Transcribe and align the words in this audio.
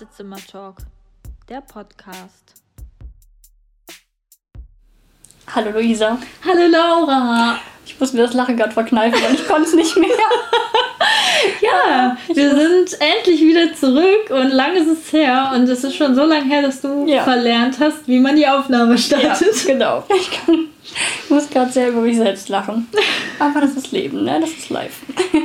Wartezimmer-Talk, 0.00 0.76
der 1.50 1.60
Podcast. 1.60 2.54
Hallo 5.54 5.72
Luisa. 5.72 6.18
Hallo 6.42 6.66
Laura. 6.68 7.60
Ich 7.90 7.98
muss 7.98 8.12
mir 8.12 8.22
das 8.22 8.34
Lachen 8.34 8.56
gerade 8.56 8.70
verkneifen, 8.70 9.20
weil 9.20 9.34
ich 9.34 9.46
konnte 9.48 9.68
es 9.68 9.74
nicht 9.74 9.96
mehr. 9.96 10.08
ja, 11.60 12.16
wir 12.32 12.50
sind 12.54 12.96
endlich 13.00 13.40
wieder 13.40 13.74
zurück 13.74 14.30
und 14.30 14.50
lang 14.50 14.76
ist 14.76 14.86
es 14.86 15.12
her 15.12 15.50
und 15.54 15.68
es 15.68 15.82
ist 15.82 15.96
schon 15.96 16.14
so 16.14 16.24
lange 16.24 16.44
her, 16.44 16.62
dass 16.62 16.80
du 16.80 17.06
ja. 17.06 17.24
verlernt 17.24 17.78
hast, 17.80 18.06
wie 18.06 18.20
man 18.20 18.36
die 18.36 18.46
Aufnahme 18.46 18.96
startet. 18.96 19.64
Ja, 19.64 19.72
genau. 19.72 20.04
Ich, 20.16 20.30
kann, 20.30 20.68
ich 20.84 21.30
muss 21.30 21.50
gerade 21.50 21.72
sehr 21.72 21.88
über 21.88 22.02
mich 22.02 22.16
selbst 22.16 22.48
lachen. 22.48 22.86
Aber 23.40 23.60
das 23.60 23.72
ist 23.72 23.90
Leben, 23.90 24.22
ne? 24.24 24.38
Das 24.40 24.50
ist 24.50 24.70
live. 24.70 25.00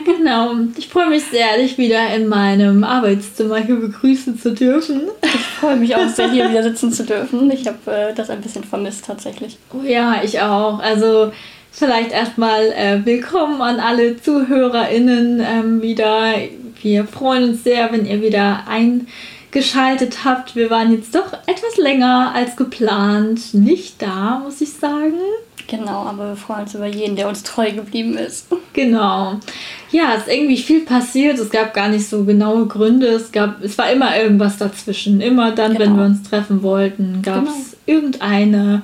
genau. 0.05 0.53
Ich 0.77 0.87
freue 0.87 1.09
mich 1.09 1.23
sehr, 1.23 1.57
dich 1.57 1.79
wieder 1.79 2.13
in 2.15 2.27
meinem 2.27 2.83
Arbeitszimmer 2.83 3.57
hier 3.57 3.77
begrüßen 3.77 4.37
zu 4.37 4.53
dürfen. 4.53 5.01
Ich 5.23 5.45
freue 5.59 5.77
mich 5.77 5.95
auch 5.95 6.07
sehr, 6.09 6.29
hier 6.29 6.47
wieder 6.49 6.61
sitzen 6.61 6.93
zu 6.93 7.05
dürfen. 7.05 7.49
Ich 7.49 7.65
habe 7.65 7.91
äh, 7.91 8.13
das 8.13 8.29
ein 8.29 8.41
bisschen 8.41 8.63
vermisst 8.63 9.05
tatsächlich. 9.05 9.57
Oh 9.73 9.83
ja, 9.83 10.21
ich 10.23 10.39
auch. 10.41 10.79
Also 10.79 11.31
vielleicht 11.75 12.11
erstmal 12.11 12.71
äh, 12.71 13.05
willkommen 13.05 13.61
an 13.61 13.79
alle 13.79 14.19
ZuhörerInnen 14.21 15.41
ähm, 15.41 15.81
wieder. 15.81 16.33
Wir 16.81 17.05
freuen 17.05 17.49
uns 17.49 17.63
sehr, 17.63 17.91
wenn 17.91 18.05
ihr 18.05 18.21
wieder 18.21 18.63
eingeschaltet 18.67 20.23
habt. 20.23 20.55
Wir 20.55 20.69
waren 20.69 20.93
jetzt 20.93 21.13
doch 21.13 21.33
etwas 21.45 21.77
länger 21.77 22.31
als 22.33 22.55
geplant 22.55 23.53
nicht 23.53 24.01
da, 24.01 24.41
muss 24.43 24.61
ich 24.61 24.71
sagen. 24.71 25.19
Genau, 25.67 26.05
aber 26.05 26.29
wir 26.29 26.35
freuen 26.35 26.61
uns 26.61 26.75
über 26.75 26.85
jeden, 26.85 27.15
der 27.15 27.27
uns 27.27 27.43
treu 27.43 27.71
geblieben 27.71 28.17
ist. 28.17 28.47
Genau. 28.73 29.39
Ja, 29.91 30.13
es 30.15 30.27
ist 30.27 30.33
irgendwie 30.33 30.57
viel 30.57 30.85
passiert. 30.85 31.39
Es 31.39 31.49
gab 31.49 31.73
gar 31.73 31.89
nicht 31.89 32.07
so 32.07 32.23
genaue 32.23 32.67
Gründe. 32.67 33.07
Es, 33.07 33.31
gab, 33.31 33.63
es 33.63 33.77
war 33.77 33.89
immer 33.91 34.15
irgendwas 34.15 34.57
dazwischen. 34.57 35.21
Immer 35.21 35.51
dann, 35.51 35.73
genau. 35.73 35.85
wenn 35.85 35.97
wir 35.97 36.05
uns 36.05 36.23
treffen 36.23 36.61
wollten, 36.61 37.21
gab 37.23 37.47
es 37.47 37.77
genau. 37.85 37.99
irgendeine 37.99 38.83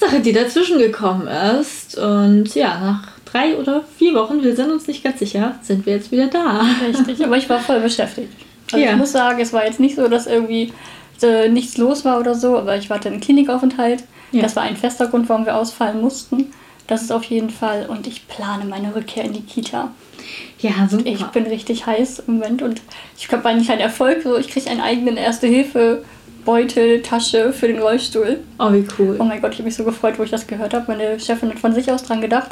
Sache, 0.00 0.20
die 0.20 0.32
dazwischen 0.32 0.78
gekommen 0.78 1.28
ist. 1.28 1.96
Und 1.98 2.54
ja, 2.54 2.80
nach 2.80 3.08
drei 3.24 3.56
oder 3.56 3.84
vier 3.98 4.14
Wochen, 4.14 4.42
wir 4.42 4.56
sind 4.56 4.70
uns 4.70 4.86
nicht 4.86 5.04
ganz 5.04 5.18
sicher, 5.18 5.58
sind 5.62 5.86
wir 5.86 5.94
jetzt 5.94 6.10
wieder 6.10 6.26
da. 6.26 6.66
Richtig, 6.86 7.24
aber 7.24 7.36
ich 7.36 7.48
war 7.48 7.60
voll 7.60 7.80
beschäftigt. 7.80 8.32
Also 8.72 8.84
ja. 8.84 8.92
ich 8.92 8.96
muss 8.96 9.12
sagen, 9.12 9.40
es 9.40 9.52
war 9.52 9.64
jetzt 9.64 9.80
nicht 9.80 9.96
so, 9.96 10.08
dass 10.08 10.26
irgendwie 10.26 10.72
äh, 11.22 11.48
nichts 11.48 11.76
los 11.76 12.04
war 12.04 12.18
oder 12.18 12.34
so, 12.34 12.56
aber 12.56 12.76
ich 12.76 12.88
hatte 12.90 13.08
einen 13.08 13.20
Klinikaufenthalt. 13.20 14.04
Ja. 14.32 14.42
Das 14.42 14.56
war 14.56 14.62
ein 14.62 14.76
fester 14.76 15.08
Grund, 15.08 15.28
warum 15.28 15.44
wir 15.44 15.56
ausfallen 15.56 16.00
mussten. 16.00 16.52
Das 16.86 17.02
ist 17.02 17.12
auf 17.12 17.24
jeden 17.24 17.50
Fall. 17.50 17.86
Und 17.88 18.06
ich 18.06 18.26
plane 18.26 18.64
meine 18.64 18.94
Rückkehr 18.94 19.24
in 19.24 19.32
die 19.32 19.42
Kita. 19.42 19.90
Ja, 20.60 20.88
super. 20.88 21.06
Ich 21.06 21.24
bin 21.26 21.46
richtig 21.46 21.86
heiß 21.86 22.24
im 22.26 22.34
Moment 22.34 22.62
und 22.62 22.80
ich 23.18 23.30
habe 23.30 23.48
eigentlich 23.48 23.70
einen 23.70 23.80
Erfolg. 23.80 24.22
So, 24.22 24.36
ich 24.36 24.48
kriege 24.48 24.70
einen 24.70 24.80
eigenen 24.80 25.16
Erste-Hilfe- 25.16 26.02
Beutel, 26.44 27.02
Tasche 27.02 27.52
für 27.52 27.68
den 27.68 27.80
Rollstuhl. 27.80 28.38
Oh, 28.58 28.72
wie 28.72 28.86
cool. 28.98 29.16
Oh 29.18 29.24
mein 29.24 29.40
Gott, 29.40 29.52
ich 29.52 29.58
habe 29.58 29.66
mich 29.66 29.76
so 29.76 29.84
gefreut, 29.84 30.18
wo 30.18 30.22
ich 30.22 30.30
das 30.30 30.46
gehört 30.46 30.74
habe. 30.74 30.84
Meine 30.88 31.18
Chefin 31.20 31.50
hat 31.50 31.58
von 31.58 31.74
sich 31.74 31.90
aus 31.90 32.02
dran 32.02 32.20
gedacht. 32.20 32.50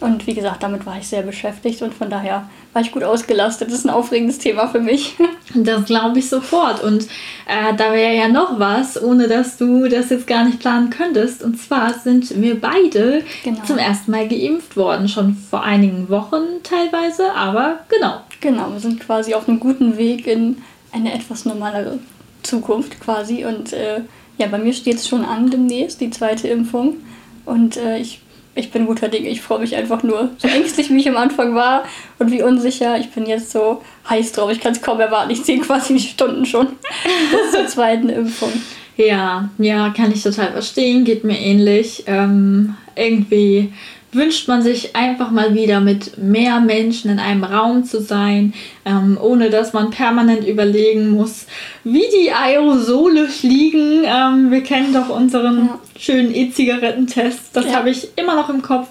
Und 0.00 0.26
wie 0.26 0.34
gesagt, 0.34 0.62
damit 0.62 0.84
war 0.86 0.98
ich 0.98 1.08
sehr 1.08 1.22
beschäftigt 1.22 1.80
und 1.80 1.94
von 1.94 2.10
daher 2.10 2.48
war 2.72 2.82
ich 2.82 2.90
gut 2.90 3.04
ausgelastet. 3.04 3.68
Das 3.68 3.78
ist 3.78 3.84
ein 3.84 3.90
aufregendes 3.90 4.38
Thema 4.38 4.68
für 4.68 4.80
mich. 4.80 5.16
Das 5.56 5.84
glaube 5.84 6.18
ich 6.18 6.28
sofort. 6.28 6.82
Und 6.82 7.04
äh, 7.46 7.76
da 7.76 7.92
wäre 7.92 8.16
ja 8.16 8.26
noch 8.26 8.58
was, 8.58 9.00
ohne 9.00 9.28
dass 9.28 9.56
du 9.56 9.86
das 9.88 10.10
jetzt 10.10 10.26
gar 10.26 10.44
nicht 10.44 10.58
planen 10.58 10.90
könntest. 10.90 11.44
Und 11.44 11.60
zwar 11.60 11.94
sind 11.94 12.40
wir 12.42 12.60
beide 12.60 13.22
genau. 13.44 13.62
zum 13.64 13.78
ersten 13.78 14.10
Mal 14.10 14.26
geimpft 14.26 14.76
worden. 14.76 15.06
Schon 15.06 15.36
vor 15.36 15.62
einigen 15.62 16.08
Wochen 16.08 16.42
teilweise, 16.64 17.32
aber 17.34 17.80
genau. 17.88 18.22
Genau, 18.40 18.72
wir 18.72 18.80
sind 18.80 18.98
quasi 18.98 19.34
auf 19.34 19.48
einem 19.48 19.60
guten 19.60 19.96
Weg 19.96 20.26
in 20.26 20.56
eine 20.90 21.14
etwas 21.14 21.44
normalere 21.44 22.00
Zukunft 22.44 23.00
quasi. 23.00 23.44
Und 23.44 23.72
äh, 23.72 24.00
ja, 24.38 24.46
bei 24.46 24.58
mir 24.58 24.72
steht 24.72 24.96
es 24.96 25.08
schon 25.08 25.24
an 25.24 25.50
demnächst, 25.50 26.00
die 26.00 26.10
zweite 26.10 26.48
Impfung. 26.48 26.96
Und 27.44 27.76
äh, 27.76 27.98
ich, 27.98 28.20
ich 28.54 28.70
bin 28.70 28.86
guter 28.86 29.08
Dinge. 29.08 29.28
Ich 29.28 29.40
freue 29.40 29.60
mich 29.60 29.76
einfach 29.76 30.02
nur. 30.02 30.30
So 30.38 30.48
ängstlich, 30.48 30.90
wie 30.90 30.98
ich 30.98 31.08
am 31.08 31.16
Anfang 31.16 31.54
war 31.54 31.84
und 32.18 32.30
wie 32.30 32.42
unsicher. 32.42 32.98
Ich 32.98 33.10
bin 33.10 33.26
jetzt 33.26 33.50
so 33.50 33.82
heiß 34.08 34.32
drauf. 34.32 34.50
Ich 34.50 34.60
kann 34.60 34.72
es 34.72 34.82
kaum 34.82 35.00
erwarten. 35.00 35.30
Ich 35.30 35.44
ziehe 35.44 35.60
quasi 35.60 35.94
die 35.94 36.00
Stunden 36.00 36.46
schon 36.46 36.66
bis 37.30 37.52
zur 37.52 37.66
zweiten 37.66 38.08
Impfung. 38.08 38.52
Ja, 38.96 39.48
ja, 39.58 39.90
kann 39.90 40.12
ich 40.12 40.22
total 40.22 40.52
verstehen. 40.52 41.04
Geht 41.04 41.24
mir 41.24 41.38
ähnlich. 41.38 42.04
Ähm, 42.06 42.76
irgendwie 42.96 43.72
wünscht 44.14 44.48
man 44.48 44.62
sich 44.62 44.96
einfach 44.96 45.30
mal 45.30 45.54
wieder 45.54 45.80
mit 45.80 46.18
mehr 46.18 46.60
Menschen 46.60 47.10
in 47.10 47.18
einem 47.18 47.44
Raum 47.44 47.84
zu 47.84 48.00
sein, 48.00 48.54
ähm, 48.84 49.18
ohne 49.20 49.50
dass 49.50 49.72
man 49.72 49.90
permanent 49.90 50.46
überlegen 50.46 51.10
muss, 51.10 51.46
wie 51.84 52.04
die 52.14 52.32
Aerosole 52.32 53.28
fliegen. 53.28 54.02
Ähm, 54.04 54.50
wir 54.50 54.62
kennen 54.62 54.92
doch 54.92 55.08
unseren 55.08 55.66
ja. 55.66 55.78
schönen 55.98 56.34
E-Zigarettentest. 56.34 57.50
Das 57.52 57.66
ja. 57.66 57.74
habe 57.74 57.90
ich 57.90 58.08
immer 58.16 58.36
noch 58.36 58.50
im 58.50 58.62
Kopf. 58.62 58.88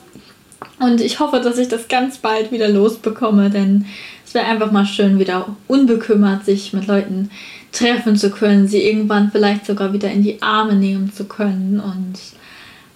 Und 0.79 1.01
ich 1.01 1.19
hoffe, 1.19 1.39
dass 1.39 1.57
ich 1.57 1.67
das 1.67 1.87
ganz 1.87 2.17
bald 2.17 2.51
wieder 2.51 2.67
losbekomme, 2.67 3.49
denn 3.49 3.85
es 4.25 4.33
wäre 4.33 4.45
einfach 4.45 4.71
mal 4.71 4.85
schön, 4.85 5.19
wieder 5.19 5.55
unbekümmert 5.67 6.45
sich 6.45 6.73
mit 6.73 6.87
Leuten 6.87 7.29
treffen 7.71 8.15
zu 8.15 8.29
können, 8.29 8.67
sie 8.67 8.83
irgendwann 8.83 9.31
vielleicht 9.31 9.65
sogar 9.65 9.93
wieder 9.93 10.09
in 10.11 10.23
die 10.23 10.41
Arme 10.41 10.75
nehmen 10.75 11.11
zu 11.11 11.25
können 11.25 11.79
und 11.79 12.19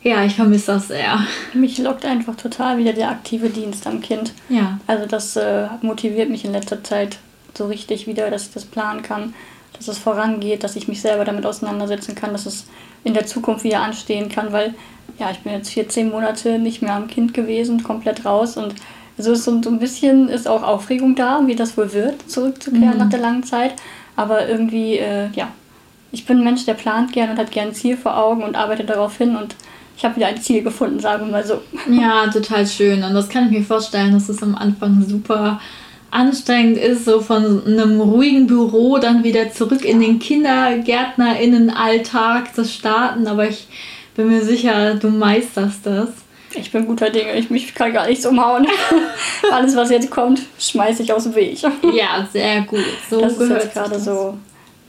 ja, 0.08 0.24
ich 0.24 0.36
vermisse 0.36 0.74
das 0.74 0.88
sehr. 0.88 1.20
Mich 1.54 1.78
lockt 1.78 2.06
einfach 2.06 2.36
total 2.36 2.78
wieder 2.78 2.94
der 2.94 3.10
aktive 3.10 3.50
Dienst 3.50 3.86
am 3.86 4.02
Kind. 4.02 4.34
Ja. 4.48 4.80
Also 4.88 5.06
das 5.06 5.36
äh, 5.36 5.68
motiviert 5.82 6.30
mich 6.30 6.46
in 6.46 6.54
letzter 6.54 6.84
Zeit 6.84 7.20
so 7.54 7.68
richtig 7.68 8.08
wieder, 8.08 8.30
dass 8.32 8.44
ich 8.44 8.54
das 8.54 8.66
planen 8.66 9.02
kann, 9.02 9.34
dass 9.74 9.88
es 9.88 9.98
vorangeht, 9.98 10.64
dass 10.64 10.76
ich 10.76 10.88
mich 10.88 11.02
selber 11.02 11.26
damit 11.26 11.46
auseinandersetzen 11.46 12.16
kann, 12.16 12.32
dass 12.32 12.46
es 12.46 12.68
in 13.04 13.14
der 13.14 13.26
Zukunft 13.26 13.64
wieder 13.64 13.82
anstehen 13.82 14.30
kann, 14.30 14.54
weil 14.54 14.74
ja, 15.20 15.30
ich 15.32 15.40
bin 15.40 15.52
jetzt 15.52 15.72
14 15.72 16.10
Monate 16.10 16.60
nicht 16.60 16.82
mehr 16.82 16.94
am 16.94 17.08
Kind 17.08 17.34
gewesen, 17.34 17.84
komplett 17.84 18.26
raus 18.26 18.56
und 18.56 18.76
so 19.18 19.32
ist 19.32 19.46
so 19.46 19.52
ein 19.52 19.80
bisschen 19.80 20.30
ist 20.30 20.48
auch 20.48 20.62
Aufregung 20.62 21.16
da, 21.16 21.42
wie 21.46 21.56
das 21.56 21.76
wohl 21.76 21.92
wird, 21.92 22.30
zurückzukehren 22.30 22.94
mhm. 22.94 22.98
nach 22.98 23.10
der 23.10 23.20
langen 23.20 23.44
Zeit. 23.44 23.74
Aber 24.16 24.48
irgendwie, 24.48 24.98
äh, 24.98 25.30
ja, 25.34 25.50
ich 26.12 26.26
bin 26.26 26.38
ein 26.38 26.44
Mensch, 26.44 26.66
der 26.66 26.76
plant 26.76 27.14
gern 27.14 27.32
und 27.32 27.40
hat 27.40 27.52
gern 27.52 27.70
ein 27.70 27.74
Ziel 27.74 27.98
vor 27.98 28.16
Augen 28.16 28.44
und 28.44 28.56
arbeitet 28.56 28.90
darauf 28.90 29.18
hin 29.18 29.36
und 29.36 29.56
ich 29.98 30.06
habe 30.06 30.18
wieder 30.18 30.28
ein 30.28 30.40
Ziel 30.40 30.62
gefunden, 30.62 31.00
sagen 31.00 31.26
wir 31.26 31.32
mal 31.32 31.44
so. 31.46 31.60
Ja, 31.90 32.28
total 32.28 32.68
schön. 32.68 33.04
Und 33.04 33.16
das 33.16 33.30
kann 33.30 33.46
ich 33.46 33.52
mir 33.52 33.64
vorstellen, 33.64 34.14
dass 34.14 34.30
es 34.30 34.44
am 34.44 34.54
Anfang 34.56 35.04
super 35.08 35.60
anstrengend 36.12 36.78
ist, 36.78 37.06
so 37.06 37.20
von 37.20 37.66
einem 37.66 38.00
ruhigen 38.00 38.46
Büro 38.46 39.00
dann 39.00 39.24
wieder 39.24 39.52
zurück 39.52 39.84
in 39.84 40.00
den 40.00 40.20
Kindergärtnerinnenalltag 40.20 42.54
zu 42.54 42.64
starten. 42.64 43.26
Aber 43.26 43.50
ich 43.50 43.68
bin 44.16 44.28
mir 44.28 44.44
sicher, 44.44 44.94
du 44.96 45.10
meisterst 45.10 45.84
das. 45.86 46.10
Ich 46.54 46.72
bin 46.72 46.86
guter 46.86 47.10
Dinge, 47.10 47.34
ich 47.34 47.50
mich 47.50 47.74
kann 47.74 47.92
gar 47.92 48.06
nichts 48.08 48.26
umhauen. 48.26 48.68
Alles, 49.52 49.76
was 49.76 49.90
jetzt 49.90 50.12
kommt, 50.12 50.42
schmeiße 50.60 51.02
ich 51.04 51.12
aus 51.12 51.24
dem 51.24 51.36
Weg. 51.36 51.60
Ja, 51.62 52.26
sehr 52.32 52.62
gut. 52.62 52.86
So 53.10 53.20
das 53.20 53.38
ist 53.38 53.50
jetzt 53.50 53.74
gerade 53.74 54.00
so 54.00 54.38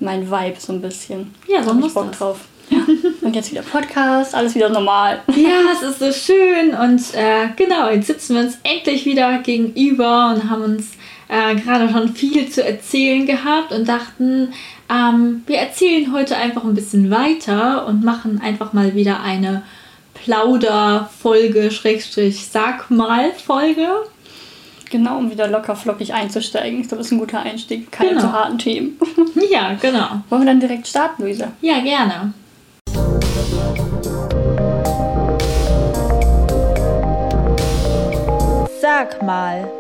mein 0.01 0.31
Vibe 0.31 0.57
so 0.59 0.75
ein 0.75 0.83
bisschen. 0.83 1.35
Ja, 1.49 1.63
so 1.63 1.73
muss 1.75 1.95
Bock 1.95 2.11
das. 2.11 2.19
drauf. 2.19 2.41
Ja. 2.71 2.79
Und 3.23 3.35
jetzt 3.35 3.51
wieder 3.51 3.63
Podcast, 3.63 4.35
alles 4.35 4.55
wieder 4.55 4.69
normal. 4.69 5.21
Ja, 5.37 5.73
es 5.73 5.83
ist 5.83 5.99
so 5.99 6.13
schön. 6.13 6.75
Und 6.75 7.15
äh, 7.15 7.49
genau, 7.57 7.89
jetzt 7.91 8.07
sitzen 8.07 8.35
wir 8.35 8.43
uns 8.43 8.59
endlich 8.65 9.05
wieder 9.05 9.39
gegenüber 9.39 10.35
und 10.35 10.51
haben 10.51 10.63
uns 10.63 10.93
äh, 11.29 11.55
gerade 11.57 11.91
schon 11.91 12.15
viel 12.15 12.49
zu 12.49 12.65
erzählen 12.65 13.27
gehabt 13.27 13.73
und 13.73 13.89
dachten, 13.89 14.53
ähm, 14.91 15.43
wir 15.47 15.59
erzählen 15.59 16.13
heute 16.13 16.37
einfach 16.37 16.65
ein 16.65 16.75
bisschen 16.75 17.11
weiter 17.11 17.87
und 17.87 18.03
machen 18.05 18.41
einfach 18.43 18.73
mal 18.73 18.95
wieder 18.95 19.21
eine 19.21 19.63
Plauder-Folge, 20.15 21.71
Schrägstrich, 21.71 22.49
sag 22.51 22.91
mal 22.91 23.33
Folge. 23.33 23.89
Genau, 24.91 25.19
um 25.19 25.31
wieder 25.31 25.49
locker 25.49 25.77
flockig 25.77 26.15
einzusteigen. 26.15 26.81
Ich 26.81 26.89
glaube, 26.89 26.99
das 26.99 27.09
ist 27.09 27.13
ein 27.13 27.19
guter 27.19 27.41
Einstieg. 27.41 27.93
Keine 27.93 28.11
genau. 28.11 28.23
zu 28.23 28.33
harten 28.33 28.59
Themen. 28.59 28.99
Ja, 29.51 29.75
genau. 29.81 30.23
Wollen 30.29 30.43
wir 30.43 30.47
dann 30.47 30.61
direkt 30.61 30.87
starten, 30.87 31.23
Luisa? 31.23 31.53
Ja, 31.61 31.81
gerne. 31.81 32.33
Sag 38.99 39.23
mal. 39.23 39.71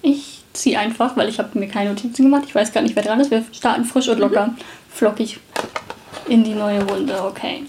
Ich 0.00 0.42
ziehe 0.54 0.78
einfach, 0.78 1.18
weil 1.18 1.28
ich 1.28 1.38
habe 1.38 1.58
mir 1.58 1.68
keine 1.68 1.90
Notizen 1.90 2.22
gemacht. 2.22 2.44
Ich 2.46 2.54
weiß 2.54 2.72
gar 2.72 2.80
nicht, 2.80 2.96
wer 2.96 3.02
dran 3.02 3.20
ist. 3.20 3.30
Wir 3.30 3.44
starten 3.52 3.84
frisch 3.84 4.08
und 4.08 4.18
locker, 4.18 4.46
mhm. 4.46 4.56
flockig 4.88 5.38
in 6.26 6.42
die 6.42 6.54
neue 6.54 6.82
Runde. 6.82 7.22
Okay. 7.22 7.64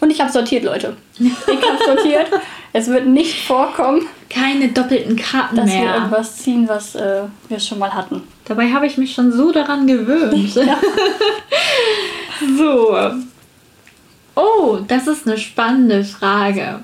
Und 0.00 0.10
ich 0.10 0.20
habe 0.20 0.32
sortiert, 0.32 0.64
Leute. 0.64 0.96
Ich 1.20 1.30
habe 1.46 1.84
sortiert. 1.86 2.26
es 2.72 2.88
wird 2.88 3.06
nicht 3.06 3.46
vorkommen. 3.46 4.08
Keine 4.28 4.70
doppelten 4.70 5.14
Karten 5.14 5.54
dass 5.54 5.66
mehr. 5.66 5.84
Dass 5.84 5.92
wir 5.92 5.94
irgendwas 5.94 6.36
ziehen, 6.38 6.68
was 6.68 6.96
äh, 6.96 7.22
wir 7.48 7.60
schon 7.60 7.78
mal 7.78 7.94
hatten. 7.94 8.24
Dabei 8.44 8.72
habe 8.72 8.88
ich 8.88 8.98
mich 8.98 9.14
schon 9.14 9.30
so 9.30 9.52
daran 9.52 9.86
gewöhnt. 9.86 10.52
Ja. 10.56 10.80
so. 12.58 12.98
Oh, 14.34 14.78
das 14.88 15.06
ist 15.06 15.28
eine 15.28 15.38
spannende 15.38 16.02
Frage. 16.02 16.80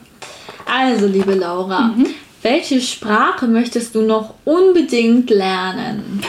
Also, 0.73 1.07
liebe 1.09 1.35
Laura, 1.35 1.89
mhm. 1.89 2.07
Welche 2.43 2.81
Sprache 2.81 3.47
möchtest 3.47 3.95
du 3.95 4.03
noch 4.03 4.35
unbedingt 4.45 5.31
lernen? 5.31 6.21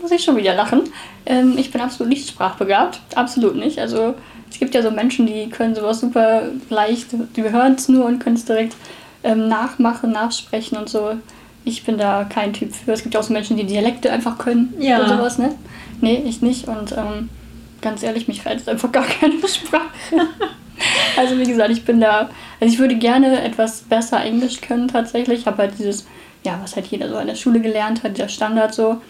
Muss 0.00 0.10
ich 0.10 0.24
schon 0.24 0.36
wieder 0.36 0.54
lachen. 0.54 0.82
Ähm, 1.26 1.54
ich 1.56 1.70
bin 1.70 1.80
absolut 1.80 2.10
nicht 2.10 2.28
sprachbegabt. 2.28 3.00
Absolut 3.14 3.56
nicht. 3.56 3.78
Also 3.78 4.14
es 4.50 4.58
gibt 4.58 4.74
ja 4.74 4.82
so 4.82 4.90
Menschen, 4.90 5.26
die 5.26 5.48
können 5.48 5.74
sowas 5.74 6.00
super 6.00 6.42
leicht, 6.70 7.08
die 7.36 7.42
hören 7.42 7.74
es 7.74 7.88
nur 7.88 8.06
und 8.06 8.18
können 8.18 8.36
es 8.36 8.44
direkt 8.44 8.76
ähm, 9.22 9.48
nachmachen, 9.48 10.12
nachsprechen 10.12 10.78
und 10.78 10.88
so. 10.88 11.16
Ich 11.64 11.84
bin 11.84 11.98
da 11.98 12.24
kein 12.24 12.52
Typ 12.52 12.72
für. 12.74 12.92
Es 12.92 13.02
gibt 13.02 13.14
ja 13.14 13.20
auch 13.20 13.24
so 13.24 13.32
Menschen, 13.32 13.56
die 13.56 13.66
Dialekte 13.66 14.10
einfach 14.10 14.38
können 14.38 14.74
ja. 14.78 14.98
oder 14.98 15.16
sowas, 15.16 15.38
ne? 15.38 15.54
Nee, 16.00 16.22
ich 16.26 16.40
nicht. 16.40 16.66
Und 16.68 16.92
ähm, 16.92 17.28
ganz 17.80 18.02
ehrlich, 18.02 18.28
mich 18.28 18.44
reizt 18.44 18.68
einfach 18.68 18.92
gar 18.92 19.04
keine 19.20 19.36
Sprache. 19.48 19.88
also 21.16 21.38
wie 21.38 21.44
gesagt, 21.44 21.70
ich 21.70 21.84
bin 21.84 22.00
da, 22.00 22.30
also 22.60 22.72
ich 22.72 22.78
würde 22.78 22.96
gerne 22.96 23.42
etwas 23.42 23.82
besser 23.82 24.22
Englisch 24.22 24.60
können 24.60 24.88
tatsächlich. 24.88 25.40
Ich 25.40 25.46
habe 25.46 25.58
halt 25.58 25.78
dieses, 25.78 26.06
ja, 26.44 26.58
was 26.62 26.76
halt 26.76 26.86
jeder 26.86 27.08
so 27.08 27.18
in 27.18 27.26
der 27.26 27.34
Schule 27.34 27.60
gelernt 27.60 28.02
hat, 28.02 28.18
der 28.18 28.28
Standard 28.28 28.74
so. 28.74 29.00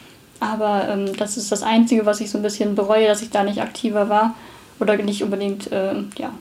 Aber 0.40 0.88
ähm, 0.88 1.16
das 1.16 1.36
ist 1.36 1.50
das 1.50 1.62
Einzige, 1.62 2.06
was 2.06 2.20
ich 2.20 2.30
so 2.30 2.38
ein 2.38 2.42
bisschen 2.42 2.74
bereue, 2.74 3.08
dass 3.08 3.22
ich 3.22 3.30
da 3.30 3.42
nicht 3.42 3.60
aktiver 3.60 4.08
war 4.08 4.34
oder 4.78 4.96
nicht 4.96 5.22
unbedingt 5.24 5.72
äh, 5.72 5.94
ja, 6.16 6.32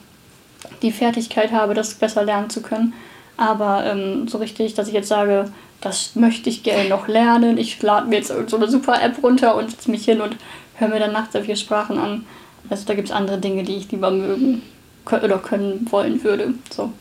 die 0.81 0.91
Fertigkeit 0.91 1.51
habe, 1.51 1.73
das 1.73 1.95
besser 1.95 2.23
lernen 2.23 2.49
zu 2.49 2.61
können. 2.61 2.93
Aber 3.37 3.85
ähm, 3.85 4.27
so 4.27 4.37
richtig, 4.37 4.73
dass 4.73 4.87
ich 4.87 4.93
jetzt 4.93 5.09
sage, 5.09 5.51
das 5.81 6.15
möchte 6.15 6.49
ich 6.49 6.63
gerne 6.63 6.89
noch 6.89 7.07
lernen. 7.07 7.57
Ich 7.57 7.81
lade 7.81 8.07
mir 8.07 8.17
jetzt 8.17 8.33
so 8.47 8.57
eine 8.57 8.67
super 8.67 9.01
App 9.01 9.21
runter 9.21 9.55
und 9.55 9.71
setze 9.71 9.91
mich 9.91 10.05
hin 10.05 10.21
und 10.21 10.35
höre 10.77 10.87
mir 10.89 10.99
dann 10.99 11.13
nachts 11.13 11.33
sehr 11.33 11.43
viele 11.43 11.57
Sprachen 11.57 11.97
an. 11.97 12.25
Also 12.69 12.85
da 12.85 12.93
gibt 12.93 13.09
es 13.09 13.13
andere 13.13 13.39
Dinge, 13.39 13.63
die 13.63 13.77
ich 13.77 13.91
lieber 13.91 14.11
mögen 14.11 14.61
oder 15.05 15.37
können 15.37 15.87
wollen 15.89 16.23
würde. 16.23 16.53
So. 16.69 16.91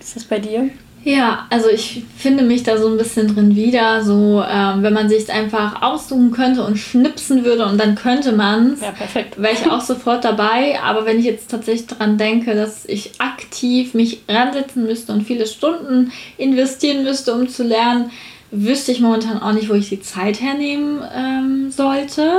Ist 0.00 0.16
das 0.16 0.24
bei 0.24 0.38
dir? 0.38 0.70
Ja, 1.02 1.46
also 1.48 1.70
ich 1.70 2.04
finde 2.18 2.44
mich 2.44 2.62
da 2.62 2.76
so 2.76 2.88
ein 2.88 2.98
bisschen 2.98 3.34
drin 3.34 3.56
wieder. 3.56 4.04
So, 4.04 4.44
ähm, 4.46 4.82
wenn 4.82 4.92
man 4.92 5.08
sich 5.08 5.32
einfach 5.32 5.80
aussuchen 5.80 6.30
könnte 6.30 6.62
und 6.62 6.76
schnipsen 6.76 7.44
würde 7.44 7.66
und 7.66 7.78
dann 7.78 7.94
könnte 7.94 8.32
man 8.32 8.74
es. 8.74 8.82
Ja, 8.82 8.90
perfekt. 8.90 9.40
Wäre 9.40 9.54
ich 9.54 9.70
auch 9.70 9.80
sofort 9.80 10.24
dabei. 10.24 10.78
Aber 10.82 11.06
wenn 11.06 11.18
ich 11.18 11.24
jetzt 11.24 11.50
tatsächlich 11.50 11.86
daran 11.86 12.18
denke, 12.18 12.54
dass 12.54 12.84
ich 12.84 13.12
aktiv 13.18 13.94
mich 13.94 14.22
ransetzen 14.28 14.84
müsste 14.84 15.12
und 15.12 15.22
viele 15.22 15.46
Stunden 15.46 16.12
investieren 16.36 17.02
müsste, 17.02 17.32
um 17.32 17.48
zu 17.48 17.62
lernen, 17.62 18.10
wüsste 18.50 18.92
ich 18.92 19.00
momentan 19.00 19.40
auch 19.40 19.52
nicht, 19.52 19.70
wo 19.70 19.74
ich 19.74 19.88
die 19.88 20.02
Zeit 20.02 20.40
hernehmen 20.40 21.02
ähm, 21.14 21.70
sollte. 21.70 22.30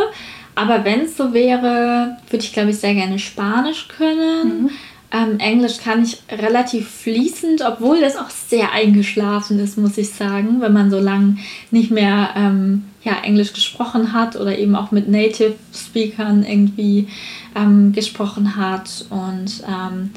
Aber 0.56 0.83
wenn 0.86 1.01
es 1.01 1.18
so 1.18 1.33
wäre, 1.33 2.18
würde 2.30 2.44
ich, 2.44 2.53
glaube 2.53 2.71
ich, 2.71 2.77
sehr 2.77 2.94
gerne 2.94 3.19
Spanisch 3.19 3.88
können. 3.88 4.63
Mhm 4.63 4.69
ähm, 5.13 5.39
Englisch 5.39 5.77
kann 5.80 6.03
ich 6.03 6.21
relativ 6.31 6.89
fließend, 6.89 7.62
obwohl 7.68 8.00
das 8.00 8.15
auch 8.15 8.30
sehr 8.30 8.71
eingeschlafen 8.71 9.59
ist, 9.59 9.77
muss 9.77 9.98
ich 9.98 10.09
sagen, 10.09 10.62
wenn 10.62 10.71
man 10.71 10.89
so 10.89 11.00
lange 11.00 11.38
nicht 11.69 11.92
mehr 11.92 12.30
ähm, 12.38 12.86
ja, 13.03 13.18
Englisch 13.21 13.51
gesprochen 13.51 14.13
hat 14.13 14.38
oder 14.38 14.57
eben 14.57 14.75
auch 14.75 14.92
mit 14.92 15.09
Native 15.09 15.56
Speakern 15.74 16.45
irgendwie 16.45 17.09
ähm, 17.56 17.92
gesprochen 17.92 18.56
hat. 18.56 19.06
Und 19.09 19.63
ähm, 19.68 20.12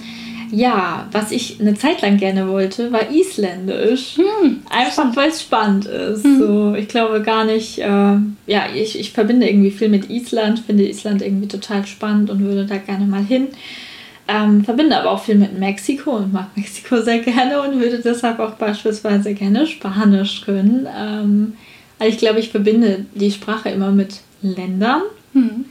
ja, 0.51 1.09
was 1.13 1.31
ich 1.31 1.61
eine 1.61 1.75
Zeit 1.75 2.03
lang 2.03 2.17
gerne 2.17 2.49
wollte, 2.49 2.93
war 2.93 3.11
Isländisch. 3.11 4.17
Hm, 4.17 4.63
Einfach 4.71 5.15
weil 5.17 5.29
es 5.29 5.43
spannend 5.43 5.87
ist. 5.87 6.25
Hm. 6.25 6.39
So, 6.39 6.75
ich 6.75 6.89
glaube 6.89 7.23
gar 7.23 7.45
nicht, 7.45 7.79
äh, 7.79 8.17
ja, 8.47 8.67
ich, 8.75 8.99
ich 8.99 9.13
verbinde 9.13 9.49
irgendwie 9.49 9.71
viel 9.71 9.89
mit 9.89 10.11
Island, 10.11 10.61
finde 10.61 10.89
Island 10.89 11.23
irgendwie 11.23 11.49
total 11.49 11.87
spannend 11.87 12.31
und 12.31 12.41
würde 12.41 12.67
da 12.67 12.77
gerne 12.77 13.07
mal 13.07 13.25
hin. 13.25 13.49
Ähm, 14.27 14.65
verbinde 14.65 14.99
aber 14.99 15.11
auch 15.11 15.23
viel 15.23 15.35
mit 15.35 15.59
Mexiko 15.59 16.17
und 16.17 16.33
mag 16.33 16.49
Mexiko 16.57 17.01
sehr 17.03 17.19
gerne 17.19 17.61
und 17.61 17.81
würde 17.81 17.99
deshalb 17.99 18.41
auch 18.41 18.53
beispielsweise 18.53 19.35
gerne 19.35 19.67
Spanisch 19.67 20.43
können. 20.43 20.87
Ähm, 20.97 21.55
also 21.99 22.13
ich 22.13 22.19
glaube, 22.19 22.41
ich 22.41 22.51
verbinde 22.51 23.07
die 23.15 23.31
Sprache 23.31 23.69
immer 23.69 23.91
mit 23.91 24.21
Ländern. 24.43 25.03
Mhm. 25.33 25.67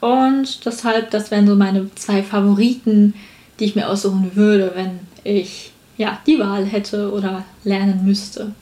Und 0.00 0.66
deshalb, 0.66 1.10
das 1.10 1.30
wären 1.30 1.46
so 1.46 1.54
meine 1.54 1.88
zwei 1.94 2.22
Favoriten, 2.22 3.14
die 3.58 3.64
ich 3.64 3.76
mir 3.76 3.88
aussuchen 3.88 4.32
würde, 4.34 4.72
wenn 4.74 5.00
ich 5.22 5.72
ja, 5.96 6.18
die 6.26 6.38
Wahl 6.38 6.64
hätte 6.64 7.12
oder 7.12 7.44
lernen 7.62 8.04
müsste. 8.04 8.52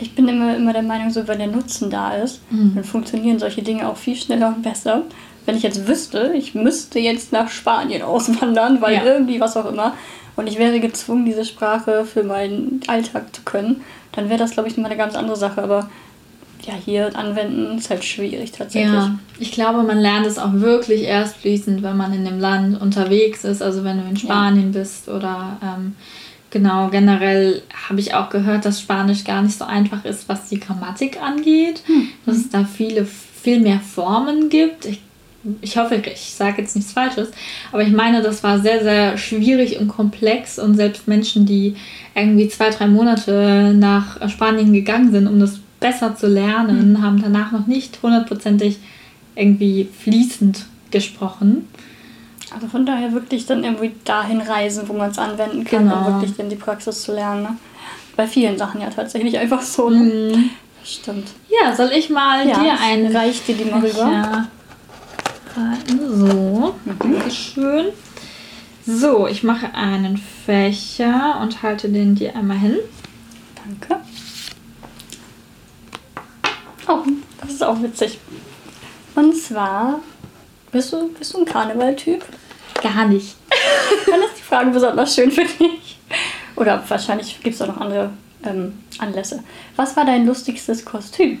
Ich 0.00 0.14
bin 0.14 0.26
immer, 0.26 0.56
immer 0.56 0.72
der 0.72 0.82
Meinung, 0.82 1.10
so 1.10 1.28
wenn 1.28 1.38
der 1.38 1.46
Nutzen 1.46 1.90
da 1.90 2.14
ist, 2.14 2.40
mhm. 2.50 2.74
dann 2.74 2.84
funktionieren 2.84 3.38
solche 3.38 3.62
Dinge 3.62 3.88
auch 3.88 3.96
viel 3.96 4.16
schneller 4.16 4.48
und 4.48 4.62
besser 4.62 5.02
wenn 5.46 5.56
ich 5.56 5.62
jetzt 5.62 5.86
wüsste, 5.86 6.32
ich 6.34 6.54
müsste 6.54 6.98
jetzt 6.98 7.32
nach 7.32 7.50
Spanien 7.50 8.02
auswandern, 8.02 8.80
weil 8.80 8.94
ja. 8.94 9.04
irgendwie 9.04 9.40
was 9.40 9.56
auch 9.56 9.66
immer, 9.66 9.94
und 10.36 10.48
ich 10.48 10.58
wäre 10.58 10.80
gezwungen, 10.80 11.24
diese 11.24 11.44
Sprache 11.44 12.04
für 12.04 12.24
meinen 12.24 12.80
Alltag 12.88 13.34
zu 13.34 13.42
können, 13.42 13.82
dann 14.12 14.28
wäre 14.28 14.38
das, 14.38 14.50
glaube 14.50 14.68
ich, 14.68 14.76
mal 14.76 14.86
eine 14.86 14.96
ganz 14.96 15.14
andere 15.14 15.36
Sache. 15.36 15.62
Aber 15.62 15.88
ja, 16.66 16.74
hier 16.74 17.16
anwenden 17.16 17.78
ist 17.78 17.90
halt 17.90 18.04
schwierig 18.04 18.52
tatsächlich. 18.52 18.92
Ja, 18.92 19.18
ich 19.38 19.52
glaube, 19.52 19.82
man 19.82 19.98
lernt 19.98 20.26
es 20.26 20.38
auch 20.38 20.52
wirklich 20.54 21.02
erst 21.02 21.36
fließend, 21.36 21.82
wenn 21.82 21.96
man 21.96 22.12
in 22.12 22.24
dem 22.24 22.38
Land 22.38 22.80
unterwegs 22.80 23.44
ist. 23.44 23.62
Also 23.62 23.84
wenn 23.84 24.00
du 24.00 24.08
in 24.08 24.16
Spanien 24.16 24.72
ja. 24.72 24.80
bist 24.80 25.08
oder 25.08 25.58
ähm, 25.62 25.94
genau, 26.50 26.88
generell 26.88 27.62
habe 27.88 28.00
ich 28.00 28.14
auch 28.14 28.30
gehört, 28.30 28.64
dass 28.64 28.80
Spanisch 28.80 29.24
gar 29.24 29.42
nicht 29.42 29.58
so 29.58 29.64
einfach 29.64 30.04
ist, 30.04 30.28
was 30.28 30.48
die 30.48 30.60
Grammatik 30.60 31.20
angeht. 31.20 31.82
Hm. 31.86 32.08
Dass 32.26 32.36
es 32.36 32.50
da 32.50 32.64
viele, 32.64 33.04
viel 33.04 33.60
mehr 33.60 33.80
Formen 33.80 34.48
gibt. 34.48 34.86
Ich 34.86 35.00
ich 35.60 35.76
hoffe, 35.76 35.96
ich 35.96 36.34
sage 36.34 36.62
jetzt 36.62 36.74
nichts 36.74 36.92
Falsches, 36.92 37.30
aber 37.70 37.82
ich 37.82 37.92
meine, 37.92 38.22
das 38.22 38.42
war 38.42 38.60
sehr, 38.60 38.82
sehr 38.82 39.18
schwierig 39.18 39.78
und 39.78 39.88
komplex 39.88 40.58
und 40.58 40.74
selbst 40.74 41.06
Menschen, 41.06 41.44
die 41.44 41.76
irgendwie 42.14 42.48
zwei, 42.48 42.70
drei 42.70 42.86
Monate 42.86 43.74
nach 43.76 44.26
Spanien 44.30 44.72
gegangen 44.72 45.12
sind, 45.12 45.26
um 45.26 45.38
das 45.38 45.60
besser 45.84 46.16
zu 46.16 46.28
lernen, 46.28 46.92
mhm. 46.92 47.02
haben 47.02 47.20
danach 47.20 47.52
noch 47.52 47.66
nicht 47.66 48.02
hundertprozentig 48.02 48.78
irgendwie 49.36 49.86
fließend 50.02 50.64
gesprochen. 50.90 51.68
Also 52.54 52.68
von 52.68 52.86
daher 52.86 53.12
wirklich 53.12 53.44
dann 53.44 53.64
irgendwie 53.64 53.92
dahin 54.02 54.40
reisen, 54.40 54.88
wo 54.88 54.94
man 54.94 55.10
es 55.10 55.18
anwenden 55.18 55.62
kann, 55.64 55.84
genau. 55.84 55.98
um 55.98 56.06
wirklich 56.06 56.34
dann 56.38 56.48
die 56.48 56.56
Praxis 56.56 57.02
zu 57.02 57.12
lernen. 57.12 57.42
Ne? 57.42 57.56
Bei 58.16 58.26
vielen 58.26 58.56
Sachen 58.56 58.80
ja 58.80 58.88
tatsächlich 58.88 59.38
einfach 59.38 59.60
so. 59.60 59.90
Ne? 59.90 59.98
Mhm. 59.98 60.50
Stimmt. 60.82 61.28
Ja, 61.50 61.76
soll 61.76 61.90
ich 61.94 62.08
mal 62.08 62.48
ja, 62.48 62.58
dir 62.58 62.80
ein. 62.80 63.14
Reicht 63.14 63.46
dir 63.46 63.54
die 63.54 63.66
mal 63.66 63.80
rüber? 63.80 64.10
Ja. 64.10 64.46
So, 66.08 66.74
Dankeschön. 66.86 67.88
So, 68.86 69.26
ich 69.26 69.42
mache 69.42 69.74
einen 69.74 70.16
Fächer 70.16 71.40
und 71.42 71.62
halte 71.62 71.90
den 71.90 72.14
dir 72.14 72.34
einmal 72.34 72.58
hin. 72.58 72.76
Danke. 73.54 74.02
Oh, 76.88 76.98
das 77.40 77.52
ist 77.52 77.64
auch 77.64 77.80
witzig. 77.82 78.18
Und 79.14 79.36
zwar, 79.36 80.00
bist 80.72 80.92
du, 80.92 81.08
bist 81.10 81.34
du 81.34 81.38
ein 81.38 81.44
Karneval-Typ? 81.44 82.24
Gar 82.82 83.06
nicht. 83.06 83.36
Dann 84.06 84.20
ist 84.20 84.38
die 84.38 84.42
Frage 84.42 84.70
besonders 84.70 85.14
schön 85.14 85.30
für 85.30 85.44
dich. 85.44 85.98
Oder 86.56 86.82
wahrscheinlich 86.86 87.40
gibt 87.42 87.54
es 87.54 87.62
auch 87.62 87.68
noch 87.68 87.80
andere 87.80 88.10
ähm, 88.44 88.78
Anlässe. 88.98 89.42
Was 89.76 89.96
war 89.96 90.04
dein 90.04 90.26
lustigstes 90.26 90.84
Kostüm? 90.84 91.40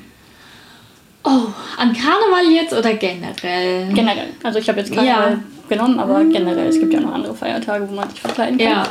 Oh, 1.24 1.48
an 1.78 1.92
Karneval 1.92 2.52
jetzt 2.52 2.72
oder 2.72 2.94
generell? 2.94 3.92
Generell. 3.92 4.28
Also 4.42 4.58
ich 4.58 4.68
habe 4.68 4.80
jetzt 4.80 4.92
Karneval 4.92 5.32
ja. 5.32 5.38
genommen, 5.68 5.98
aber 5.98 6.24
generell. 6.24 6.68
Es 6.68 6.78
gibt 6.78 6.92
ja 6.92 7.00
noch 7.00 7.12
andere 7.12 7.34
Feiertage, 7.34 7.88
wo 7.88 7.94
man 7.94 8.10
sich 8.10 8.20
verkleiden 8.20 8.58
kann. 8.58 8.68
Ja, 8.68 8.82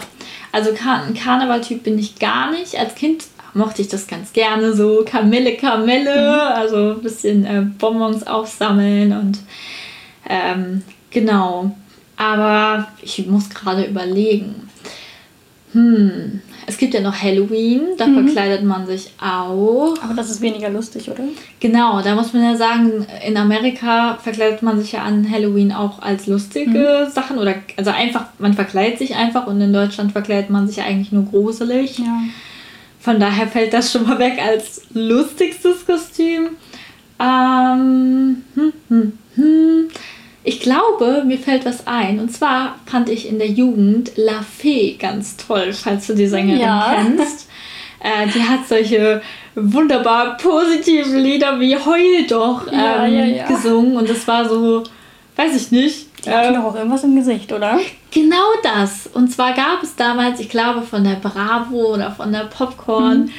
also 0.51 0.73
Kar 0.73 1.03
ein 1.03 1.13
Karnevaltyp 1.13 1.83
bin 1.83 1.97
ich 1.99 2.17
gar 2.19 2.51
nicht. 2.51 2.75
Als 2.75 2.95
Kind 2.95 3.25
mochte 3.53 3.81
ich 3.81 3.87
das 3.87 4.07
ganz 4.07 4.33
gerne, 4.33 4.73
so 4.73 5.03
Kamelle, 5.05 5.55
Kamelle, 5.55 6.31
mhm. 6.31 6.57
also 6.57 6.93
ein 6.93 7.01
bisschen 7.01 7.45
äh, 7.45 7.61
Bonbons 7.77 8.25
aufsammeln 8.25 9.13
und 9.13 9.39
ähm, 10.27 10.83
genau. 11.11 11.75
Aber 12.15 12.87
ich 13.01 13.25
muss 13.25 13.49
gerade 13.49 13.85
überlegen. 13.85 14.69
Hm, 15.73 16.41
es 16.67 16.77
gibt 16.77 16.93
ja 16.93 17.01
noch 17.01 17.19
Halloween, 17.19 17.81
da 17.97 18.05
mhm. 18.05 18.25
verkleidet 18.25 18.63
man 18.63 18.85
sich 18.85 19.11
auch. 19.19 19.95
Aber 20.01 20.13
das 20.15 20.29
ist 20.29 20.41
weniger 20.41 20.69
lustig, 20.69 21.09
oder? 21.09 21.23
Genau, 21.59 22.01
da 22.01 22.15
muss 22.15 22.31
man 22.33 22.43
ja 22.43 22.55
sagen, 22.55 23.05
in 23.25 23.35
Amerika 23.37 24.19
verkleidet 24.21 24.61
man 24.61 24.79
sich 24.79 24.91
ja 24.91 25.01
an 25.01 25.29
Halloween 25.29 25.71
auch 25.71 26.01
als 26.01 26.27
lustige 26.27 27.05
mhm. 27.07 27.11
Sachen 27.11 27.39
oder 27.39 27.55
also 27.75 27.89
einfach, 27.89 28.25
man 28.37 28.53
verkleidet 28.53 28.99
sich 28.99 29.15
einfach 29.15 29.47
und 29.47 29.59
in 29.61 29.73
Deutschland 29.73 30.11
verkleidet 30.11 30.51
man 30.51 30.67
sich 30.67 30.77
ja 30.77 30.85
eigentlich 30.85 31.11
nur 31.11 31.25
gruselig. 31.25 31.97
Ja. 31.97 32.21
Von 33.03 33.19
daher 33.19 33.47
fällt 33.47 33.73
das 33.73 33.91
schon 33.91 34.07
mal 34.07 34.17
weg 34.17 34.39
als 34.41 34.81
lustigstes 34.93 35.85
Kostüm. 35.85 36.51
Ähm, 37.19 38.43
hm, 38.55 38.73
hm, 38.87 39.17
hm. 39.35 39.87
Ich 40.45 40.61
glaube, 40.61 41.23
mir 41.25 41.37
fällt 41.37 41.65
was 41.65 41.85
ein. 41.85 42.21
Und 42.21 42.31
zwar 42.31 42.79
fand 42.85 43.09
ich 43.09 43.27
in 43.27 43.39
der 43.39 43.49
Jugend 43.49 44.13
La 44.15 44.41
Fee 44.41 44.95
ganz 44.97 45.35
toll, 45.35 45.73
falls 45.73 46.07
du 46.07 46.15
die 46.15 46.27
Sängerin 46.27 46.61
ja. 46.61 46.95
kennst. 46.95 47.49
Äh, 47.99 48.27
die 48.27 48.41
hat 48.41 48.67
solche 48.69 49.21
wunderbar 49.55 50.37
positiven 50.37 51.17
Lieder 51.19 51.59
wie 51.59 51.75
Heul 51.75 52.25
doch 52.27 52.67
ähm, 52.71 52.79
ja, 52.79 53.25
ja, 53.25 53.47
gesungen. 53.47 53.97
Und 53.97 54.09
das 54.09 54.25
war 54.29 54.47
so, 54.47 54.83
weiß 55.35 55.55
ich 55.57 55.71
nicht. 55.71 56.07
Die 56.25 56.29
hat 56.29 56.45
ähm, 56.45 56.55
doch 56.55 56.63
auch 56.63 56.75
irgendwas 56.75 57.03
im 57.03 57.15
Gesicht, 57.15 57.51
oder? 57.51 57.79
Genau 58.11 58.53
das. 58.61 59.07
Und 59.13 59.31
zwar 59.31 59.53
gab 59.53 59.83
es 59.83 59.95
damals, 59.95 60.39
ich 60.39 60.49
glaube, 60.49 60.81
von 60.81 61.03
der 61.03 61.15
Bravo 61.15 61.93
oder 61.93 62.11
von 62.11 62.31
der 62.31 62.45
Popcorn. 62.45 63.25
Mhm 63.25 63.31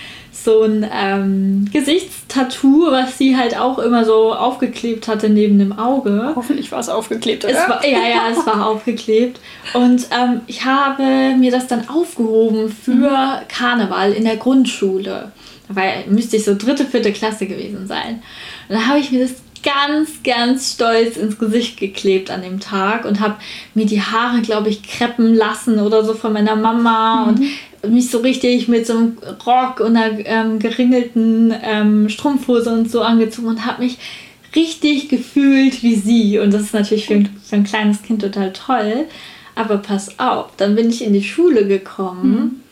so 0.45 0.63
ein 0.63 0.87
ähm, 0.93 1.69
Gesichtstattoo, 1.73 2.91
was 2.91 3.17
sie 3.17 3.37
halt 3.37 3.59
auch 3.59 3.79
immer 3.79 4.05
so 4.05 4.35
aufgeklebt 4.35 5.09
hatte 5.09 5.31
neben 5.31 5.59
dem 5.59 5.79
Auge. 5.79 6.33
Hoffentlich 6.37 6.71
war 6.71 6.81
es 6.81 6.89
aufgeklebt, 6.89 7.45
oder? 7.45 7.55
Es 7.55 7.69
war, 7.69 7.87
ja, 7.87 7.99
ja, 8.09 8.29
es 8.31 8.47
war 8.47 8.67
aufgeklebt. 8.69 9.41
Und 9.73 10.07
ähm, 10.11 10.43
ich 10.47 10.65
habe 10.65 11.37
mir 11.39 11.51
das 11.51 11.67
dann 11.67 11.89
aufgehoben 11.89 12.69
für 12.69 12.93
mhm. 12.93 13.49
Karneval 13.49 14.13
in 14.13 14.25
der 14.25 14.37
Grundschule. 14.37 15.33
Dabei 15.69 16.05
müsste 16.09 16.37
ich 16.37 16.45
so 16.45 16.55
dritte, 16.55 16.85
vierte 16.85 17.13
Klasse 17.13 17.47
gewesen 17.47 17.87
sein. 17.87 18.23
Und 18.69 18.77
da 18.77 18.87
habe 18.87 18.99
ich 18.99 19.13
mir 19.13 19.23
das 19.23 19.35
ganz, 19.65 20.23
ganz 20.23 20.75
stolz 20.75 21.17
ins 21.17 21.39
Gesicht 21.39 21.79
geklebt 21.79 22.31
an 22.31 22.43
dem 22.43 22.61
Tag 22.61 23.05
und 23.05 23.21
habe 23.21 23.37
mir 23.75 23.87
die 23.87 24.03
Haare, 24.03 24.43
glaube 24.43 24.69
ich, 24.69 24.83
kreppen 24.83 25.35
lassen 25.35 25.79
oder 25.81 26.05
so 26.05 26.15
von 26.15 26.33
meiner 26.33 26.55
Mama 26.55 27.27
mhm. 27.27 27.29
und 27.83 27.93
mich 27.93 28.11
so 28.11 28.19
richtig 28.19 28.69
mit 28.69 28.87
so 28.87 28.93
einem 28.93 29.19
Rock 29.47 29.81
und 29.81 29.97
einer 29.97 30.19
ähm, 30.27 30.59
geringelten 30.59 31.55
ähm, 31.63 32.09
Strumpfhose 32.09 32.73
und 32.73 32.91
so 32.91 33.03
angezogen 33.03 33.49
und 33.49 33.67
habe 33.67 33.83
mich 33.83 33.99
richtig 34.55 35.09
gefühlt 35.09 35.83
wie 35.83 35.97
sie. 35.97 36.39
Und 36.39 36.53
das 36.53 36.63
ist 36.63 36.75
natürlich 36.75 37.07
für 37.07 37.15
ein, 37.15 37.31
für 37.43 37.57
ein 37.57 37.65
kleines 37.65 38.03
Kind 38.03 38.23
total 38.23 38.53
toll. 38.53 39.07
Aber 39.55 39.79
pass 39.79 40.19
auf, 40.19 40.51
dann 40.57 40.75
bin 40.75 40.91
ich 40.91 41.05
in 41.05 41.13
die 41.13 41.23
Schule 41.23 41.67
gekommen 41.67 42.63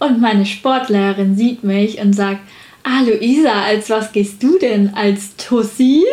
mhm. 0.00 0.06
und 0.06 0.20
meine 0.20 0.46
Sportlehrerin 0.46 1.36
sieht 1.36 1.64
mich 1.64 1.98
und 1.98 2.12
sagt, 2.12 2.40
Ah, 2.82 3.00
Luisa, 3.02 3.62
als 3.62 3.90
was 3.90 4.12
gehst 4.12 4.42
du 4.42 4.58
denn? 4.58 4.92
Als 4.94 5.36
Tussi? 5.36 6.04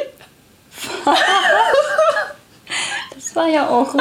das 3.16 3.36
war 3.36 3.48
ja 3.48 3.70
auch 3.70 3.96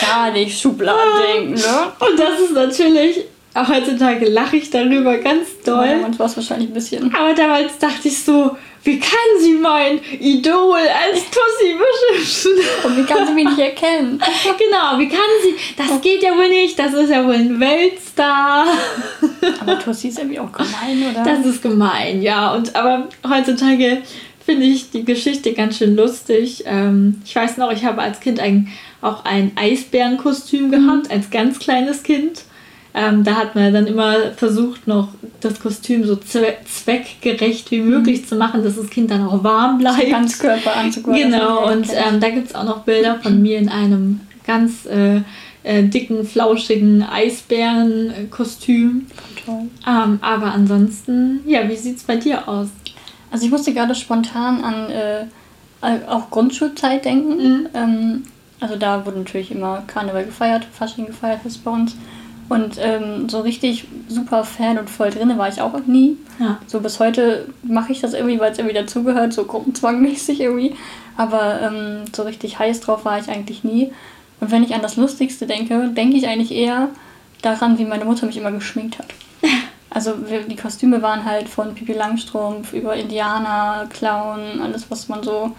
gar 0.00 0.30
nicht 0.32 0.60
Schubladendenken, 0.60 1.54
ne? 1.54 1.92
Und 2.00 2.18
das 2.18 2.40
ist 2.40 2.52
natürlich, 2.52 3.24
auch 3.54 3.68
heutzutage 3.68 4.26
lache 4.26 4.56
ich 4.56 4.70
darüber 4.70 5.18
ganz 5.18 5.60
doll. 5.64 5.86
Ja, 5.86 5.94
damals 5.94 6.18
war 6.18 6.26
es 6.26 6.36
wahrscheinlich 6.36 6.70
ein 6.70 6.74
bisschen. 6.74 7.14
Aber 7.14 7.34
damals 7.34 7.78
dachte 7.78 8.08
ich 8.08 8.22
so, 8.22 8.56
wie 8.84 8.98
kann 8.98 9.10
sie 9.40 9.52
mein 9.52 10.00
Idol 10.20 10.78
als 10.78 11.20
Tussi 11.30 11.76
beschimpfen? 11.76 12.52
Und 12.84 12.96
wie 12.96 13.04
kann 13.04 13.26
sie 13.26 13.34
mich 13.34 13.44
nicht 13.44 13.58
erkennen? 13.58 14.18
genau, 14.58 14.98
wie 14.98 15.08
kann 15.08 15.20
sie, 15.42 15.54
das 15.76 16.00
geht 16.00 16.22
ja 16.22 16.36
wohl 16.36 16.48
nicht, 16.48 16.78
das 16.78 16.94
ist 16.94 17.10
ja 17.10 17.24
wohl 17.24 17.34
ein 17.34 17.60
Weltstar. 17.60 18.66
aber 19.60 19.78
Tussi 19.78 20.08
ist 20.08 20.18
irgendwie 20.18 20.40
auch 20.40 20.50
gemein, 20.50 21.12
oder? 21.12 21.22
Das 21.22 21.44
ist 21.46 21.62
gemein, 21.62 22.22
ja. 22.22 22.54
Und 22.54 22.74
aber 22.74 23.08
heutzutage 23.28 24.02
finde 24.44 24.66
ich 24.66 24.90
die 24.90 25.04
Geschichte 25.04 25.52
ganz 25.52 25.78
schön 25.78 25.94
lustig. 25.94 26.64
Ähm, 26.66 27.20
ich 27.24 27.36
weiß 27.36 27.58
noch, 27.58 27.70
ich 27.70 27.84
habe 27.84 28.02
als 28.02 28.18
Kind 28.20 28.40
ein, 28.40 28.68
auch 29.00 29.24
ein 29.24 29.52
Eisbärenkostüm 29.56 30.70
gehabt, 30.70 31.06
mhm. 31.06 31.12
als 31.12 31.30
ganz 31.30 31.58
kleines 31.58 32.02
Kind. 32.02 32.42
Ähm, 32.94 33.24
da 33.24 33.36
hat 33.36 33.54
man 33.54 33.72
dann 33.72 33.86
immer 33.86 34.32
versucht, 34.36 34.86
noch 34.86 35.08
das 35.40 35.60
Kostüm 35.60 36.04
so 36.04 36.16
zweckgerecht 36.16 37.70
wie 37.70 37.80
möglich 37.80 38.22
mhm. 38.22 38.26
zu 38.26 38.36
machen, 38.36 38.62
dass 38.62 38.76
das 38.76 38.90
Kind 38.90 39.10
dann 39.10 39.26
auch 39.26 39.42
warm 39.42 39.78
bleibt. 39.78 40.10
Ganz 40.10 40.38
Körperanzug. 40.38 41.06
Genau, 41.06 41.72
und 41.72 41.88
ähm, 41.90 42.20
da 42.20 42.28
gibt 42.28 42.48
es 42.48 42.54
auch 42.54 42.64
noch 42.64 42.80
Bilder 42.80 43.18
von 43.20 43.40
mir 43.40 43.58
in 43.58 43.70
einem 43.70 44.20
ganz 44.46 44.84
äh, 44.86 45.22
äh, 45.62 45.84
dicken, 45.84 46.26
flauschigen 46.26 47.02
Eisbärenkostüm. 47.02 49.06
Toll. 49.44 49.70
Ähm, 49.86 50.18
aber 50.20 50.52
ansonsten, 50.52 51.40
ja, 51.46 51.66
wie 51.68 51.76
sieht 51.76 51.96
es 51.96 52.02
bei 52.02 52.16
dir 52.16 52.46
aus? 52.46 52.68
Also 53.30 53.46
ich 53.46 53.50
musste 53.50 53.72
gerade 53.72 53.94
spontan 53.94 54.62
an 54.62 54.90
äh, 54.90 55.24
auch 56.08 56.30
Grundschulzeit 56.30 57.06
denken. 57.06 57.36
Mhm. 57.36 57.68
Ähm, 57.74 58.22
also 58.60 58.76
da 58.76 59.06
wurde 59.06 59.18
natürlich 59.18 59.50
immer 59.50 59.82
Karneval 59.86 60.26
gefeiert, 60.26 60.66
Fasching 60.70 61.06
gefeiert 61.06 61.40
ist 61.44 61.64
bei 61.64 61.70
uns. 61.70 61.96
Und 62.48 62.76
ähm, 62.78 63.28
so 63.28 63.40
richtig 63.40 63.86
super 64.08 64.44
Fan 64.44 64.78
und 64.78 64.90
voll 64.90 65.10
drin 65.10 65.36
war 65.38 65.48
ich 65.48 65.60
auch 65.60 65.78
nie. 65.86 66.16
Ja. 66.38 66.58
So 66.66 66.80
bis 66.80 67.00
heute 67.00 67.48
mache 67.62 67.92
ich 67.92 68.00
das 68.00 68.14
irgendwie, 68.14 68.38
weil 68.40 68.52
es 68.52 68.58
irgendwie 68.58 68.76
dazugehört, 68.76 69.32
so 69.32 69.44
gruppenzwangmäßig 69.44 70.40
irgendwie. 70.40 70.74
Aber 71.16 71.60
ähm, 71.62 72.04
so 72.14 72.22
richtig 72.22 72.58
heiß 72.58 72.80
drauf 72.80 73.04
war 73.04 73.18
ich 73.18 73.28
eigentlich 73.28 73.64
nie. 73.64 73.92
Und 74.40 74.50
wenn 74.50 74.64
ich 74.64 74.74
an 74.74 74.82
das 74.82 74.96
Lustigste 74.96 75.46
denke, 75.46 75.88
denke 75.88 76.16
ich 76.16 76.26
eigentlich 76.26 76.52
eher 76.52 76.88
daran, 77.42 77.78
wie 77.78 77.84
meine 77.84 78.04
Mutter 78.04 78.26
mich 78.26 78.36
immer 78.36 78.52
geschminkt 78.52 78.98
hat. 78.98 79.06
Also 79.94 80.14
die 80.48 80.56
Kostüme 80.56 81.02
waren 81.02 81.26
halt 81.26 81.50
von 81.50 81.74
Pipi 81.74 81.92
Langstrumpf 81.92 82.72
über 82.72 82.96
Indianer, 82.96 83.86
Clown, 83.90 84.62
alles 84.62 84.90
was 84.90 85.10
man 85.10 85.22
so 85.22 85.54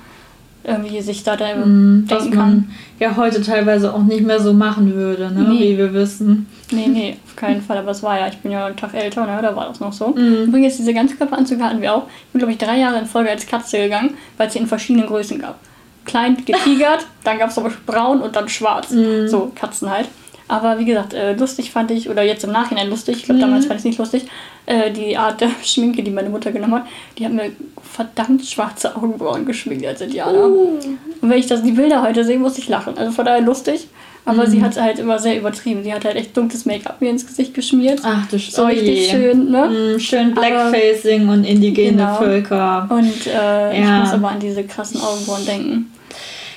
irgendwie 0.64 1.02
sich 1.02 1.24
da, 1.24 1.36
mm, 1.36 2.06
was 2.08 2.26
man 2.26 2.34
kann. 2.34 2.72
ja 3.00 3.16
heute 3.18 3.42
teilweise 3.42 3.94
auch 3.94 4.04
nicht 4.04 4.26
mehr 4.26 4.40
so 4.40 4.54
machen 4.54 4.94
würde, 4.94 5.32
ne? 5.32 5.44
Nee. 5.50 5.74
wie 5.74 5.78
wir 5.78 5.94
wissen. 5.94 6.48
Nee, 6.72 6.88
nee, 6.88 7.18
auf 7.26 7.36
keinen 7.36 7.62
Fall. 7.62 7.78
Aber 7.78 7.92
es 7.92 8.02
war 8.02 8.18
ja, 8.18 8.28
ich 8.28 8.38
bin 8.38 8.52
ja 8.52 8.66
einen 8.66 8.78
Tag 8.78 8.94
älter, 8.94 9.26
ne? 9.26 9.40
da 9.42 9.56
war 9.56 9.68
das 9.68 9.80
noch 9.80 9.92
so. 9.92 10.10
Mm. 10.10 10.46
Übrigens, 10.48 10.78
diese 10.78 10.94
Ganzkörperanzüge 10.94 11.64
hatten 11.64 11.82
wir 11.82 11.94
auch. 11.94 12.08
Ich 12.08 12.32
bin, 12.32 12.40
glaube 12.40 12.54
ich, 12.54 12.58
drei 12.58 12.80
Jahre 12.80 13.00
in 13.00 13.06
Folge 13.06 13.30
als 13.30 13.46
Katze 13.46 13.78
gegangen, 13.78 14.16
weil 14.38 14.48
es 14.48 14.54
sie 14.54 14.60
in 14.60 14.68
verschiedenen 14.68 15.08
Größen 15.08 15.40
gab. 15.40 15.60
Klein 16.06 16.38
getigert, 16.46 17.06
dann 17.24 17.40
gab 17.40 17.50
es 17.50 17.58
aber 17.58 17.72
braun 17.86 18.22
und 18.22 18.36
dann 18.36 18.48
schwarz. 18.48 18.92
Mm. 18.92 19.28
So, 19.28 19.52
Katzen 19.54 19.90
halt. 19.90 20.08
Aber 20.48 20.80
wie 20.80 20.86
gesagt, 20.86 21.14
äh, 21.14 21.34
lustig 21.34 21.72
fand 21.72 21.92
ich, 21.92 22.10
oder 22.10 22.24
jetzt 22.24 22.44
im 22.44 22.52
Nachhinein 22.52 22.90
lustig, 22.90 23.18
ich 23.18 23.24
glaube 23.24 23.38
mhm. 23.38 23.42
damals 23.42 23.66
fand 23.66 23.76
ich 23.76 23.82
es 23.82 23.86
nicht 23.86 24.00
lustig, 24.00 24.26
äh, 24.66 24.92
die 24.92 25.18
Art 25.18 25.42
der 25.42 25.50
Schminke, 25.64 26.04
die 26.04 26.12
meine 26.12 26.30
Mutter 26.30 26.52
genommen 26.52 26.76
hat, 26.76 26.86
die 27.18 27.26
hat 27.26 27.34
mir 27.34 27.52
verdammt 27.82 28.46
schwarze 28.46 28.96
Augenbrauen 28.96 29.46
geschminkt 29.46 29.86
als 29.86 30.02
Indianer. 30.02 30.48
Uh. 30.48 30.80
Und 31.22 31.30
wenn 31.30 31.38
ich 31.38 31.48
das, 31.48 31.64
die 31.64 31.72
Bilder 31.72 32.02
heute 32.02 32.24
sehe, 32.24 32.40
muss 32.40 32.58
ich 32.58 32.68
lachen. 32.68 32.98
Also 32.98 33.12
von 33.12 33.26
daher 33.26 33.42
lustig. 33.42 33.88
Aber 34.26 34.48
mhm. 34.48 34.52
sie 34.52 34.64
hat 34.64 34.80
halt 34.80 35.00
immer 35.00 35.20
sehr 35.20 35.38
übertrieben. 35.38 35.84
Sie 35.84 35.94
hat 35.94 36.06
halt 36.06 36.16
echt 36.16 36.36
dunkles 36.36 36.66
Make-up 36.66 37.02
mir 37.02 37.10
ins 37.10 37.28
Gesicht 37.28 37.54
geschmiert. 37.54 38.00
Ach 38.04 38.26
du 38.28 38.40
So 38.40 38.66
richtig 38.66 39.10
schön, 39.10 39.52
ne? 39.52 39.68
Mhm, 39.96 40.00
schön 40.00 40.34
Blackfacing 40.34 41.24
aber, 41.24 41.34
und 41.34 41.44
indigene 41.44 41.98
genau. 41.98 42.16
Völker. 42.16 42.88
Und 42.90 43.28
äh, 43.28 43.82
ja. 43.82 43.98
ich 43.98 44.00
muss 44.00 44.14
aber 44.14 44.30
an 44.30 44.40
diese 44.40 44.64
krassen 44.64 45.02
Augenbrauen 45.02 45.46
denken. 45.46 45.92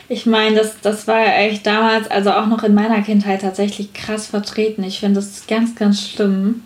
Ich 0.09 0.27
meine, 0.27 0.57
das, 0.57 0.81
das 0.81 1.09
war 1.09 1.21
ja 1.21 1.33
echt 1.33 1.67
damals, 1.67 2.11
also 2.11 2.31
auch 2.33 2.47
noch 2.47 2.63
in 2.63 2.75
meiner 2.75 3.03
Kindheit 3.03 3.41
tatsächlich 3.41 3.93
krass 3.93 4.27
vertreten. 4.27 4.85
Ich 4.85 5.01
finde 5.01 5.17
das 5.17 5.47
ganz, 5.47 5.75
ganz 5.75 6.01
schlimm. 6.01 6.63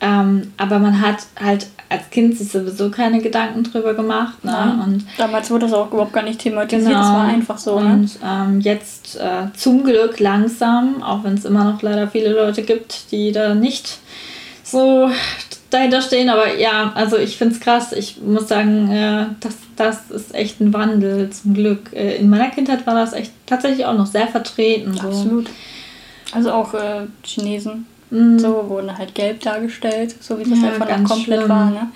Ähm, 0.00 0.52
aber 0.56 0.80
man 0.80 1.00
hat 1.00 1.18
halt 1.40 1.68
als 1.88 2.10
Kind 2.10 2.36
sich 2.36 2.50
sowieso 2.50 2.90
keine 2.90 3.20
Gedanken 3.20 3.62
drüber 3.62 3.94
gemacht. 3.94 4.44
Ne? 4.44 4.82
Und 4.84 5.04
Damals 5.16 5.50
wurde 5.50 5.66
das 5.66 5.74
auch 5.74 5.92
überhaupt 5.92 6.12
gar 6.12 6.24
nicht 6.24 6.40
thematisiert, 6.40 6.88
genau. 6.88 7.00
das 7.00 7.12
war 7.12 7.24
einfach 7.24 7.58
so. 7.58 7.78
Ne? 7.78 7.92
Und 7.92 8.18
ähm, 8.24 8.60
jetzt 8.60 9.16
äh, 9.16 9.52
zum 9.56 9.84
Glück 9.84 10.18
langsam, 10.18 11.02
auch 11.02 11.22
wenn 11.22 11.34
es 11.34 11.44
immer 11.44 11.64
noch 11.64 11.80
leider 11.82 12.08
viele 12.08 12.32
Leute 12.32 12.62
gibt, 12.62 13.12
die 13.12 13.30
da 13.30 13.54
nicht 13.54 13.98
so 14.64 15.08
dahinter 15.72 16.02
stehen. 16.02 16.28
Aber 16.28 16.54
ja, 16.56 16.92
also 16.94 17.16
ich 17.16 17.36
finde 17.36 17.54
es 17.54 17.60
krass. 17.60 17.92
Ich 17.92 18.20
muss 18.22 18.48
sagen, 18.48 18.90
äh, 18.90 19.26
das, 19.40 19.56
das 19.76 20.10
ist 20.10 20.34
echt 20.34 20.60
ein 20.60 20.72
Wandel 20.72 21.30
zum 21.30 21.54
Glück. 21.54 21.92
Äh, 21.92 22.16
in 22.16 22.28
meiner 22.28 22.50
Kindheit 22.50 22.86
war 22.86 22.94
das 22.94 23.12
echt 23.12 23.32
tatsächlich 23.46 23.86
auch 23.86 23.96
noch 23.96 24.06
sehr 24.06 24.28
vertreten. 24.28 24.94
So. 24.94 25.08
Absolut. 25.08 25.50
Also 26.32 26.52
auch 26.52 26.74
äh, 26.74 27.06
Chinesen. 27.24 27.86
Mhm. 28.10 28.38
So 28.38 28.68
wurden 28.68 28.96
halt 28.96 29.14
gelb 29.14 29.40
dargestellt, 29.40 30.14
so 30.20 30.38
wie 30.38 30.48
das 30.48 30.60
ja, 30.60 30.68
einfach 30.68 30.88
noch 30.88 31.08
komplett 31.08 31.40
schlimm. 31.40 31.48
war. 31.48 31.70
Ne? 31.70 31.88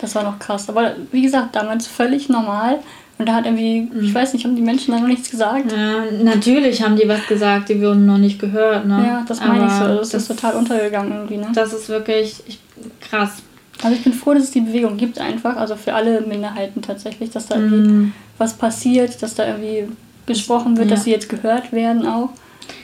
Das 0.00 0.14
war 0.14 0.22
noch 0.22 0.38
krass. 0.38 0.68
Aber 0.68 0.92
wie 1.10 1.22
gesagt, 1.22 1.56
damals 1.56 1.86
völlig 1.86 2.28
normal. 2.28 2.80
Und 3.16 3.28
da 3.28 3.34
hat 3.34 3.46
irgendwie, 3.46 3.82
mhm. 3.82 4.04
ich 4.04 4.12
weiß 4.12 4.32
nicht, 4.32 4.44
haben 4.44 4.56
die 4.56 4.62
Menschen 4.62 4.92
da 4.92 5.00
noch 5.00 5.06
nichts 5.06 5.30
gesagt? 5.30 5.70
Ja, 5.70 6.04
natürlich 6.22 6.82
haben 6.82 6.96
die 6.96 7.08
was 7.08 7.26
gesagt, 7.26 7.68
die 7.68 7.80
wurden 7.80 8.06
noch 8.06 8.18
nicht 8.18 8.40
gehört. 8.40 8.86
Ne? 8.86 9.04
Ja, 9.06 9.24
das 9.26 9.40
meine 9.40 9.66
ich 9.66 9.72
so. 9.72 9.86
Das, 9.86 10.10
das, 10.10 10.22
ist 10.22 10.28
total 10.28 10.56
untergegangen 10.56 11.12
irgendwie. 11.12 11.36
Ne? 11.36 11.46
Das 11.54 11.72
ist 11.72 11.88
wirklich 11.88 12.42
ich, 12.46 12.58
krass. 13.00 13.42
Also 13.82 13.96
ich 13.96 14.04
bin 14.04 14.12
froh, 14.12 14.34
dass 14.34 14.44
es 14.44 14.50
die 14.50 14.60
Bewegung 14.60 14.96
gibt 14.96 15.18
einfach, 15.18 15.56
also 15.56 15.76
für 15.76 15.94
alle 15.94 16.20
Minderheiten 16.22 16.80
tatsächlich, 16.80 17.30
dass 17.30 17.46
da 17.46 17.56
irgendwie 17.56 17.92
mm. 17.92 18.12
was 18.38 18.54
passiert, 18.54 19.20
dass 19.22 19.34
da 19.34 19.46
irgendwie 19.46 19.88
gesprochen 20.26 20.76
wird, 20.76 20.88
ja. 20.88 20.94
dass 20.94 21.04
sie 21.04 21.10
jetzt 21.10 21.28
gehört 21.28 21.72
werden 21.72 22.06
auch. 22.06 22.30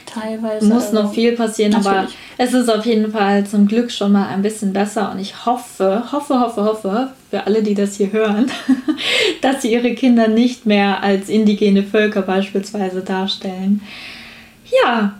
Teilweise. 0.05 0.65
Muss 0.65 0.87
also, 0.87 1.03
noch 1.03 1.13
viel 1.13 1.31
passieren, 1.37 1.71
natürlich. 1.71 1.97
aber 1.97 2.07
es 2.37 2.53
ist 2.53 2.69
auf 2.69 2.85
jeden 2.85 3.13
Fall 3.13 3.47
zum 3.47 3.65
Glück 3.67 3.89
schon 3.91 4.11
mal 4.11 4.27
ein 4.27 4.41
bisschen 4.41 4.73
besser 4.73 5.09
und 5.11 5.19
ich 5.19 5.45
hoffe, 5.45 6.03
hoffe, 6.11 6.39
hoffe, 6.39 6.65
hoffe, 6.65 7.11
für 7.29 7.47
alle, 7.47 7.63
die 7.63 7.73
das 7.73 7.95
hier 7.95 8.11
hören, 8.11 8.51
dass 9.41 9.61
sie 9.61 9.71
ihre 9.71 9.95
Kinder 9.95 10.27
nicht 10.27 10.65
mehr 10.65 11.01
als 11.01 11.29
indigene 11.29 11.83
Völker 11.83 12.23
beispielsweise 12.23 13.01
darstellen. 13.01 13.81
Ja, 14.83 15.15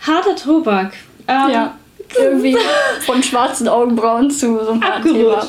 harter 0.00 0.36
Tobak. 0.36 0.92
Ähm, 1.26 1.50
ja 1.50 1.74
irgendwie 2.14 2.56
von 3.00 3.22
schwarzen 3.22 3.68
Augenbrauen 3.68 4.30
zu 4.30 4.58
so 4.64 4.70
einem 4.70 5.02
Thema. 5.02 5.46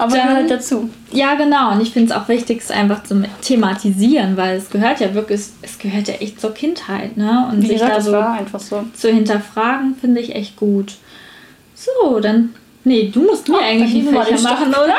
Aber 0.00 0.16
Dann, 0.16 0.28
gehört 0.28 0.50
dazu. 0.50 0.88
Ja, 1.12 1.34
genau. 1.34 1.72
Und 1.72 1.82
ich 1.82 1.90
finde 1.90 2.12
es 2.12 2.18
auch 2.18 2.26
wichtig, 2.26 2.60
es 2.62 2.70
einfach 2.70 3.02
zu 3.04 3.22
thematisieren, 3.42 4.34
weil 4.36 4.56
es 4.56 4.70
gehört 4.70 4.98
ja 5.00 5.12
wirklich, 5.12 5.42
es 5.60 5.78
gehört 5.78 6.08
ja 6.08 6.14
echt 6.14 6.40
zur 6.40 6.54
Kindheit, 6.54 7.18
ne? 7.18 7.48
Und 7.52 7.62
Wie 7.62 7.66
sich 7.66 7.74
gesagt, 7.74 7.96
da 7.96 8.00
so, 8.00 8.16
einfach 8.16 8.60
so 8.60 8.86
zu 8.94 9.10
hinterfragen, 9.10 9.96
finde 10.00 10.22
ich 10.22 10.34
echt 10.34 10.56
gut. 10.56 10.94
So, 11.74 12.18
dann. 12.18 12.54
Nee, 12.82 13.10
du 13.12 13.20
musst 13.20 13.46
mir 13.48 13.58
oh, 13.58 13.62
eigentlich 13.62 13.92
die 13.92 14.02
Fächer 14.02 14.40
machen, 14.40 14.68
oder? 14.68 14.96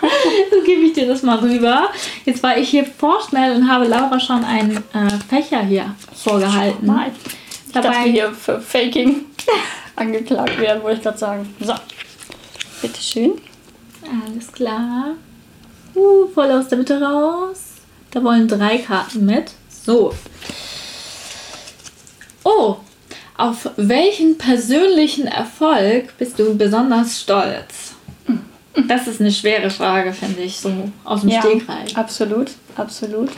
so 0.52 0.62
gebe 0.64 0.82
ich 0.82 0.92
dir 0.92 1.08
das 1.08 1.24
mal 1.24 1.38
rüber. 1.38 1.88
Jetzt 2.24 2.44
war 2.44 2.56
ich 2.56 2.68
hier 2.68 2.84
vorschnell 2.84 3.56
und 3.56 3.68
habe 3.68 3.86
Laura 3.86 4.20
schon 4.20 4.44
einen 4.44 4.76
äh, 4.76 5.10
Fächer 5.28 5.62
hier 5.62 5.96
vorgehalten. 6.14 6.86
Mal. 6.86 7.10
Ich 7.70 7.74
Dabei, 7.74 7.88
dass 7.88 8.04
wir 8.04 8.12
hier 8.12 8.32
für 8.32 8.60
Faking 8.60 9.26
angeklagt 9.96 10.58
werden, 10.58 10.82
wollte 10.82 10.96
ich 10.96 11.02
gerade 11.04 11.18
sagen. 11.18 11.54
So. 11.60 11.72
Bitteschön. 12.82 13.40
Alles 14.26 14.50
klar. 14.50 15.10
Uh, 15.94 16.26
voll 16.34 16.50
aus 16.50 16.66
der 16.66 16.78
Mitte 16.78 17.00
raus. 17.00 17.60
Da 18.10 18.24
wollen 18.24 18.48
drei 18.48 18.78
Karten 18.78 19.24
mit. 19.24 19.52
So. 19.68 20.12
Oh, 22.42 22.78
auf 23.36 23.70
welchen 23.76 24.36
persönlichen 24.36 25.28
Erfolg 25.28 26.18
bist 26.18 26.40
du 26.40 26.56
besonders 26.56 27.20
stolz? 27.20 27.94
Das 28.88 29.06
ist 29.06 29.20
eine 29.20 29.30
schwere 29.30 29.70
Frage, 29.70 30.12
finde 30.12 30.40
ich, 30.40 30.58
so 30.58 30.90
aus 31.04 31.20
dem 31.20 31.30
Ja, 31.30 31.40
Stegreif. 31.40 31.96
absolut, 31.96 32.50
absolut. 32.76 33.30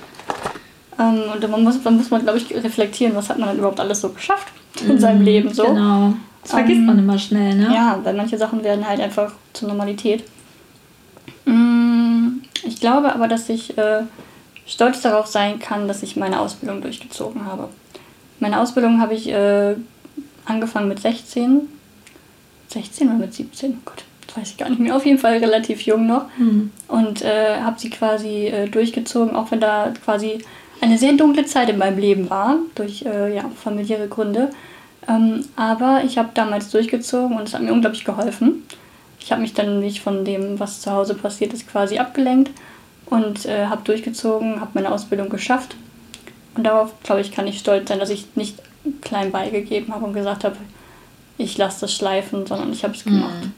Ähm, 0.98 1.22
und 1.32 1.50
man 1.50 1.62
muss, 1.64 1.82
man 1.82 1.96
muss 1.96 2.10
man, 2.10 2.22
glaube 2.22 2.38
ich, 2.38 2.52
reflektieren, 2.54 3.14
was 3.16 3.28
hat 3.30 3.38
man 3.38 3.48
denn 3.50 3.58
überhaupt 3.58 3.80
alles 3.80 4.00
so 4.00 4.10
geschafft 4.10 4.48
in 4.86 4.98
seinem 4.98 5.22
Leben 5.22 5.52
so. 5.52 5.64
Genau. 5.64 6.14
Das 6.42 6.50
vergisst 6.52 6.78
Ähm, 6.78 6.86
man 6.86 6.98
immer 6.98 7.18
schnell, 7.18 7.54
ne? 7.54 7.72
Ja, 7.72 7.98
weil 8.02 8.14
manche 8.14 8.36
Sachen 8.36 8.64
werden 8.64 8.86
halt 8.86 9.00
einfach 9.00 9.32
zur 9.52 9.68
Normalität. 9.68 10.24
Mm, 11.44 12.40
Ich 12.64 12.80
glaube 12.80 13.12
aber, 13.14 13.28
dass 13.28 13.48
ich 13.48 13.76
äh, 13.78 14.02
stolz 14.66 15.00
darauf 15.02 15.26
sein 15.26 15.58
kann, 15.58 15.88
dass 15.88 16.02
ich 16.02 16.16
meine 16.16 16.40
Ausbildung 16.40 16.80
durchgezogen 16.80 17.44
habe. 17.46 17.68
Meine 18.40 18.60
Ausbildung 18.60 19.00
habe 19.00 19.14
ich 19.14 19.28
äh, 19.28 19.74
angefangen 20.44 20.88
mit 20.88 21.00
16. 21.00 21.68
16 22.68 23.08
oder 23.08 23.18
mit 23.18 23.34
17? 23.34 23.78
Gott, 23.84 24.04
das 24.26 24.36
weiß 24.36 24.50
ich 24.50 24.56
gar 24.56 24.68
nicht 24.68 24.80
mehr. 24.80 24.96
Auf 24.96 25.04
jeden 25.06 25.18
Fall 25.18 25.36
relativ 25.38 25.82
jung 25.82 26.06
noch. 26.06 26.24
Hm. 26.36 26.70
Und 26.88 27.22
äh, 27.22 27.60
habe 27.60 27.78
sie 27.78 27.90
quasi 27.90 28.46
äh, 28.46 28.68
durchgezogen, 28.68 29.36
auch 29.36 29.50
wenn 29.50 29.60
da 29.60 29.92
quasi 30.04 30.38
eine 30.82 30.98
sehr 30.98 31.12
dunkle 31.12 31.46
Zeit 31.46 31.70
in 31.70 31.78
meinem 31.78 31.98
Leben 31.98 32.28
war, 32.28 32.56
durch 32.74 33.04
äh, 33.06 33.34
ja, 33.34 33.48
familiäre 33.62 34.08
Gründe. 34.08 34.50
Ähm, 35.08 35.44
aber 35.56 36.02
ich 36.04 36.18
habe 36.18 36.30
damals 36.34 36.70
durchgezogen 36.70 37.36
und 37.36 37.44
es 37.48 37.54
hat 37.54 37.62
mir 37.62 37.72
unglaublich 37.72 38.04
geholfen. 38.04 38.64
Ich 39.20 39.30
habe 39.30 39.40
mich 39.40 39.54
dann 39.54 39.80
nicht 39.80 40.00
von 40.00 40.24
dem, 40.24 40.58
was 40.58 40.80
zu 40.80 40.90
Hause 40.90 41.14
passiert 41.14 41.52
ist, 41.52 41.68
quasi 41.70 41.98
abgelenkt 41.98 42.50
und 43.06 43.46
äh, 43.46 43.66
habe 43.66 43.82
durchgezogen, 43.84 44.60
habe 44.60 44.72
meine 44.74 44.90
Ausbildung 44.90 45.28
geschafft. 45.28 45.76
Und 46.56 46.64
darauf, 46.64 46.92
glaube 47.04 47.20
ich, 47.20 47.30
kann 47.30 47.46
ich 47.46 47.60
stolz 47.60 47.88
sein, 47.88 48.00
dass 48.00 48.10
ich 48.10 48.26
nicht 48.34 48.58
klein 49.00 49.30
beigegeben 49.30 49.94
habe 49.94 50.04
und 50.04 50.14
gesagt 50.14 50.42
habe, 50.42 50.56
ich 51.38 51.56
lasse 51.56 51.82
das 51.82 51.94
schleifen, 51.94 52.44
sondern 52.44 52.72
ich 52.72 52.82
habe 52.82 52.94
es 52.94 53.04
gemacht. 53.04 53.48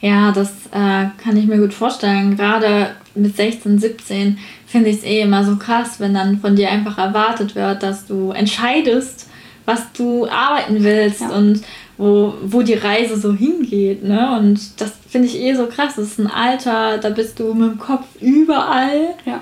Ja, 0.00 0.32
das 0.32 0.50
äh, 0.72 1.06
kann 1.22 1.36
ich 1.36 1.46
mir 1.46 1.58
gut 1.58 1.74
vorstellen. 1.74 2.36
Gerade 2.36 2.90
mit 3.14 3.36
16, 3.36 3.78
17 3.78 4.38
finde 4.72 4.88
ich 4.90 4.96
es 4.98 5.04
eh 5.04 5.20
immer 5.20 5.44
so 5.44 5.56
krass, 5.56 6.00
wenn 6.00 6.14
dann 6.14 6.40
von 6.40 6.56
dir 6.56 6.70
einfach 6.70 6.98
erwartet 6.98 7.54
wird, 7.54 7.82
dass 7.82 8.06
du 8.06 8.32
entscheidest, 8.32 9.28
was 9.66 9.92
du 9.92 10.26
arbeiten 10.26 10.82
willst 10.82 11.20
Ja. 11.20 11.28
und 11.28 11.60
wo, 11.98 12.34
wo 12.42 12.62
die 12.62 12.74
Reise 12.74 13.20
so 13.20 13.32
hingeht. 13.34 14.02
Ne? 14.02 14.36
Und 14.38 14.80
das 14.80 14.92
finde 15.08 15.28
ich 15.28 15.38
eh 15.38 15.54
so 15.54 15.66
krass. 15.66 15.94
Das 15.96 16.06
ist 16.06 16.18
ein 16.18 16.26
Alter, 16.26 16.98
da 16.98 17.10
bist 17.10 17.38
du 17.38 17.52
mit 17.54 17.70
dem 17.72 17.78
Kopf 17.78 18.06
überall. 18.20 19.10
Ja. 19.26 19.40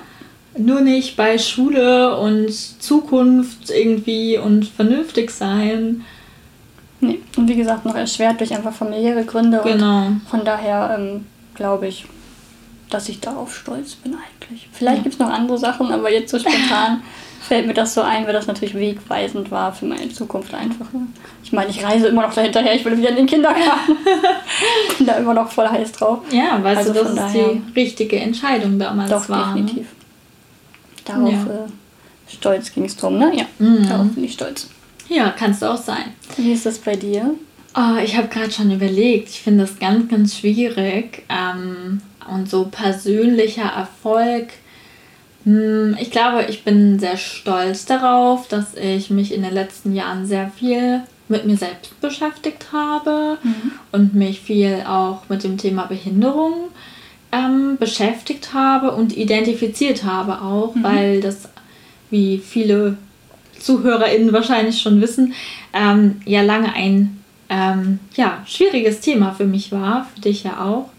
Nur 0.57 0.81
nicht 0.81 1.15
bei 1.15 1.37
Schule 1.37 2.17
und 2.17 2.51
Zukunft 2.51 3.71
irgendwie 3.71 4.37
und 4.37 4.65
vernünftig 4.67 5.31
sein. 5.31 6.03
Nee. 6.99 7.19
Und 7.37 7.47
wie 7.47 7.55
gesagt, 7.55 7.85
noch 7.85 7.95
erschwert 7.95 8.39
durch 8.41 8.53
einfach 8.53 8.73
familiäre 8.73 9.23
Gründe. 9.23 9.61
Und 9.61 9.71
Genau. 9.71 10.07
Von 10.29 10.43
daher 10.43 10.95
ähm, 10.99 11.25
glaube 11.55 11.87
ich, 11.87 12.05
dass 12.93 13.09
ich 13.09 13.19
darauf 13.19 13.55
stolz 13.55 13.95
bin 13.95 14.13
eigentlich. 14.15 14.67
Vielleicht 14.71 14.97
Ja. 14.97 15.03
gibt 15.03 15.15
es 15.15 15.19
noch 15.19 15.29
andere 15.29 15.57
Sachen, 15.57 15.91
aber 15.91 16.11
jetzt 16.11 16.29
so 16.31 16.37
spontan 16.39 17.01
fällt 17.41 17.65
mir 17.67 17.73
das 17.73 17.93
so 17.93 18.01
ein, 18.01 18.25
weil 18.27 18.33
das 18.33 18.47
natürlich 18.47 18.75
wegweisend 18.75 19.49
war 19.51 19.73
für 19.73 19.85
meine 19.85 20.09
Zukunft 20.09 20.53
einfach. 20.53 20.91
Ne? 20.93 21.07
Ich 21.43 21.51
meine, 21.51 21.69
ich 21.71 21.83
reise 21.83 22.07
immer 22.07 22.21
noch 22.21 22.33
dahinterher, 22.33 22.75
ich 22.75 22.85
will 22.85 22.97
wieder 22.97 23.09
in 23.09 23.15
den 23.15 23.25
Kindergarten. 23.25 23.97
bin 24.97 25.07
da 25.07 25.13
immer 25.13 25.33
noch 25.33 25.49
voll 25.51 25.67
heiß 25.67 25.91
drauf. 25.93 26.19
Ja, 26.31 26.63
weißt 26.63 26.87
Also 26.89 26.99
es 27.01 27.15
daher- 27.15 27.53
die 27.53 27.79
richtige 27.79 28.17
Entscheidung 28.19 28.77
damals 28.77 29.09
Doch, 29.09 29.27
war. 29.29 29.55
ne? 29.55 29.61
definitiv. 29.63 29.87
Darauf 31.05 31.31
Ja. 31.31 31.39
äh, 31.65 32.31
stolz 32.33 32.71
ging 32.73 32.85
es 32.85 32.95
drum, 32.95 33.17
ne? 33.17 33.31
Ja, 33.35 33.45
Mhm. 33.59 33.87
darauf 33.89 34.07
bin 34.09 34.23
ich 34.23 34.33
stolz. 34.33 34.69
Ja, 35.09 35.29
kannst 35.37 35.61
du 35.61 35.65
auch 35.71 35.77
sein. 35.81 36.13
Wie 36.37 36.53
ist 36.53 36.65
das 36.65 36.77
bei 36.79 36.95
dir? 36.95 37.31
Oh, 37.75 37.97
ich 38.03 38.15
habe 38.17 38.27
gerade 38.27 38.51
schon 38.51 38.69
überlegt. 38.71 39.29
Ich 39.29 39.41
finde 39.41 39.63
das 39.65 39.79
ganz, 39.79 40.09
ganz 40.09 40.37
schwierig. 40.37 41.23
Ähm, 41.29 42.01
und 42.29 42.49
so 42.49 42.65
persönlicher 42.65 43.65
Erfolg. 43.65 44.49
Hm, 45.45 45.97
Ich 45.99 46.11
glaube, 46.11 46.45
ich 46.49 46.63
bin 46.63 46.99
sehr 46.99 47.17
stolz 47.17 47.85
darauf, 47.85 48.47
dass 48.47 48.75
ich 48.75 49.09
mich 49.09 49.33
in 49.33 49.43
den 49.43 49.53
letzten 49.53 49.95
Jahren 49.95 50.25
sehr 50.25 50.49
viel 50.49 51.01
mit 51.27 51.45
mir 51.45 51.57
selbst 51.57 51.99
beschäftigt 52.01 52.73
habe 52.73 53.37
und 53.91 54.13
mich 54.13 54.41
viel 54.41 54.83
auch 54.85 55.23
mit 55.29 55.43
dem 55.43 55.57
Thema 55.57 55.85
Behinderung 55.85 56.53
ähm, 57.31 57.77
beschäftigt 57.79 58.53
habe 58.53 58.91
und 58.91 59.15
identifiziert 59.15 60.03
habe 60.03 60.41
auch, 60.41 60.73
weil 60.81 61.21
das, 61.21 61.47
wie 62.09 62.37
viele 62.37 62.97
ZuhörerInnen 63.59 64.33
wahrscheinlich 64.33 64.81
schon 64.81 64.99
wissen, 65.01 65.33
ähm, 65.73 66.21
ja 66.25 66.41
lange 66.41 66.73
ein 66.73 67.21
ähm, 67.49 67.99
ja, 68.15 68.43
schwieriges 68.45 68.99
Thema 68.99 69.33
für 69.33 69.45
mich 69.45 69.71
war, 69.71 70.07
für 70.13 70.21
dich 70.21 70.43
ja 70.43 70.63
auch, 70.65 70.89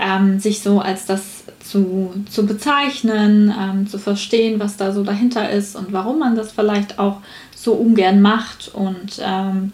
ähm, 0.00 0.40
sich 0.40 0.62
so 0.62 0.80
als 0.80 1.06
das 1.06 1.44
zu, 1.60 2.12
zu 2.30 2.46
bezeichnen, 2.46 3.54
ähm, 3.56 3.86
zu 3.86 3.98
verstehen, 3.98 4.58
was 4.58 4.76
da 4.76 4.92
so 4.92 5.04
dahinter 5.04 5.50
ist 5.50 5.76
und 5.76 5.92
warum 5.92 6.18
man 6.18 6.34
das 6.34 6.52
vielleicht 6.52 6.98
auch 6.98 7.18
so 7.54 7.74
ungern 7.74 8.22
macht. 8.22 8.70
Und 8.74 9.20
ähm, 9.22 9.72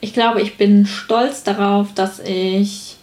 ich 0.00 0.12
glaube, 0.12 0.42
ich 0.42 0.56
bin 0.56 0.86
stolz 0.86 1.44
darauf, 1.44 1.94
dass 1.94 2.18
ich 2.18 2.96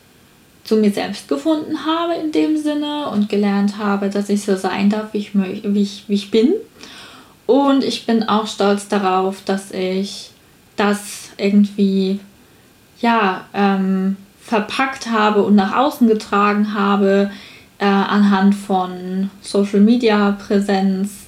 zu 0.63 0.75
mir 0.75 0.91
selbst 0.91 1.29
gefunden 1.29 1.85
habe 1.85 2.15
in 2.15 2.33
dem 2.33 2.57
Sinne 2.57 3.09
und 3.09 3.29
gelernt 3.29 3.77
habe, 3.77 4.09
dass 4.09 4.27
ich 4.27 4.43
so 4.43 4.57
sein 4.57 4.89
darf, 4.89 5.13
wie 5.13 5.19
ich, 5.19 5.31
wie 5.33 5.81
ich, 5.81 6.03
wie 6.07 6.13
ich 6.13 6.29
bin. 6.29 6.53
Und 7.45 7.85
ich 7.85 8.05
bin 8.05 8.27
auch 8.27 8.47
stolz 8.47 8.89
darauf, 8.89 9.41
dass 9.45 9.71
ich 9.71 10.31
das 10.75 11.29
irgendwie 11.37 12.19
ja 12.99 13.45
ähm, 13.53 14.17
verpackt 14.47 15.11
habe 15.11 15.43
und 15.43 15.55
nach 15.55 15.75
außen 15.75 16.07
getragen 16.07 16.73
habe 16.73 17.31
äh, 17.79 17.85
anhand 17.85 18.55
von 18.55 19.29
Social 19.41 19.81
Media 19.81 20.31
Präsenz 20.31 21.25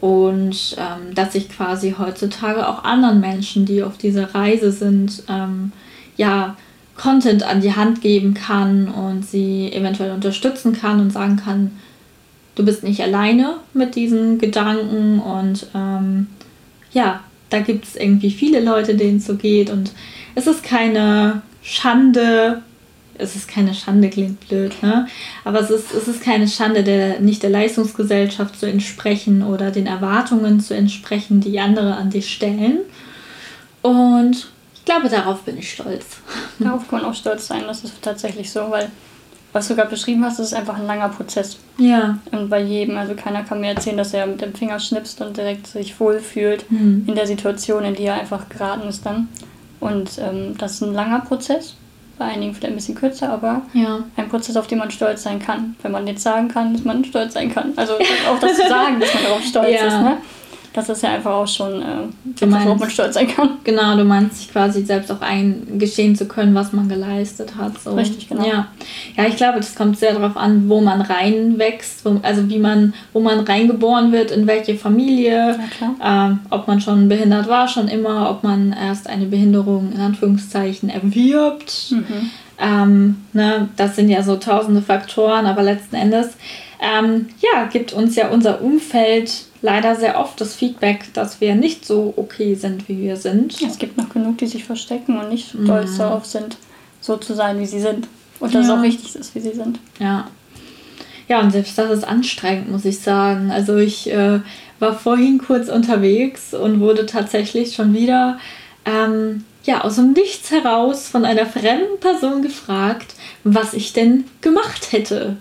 und 0.00 0.76
ähm, 0.78 1.14
dass 1.14 1.34
ich 1.34 1.50
quasi 1.50 1.94
heutzutage 1.98 2.66
auch 2.66 2.82
anderen 2.82 3.20
Menschen, 3.20 3.66
die 3.66 3.82
auf 3.82 3.98
dieser 3.98 4.34
Reise 4.34 4.72
sind, 4.72 5.24
ähm, 5.28 5.72
ja 6.16 6.56
Content 6.96 7.42
an 7.42 7.60
die 7.60 7.76
Hand 7.76 8.00
geben 8.00 8.32
kann 8.32 8.88
und 8.88 9.26
sie 9.26 9.70
eventuell 9.70 10.12
unterstützen 10.12 10.72
kann 10.72 11.00
und 11.00 11.10
sagen 11.10 11.36
kann, 11.36 11.72
du 12.54 12.64
bist 12.64 12.82
nicht 12.82 13.02
alleine 13.02 13.56
mit 13.74 13.94
diesen 13.94 14.38
Gedanken 14.38 15.20
und 15.20 15.66
ähm, 15.74 16.28
ja, 16.92 17.20
da 17.50 17.60
gibt 17.60 17.84
es 17.84 17.96
irgendwie 17.96 18.30
viele 18.30 18.60
Leute, 18.60 18.94
denen 18.94 19.18
es 19.18 19.26
so 19.26 19.34
geht 19.34 19.68
und 19.68 19.92
es 20.34 20.46
ist 20.46 20.62
keine 20.62 21.42
Schande, 21.64 22.62
es 23.16 23.36
ist 23.36 23.48
keine 23.48 23.74
Schande, 23.74 24.10
klingt 24.10 24.46
blöd, 24.48 24.82
ne? 24.82 25.08
aber 25.44 25.60
es 25.60 25.70
ist, 25.70 25.94
es 25.94 26.06
ist 26.08 26.22
keine 26.22 26.46
Schande, 26.46 26.84
der, 26.84 27.20
nicht 27.20 27.42
der 27.42 27.50
Leistungsgesellschaft 27.50 28.60
zu 28.60 28.66
entsprechen 28.66 29.42
oder 29.42 29.70
den 29.70 29.86
Erwartungen 29.86 30.60
zu 30.60 30.74
entsprechen, 30.74 31.40
die 31.40 31.58
andere 31.58 31.96
an 31.96 32.10
dich 32.10 32.32
stellen. 32.32 32.80
Und 33.82 34.48
ich 34.74 34.84
glaube, 34.84 35.08
darauf 35.08 35.42
bin 35.42 35.58
ich 35.58 35.72
stolz. 35.72 36.18
Darauf 36.58 36.88
kann 36.88 37.00
man 37.00 37.10
auch 37.10 37.14
stolz 37.14 37.46
sein, 37.46 37.62
das 37.66 37.82
ist 37.84 38.02
tatsächlich 38.02 38.50
so, 38.50 38.70
weil 38.70 38.90
was 39.54 39.68
du 39.68 39.76
gerade 39.76 39.90
beschrieben 39.90 40.24
hast, 40.24 40.40
das 40.40 40.48
ist 40.48 40.54
einfach 40.54 40.76
ein 40.76 40.86
langer 40.86 41.08
Prozess. 41.08 41.58
Ja. 41.78 42.18
Und 42.32 42.50
bei 42.50 42.60
jedem, 42.60 42.98
also 42.98 43.14
keiner 43.14 43.44
kann 43.44 43.60
mir 43.60 43.68
erzählen, 43.68 43.96
dass 43.96 44.12
er 44.12 44.26
mit 44.26 44.40
dem 44.40 44.52
Finger 44.52 44.80
schnipst 44.80 45.20
und 45.20 45.36
direkt 45.36 45.68
sich 45.68 45.98
wohlfühlt 46.00 46.68
Hm. 46.68 47.04
in 47.06 47.14
der 47.14 47.26
Situation, 47.26 47.84
in 47.84 47.94
die 47.94 48.02
er 48.02 48.20
einfach 48.20 48.48
geraten 48.48 48.88
ist 48.88 49.06
dann. 49.06 49.28
Und 49.80 50.18
ähm, 50.18 50.56
das 50.58 50.72
ist 50.74 50.82
ein 50.82 50.94
langer 50.94 51.20
Prozess, 51.20 51.74
bei 52.18 52.26
einigen 52.26 52.54
vielleicht 52.54 52.72
ein 52.72 52.76
bisschen 52.76 52.94
kürzer, 52.94 53.30
aber 53.30 53.62
Ja. 53.72 54.00
ein 54.16 54.28
Prozess, 54.28 54.56
auf 54.56 54.66
den 54.66 54.78
man 54.78 54.90
stolz 54.90 55.22
sein 55.24 55.38
kann. 55.40 55.76
Wenn 55.82 55.92
man 55.92 56.06
jetzt 56.06 56.22
sagen 56.22 56.48
kann, 56.48 56.72
dass 56.72 56.84
man 56.84 57.04
stolz 57.04 57.34
sein 57.34 57.52
kann. 57.52 57.72
Also 57.76 57.94
auch 58.30 58.38
das 58.40 58.56
zu 58.56 58.68
sagen, 58.68 59.00
dass 59.00 59.12
man 59.14 59.22
darauf 59.24 59.42
stolz 59.42 59.70
Ja. 59.80 59.86
ist, 59.86 60.00
ne? 60.02 60.16
Das 60.74 60.88
ist 60.88 61.04
ja 61.04 61.10
einfach 61.14 61.30
auch 61.30 61.46
schon 61.46 61.80
äh, 61.80 62.46
meinst- 62.46 62.66
worauf 62.66 62.80
man 62.80 62.90
stolz 62.90 63.14
sein 63.14 63.28
kann. 63.28 63.50
Genau, 63.62 63.96
du 63.96 64.04
meinst, 64.04 64.38
sich 64.38 64.50
quasi 64.50 64.84
selbst 64.84 65.10
auch 65.12 65.20
eingestehen 65.20 66.16
zu 66.16 66.26
können, 66.26 66.52
was 66.56 66.72
man 66.72 66.88
geleistet 66.88 67.56
hat. 67.56 67.80
So. 67.80 67.94
Richtig, 67.94 68.28
genau. 68.28 68.44
Ja. 68.44 68.66
ja, 69.16 69.24
ich 69.28 69.36
glaube, 69.36 69.58
das 69.58 69.76
kommt 69.76 69.96
sehr 69.98 70.14
darauf 70.14 70.36
an, 70.36 70.68
wo 70.68 70.80
man 70.80 71.00
reinwächst, 71.00 72.04
wo, 72.04 72.18
also 72.22 72.48
wie 72.48 72.58
man, 72.58 72.92
wo 73.12 73.20
man 73.20 73.38
reingeboren 73.40 74.10
wird, 74.10 74.32
in 74.32 74.48
welche 74.48 74.74
Familie, 74.74 75.60
ähm, 76.04 76.40
ob 76.50 76.66
man 76.66 76.80
schon 76.80 77.08
behindert 77.08 77.48
war, 77.48 77.68
schon 77.68 77.86
immer, 77.86 78.28
ob 78.28 78.42
man 78.42 78.72
erst 78.72 79.08
eine 79.08 79.26
Behinderung 79.26 79.92
in 79.92 80.00
Anführungszeichen 80.00 80.88
erwirbt. 80.88 81.92
Mhm. 81.92 82.30
Ähm, 82.58 83.16
ne, 83.32 83.68
das 83.76 83.94
sind 83.94 84.08
ja 84.08 84.22
so 84.24 84.36
tausende 84.36 84.82
Faktoren, 84.82 85.46
aber 85.46 85.62
letzten 85.62 85.96
Endes 85.96 86.36
ähm, 86.80 87.28
ja, 87.40 87.66
gibt 87.66 87.92
uns 87.92 88.16
ja 88.16 88.28
unser 88.28 88.60
Umfeld 88.62 89.32
leider 89.62 89.96
sehr 89.96 90.18
oft 90.20 90.40
das 90.40 90.54
Feedback, 90.54 91.12
dass 91.14 91.40
wir 91.40 91.54
nicht 91.54 91.86
so 91.86 92.12
okay 92.16 92.54
sind, 92.54 92.88
wie 92.88 93.00
wir 93.00 93.16
sind. 93.16 93.60
Es 93.62 93.78
gibt 93.78 93.96
noch 93.96 94.10
genug, 94.10 94.38
die 94.38 94.46
sich 94.46 94.64
verstecken 94.64 95.18
und 95.18 95.30
nicht 95.30 95.50
stolz 95.50 95.92
Mhm. 95.92 95.98
darauf 95.98 96.26
sind, 96.26 96.56
so 97.00 97.16
zu 97.16 97.34
sein, 97.34 97.58
wie 97.58 97.66
sie 97.66 97.80
sind. 97.80 98.08
Und 98.40 98.54
dass 98.54 98.66
ja. 98.66 98.72
es 98.72 98.78
auch 98.78 98.82
richtig 98.82 99.14
ist, 99.14 99.34
wie 99.34 99.40
sie 99.40 99.52
sind. 99.54 99.78
Ja. 99.98 100.28
Ja, 101.28 101.40
und 101.40 101.52
selbst 101.52 101.78
das 101.78 101.90
ist 101.90 102.04
anstrengend, 102.04 102.70
muss 102.70 102.84
ich 102.84 103.00
sagen. 103.00 103.50
Also 103.50 103.76
ich 103.78 104.10
äh, 104.10 104.40
war 104.78 104.98
vorhin 104.98 105.38
kurz 105.38 105.68
unterwegs 105.70 106.52
und 106.52 106.80
wurde 106.80 107.06
tatsächlich 107.06 107.74
schon 107.74 107.94
wieder 107.94 108.38
ähm, 108.84 109.44
ja, 109.64 109.80
aus 109.82 109.94
dem 109.96 110.12
Nichts 110.12 110.50
heraus 110.50 111.08
von 111.08 111.24
einer 111.24 111.46
fremden 111.46 111.98
Person 112.00 112.42
gefragt, 112.42 113.14
was 113.44 113.72
ich 113.72 113.94
denn 113.94 114.24
gemacht 114.42 114.92
hätte. 114.92 115.36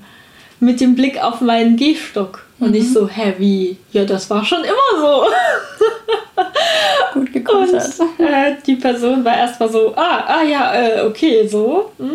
Mit 0.64 0.80
dem 0.82 0.96
Blick 0.96 1.22
auf 1.22 1.42
meinen 1.42 1.76
Gehstock. 1.76 2.46
Und 2.60 2.70
mhm. 2.70 2.76
ich 2.76 2.94
so, 2.94 3.08
hä, 3.08 3.34
wie? 3.38 3.78
Ja, 3.92 4.06
das 4.06 4.30
war 4.30 4.46
schon 4.46 4.62
immer 4.62 5.02
so. 5.02 5.26
Gut 7.14 7.34
gekontert. 7.34 8.00
Und 8.00 8.26
äh, 8.26 8.56
die 8.66 8.76
Person 8.76 9.26
war 9.26 9.36
erstmal 9.36 9.70
so, 9.70 9.94
ah, 9.96 10.24
ah 10.28 10.44
ja, 10.44 10.74
äh, 10.74 11.02
okay, 11.02 11.48
so. 11.48 11.92
Hm. 11.98 12.12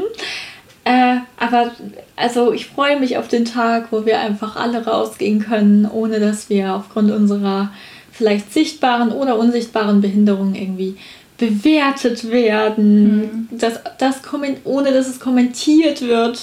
Äh, 0.84 1.16
aber 1.38 1.72
also 2.16 2.52
ich 2.52 2.66
freue 2.66 2.98
mich 2.98 3.18
auf 3.18 3.28
den 3.28 3.44
Tag, 3.44 3.88
wo 3.90 4.06
wir 4.06 4.20
einfach 4.20 4.56
alle 4.56 4.86
rausgehen 4.86 5.40
können, 5.40 5.84
ohne 5.84 6.18
dass 6.18 6.48
wir 6.48 6.74
aufgrund 6.74 7.10
unserer 7.10 7.70
vielleicht 8.10 8.52
sichtbaren 8.52 9.12
oder 9.12 9.38
unsichtbaren 9.38 10.00
Behinderung 10.00 10.54
irgendwie 10.54 10.96
bewertet 11.36 12.30
werden, 12.30 13.16
mhm. 13.16 13.48
dass, 13.58 13.80
das 13.98 14.22
ohne 14.64 14.92
dass 14.92 15.08
es 15.08 15.20
kommentiert 15.20 16.02
wird. 16.02 16.40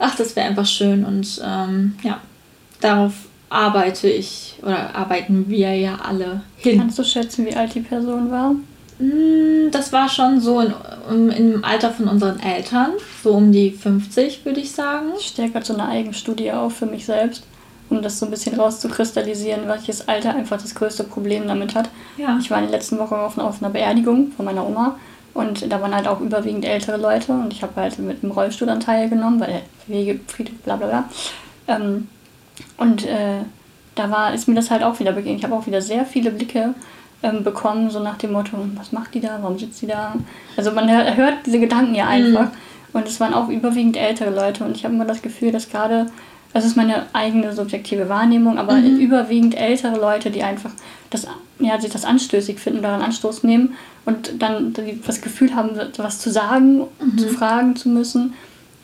Ach, 0.00 0.16
das 0.16 0.34
wäre 0.34 0.48
einfach 0.48 0.66
schön 0.66 1.04
und 1.04 1.40
ähm, 1.44 1.94
ja, 2.02 2.20
darauf 2.80 3.12
arbeite 3.50 4.08
ich 4.08 4.54
oder 4.62 4.94
arbeiten 4.94 5.48
wir 5.48 5.74
ja 5.74 5.96
alle 5.96 6.40
hin. 6.56 6.78
Kannst 6.78 6.98
du 6.98 7.04
schätzen, 7.04 7.44
wie 7.44 7.54
alt 7.54 7.74
die 7.74 7.80
Person 7.80 8.30
war? 8.30 8.54
Hm, 8.98 9.70
das 9.70 9.92
war 9.92 10.08
schon 10.08 10.40
so 10.40 10.60
in, 10.60 11.28
im 11.30 11.64
Alter 11.64 11.90
von 11.90 12.08
unseren 12.08 12.40
Eltern, 12.40 12.92
so 13.22 13.32
um 13.32 13.52
die 13.52 13.72
50 13.72 14.44
würde 14.46 14.60
ich 14.60 14.72
sagen. 14.72 15.08
Ich 15.18 15.28
stelle 15.28 15.50
gerade 15.50 15.66
so 15.66 15.74
eine 15.74 15.86
Eigenstudie 15.86 16.50
auf 16.50 16.76
für 16.76 16.86
mich 16.86 17.04
selbst, 17.04 17.44
um 17.90 18.00
das 18.00 18.18
so 18.18 18.26
ein 18.26 18.30
bisschen 18.30 18.58
rauszukristallisieren, 18.58 19.68
welches 19.68 20.08
Alter 20.08 20.34
einfach 20.34 20.60
das 20.62 20.74
größte 20.74 21.04
Problem 21.04 21.46
damit 21.46 21.74
hat. 21.74 21.90
Ja. 22.16 22.38
Ich 22.40 22.50
war 22.50 22.58
in 22.58 22.70
der 22.70 22.78
letzten 22.78 22.98
Woche 22.98 23.18
auf, 23.18 23.36
auf 23.36 23.62
einer 23.62 23.72
Beerdigung 23.72 24.32
von 24.32 24.46
meiner 24.46 24.66
Oma 24.66 24.96
und 25.34 25.70
da 25.70 25.80
waren 25.80 25.94
halt 25.94 26.08
auch 26.08 26.20
überwiegend 26.20 26.64
ältere 26.64 26.96
Leute 26.96 27.32
und 27.32 27.52
ich 27.52 27.62
habe 27.62 27.80
halt 27.80 27.98
mit 27.98 28.22
dem 28.22 28.30
Rollstuhl 28.30 28.66
dann 28.66 28.80
teilgenommen, 28.80 29.40
weil 29.40 29.62
Wege, 29.86 30.20
Friedhof, 30.26 30.56
bla 30.64 30.76
bla 30.76 30.86
bla. 30.86 31.04
Ähm, 31.68 32.08
und 32.76 33.06
äh, 33.06 33.40
da 33.94 34.10
war, 34.10 34.34
ist 34.34 34.48
mir 34.48 34.54
das 34.54 34.70
halt 34.70 34.82
auch 34.82 34.98
wieder 34.98 35.12
begegnet. 35.12 35.38
Ich 35.40 35.44
habe 35.44 35.54
auch 35.54 35.66
wieder 35.66 35.82
sehr 35.82 36.04
viele 36.04 36.30
Blicke 36.30 36.74
ähm, 37.22 37.44
bekommen, 37.44 37.90
so 37.90 38.00
nach 38.00 38.16
dem 38.16 38.32
Motto, 38.32 38.56
was 38.76 38.92
macht 38.92 39.14
die 39.14 39.20
da, 39.20 39.38
warum 39.40 39.58
sitzt 39.58 39.82
die 39.82 39.86
da? 39.86 40.14
Also 40.56 40.72
man 40.72 40.88
hört 40.90 41.46
diese 41.46 41.60
Gedanken 41.60 41.94
ja 41.94 42.06
einfach. 42.06 42.46
Mhm. 42.46 42.50
Und 42.92 43.06
es 43.06 43.20
waren 43.20 43.34
auch 43.34 43.48
überwiegend 43.48 43.96
ältere 43.96 44.30
Leute. 44.30 44.64
Und 44.64 44.76
ich 44.76 44.84
habe 44.84 44.94
immer 44.94 45.04
das 45.04 45.22
Gefühl, 45.22 45.52
dass 45.52 45.68
gerade, 45.68 46.06
das 46.52 46.64
ist 46.64 46.76
meine 46.76 47.06
eigene 47.12 47.52
subjektive 47.54 48.08
Wahrnehmung, 48.08 48.58
aber 48.58 48.74
mhm. 48.74 48.98
überwiegend 48.98 49.56
ältere 49.56 49.98
Leute, 49.98 50.30
die 50.30 50.42
einfach 50.42 50.72
das, 51.10 51.26
ja, 51.58 51.80
sich 51.80 51.90
das 51.90 52.04
anstößig 52.04 52.58
finden, 52.58 52.82
daran 52.82 53.02
Anstoß 53.02 53.44
nehmen 53.44 53.74
und 54.04 54.42
dann 54.42 54.74
das 55.06 55.20
Gefühl 55.20 55.54
haben, 55.54 55.70
was 55.96 56.18
zu 56.18 56.30
sagen, 56.30 56.80
mhm. 57.00 57.18
zu 57.18 57.28
fragen 57.28 57.76
zu 57.76 57.88
müssen 57.88 58.34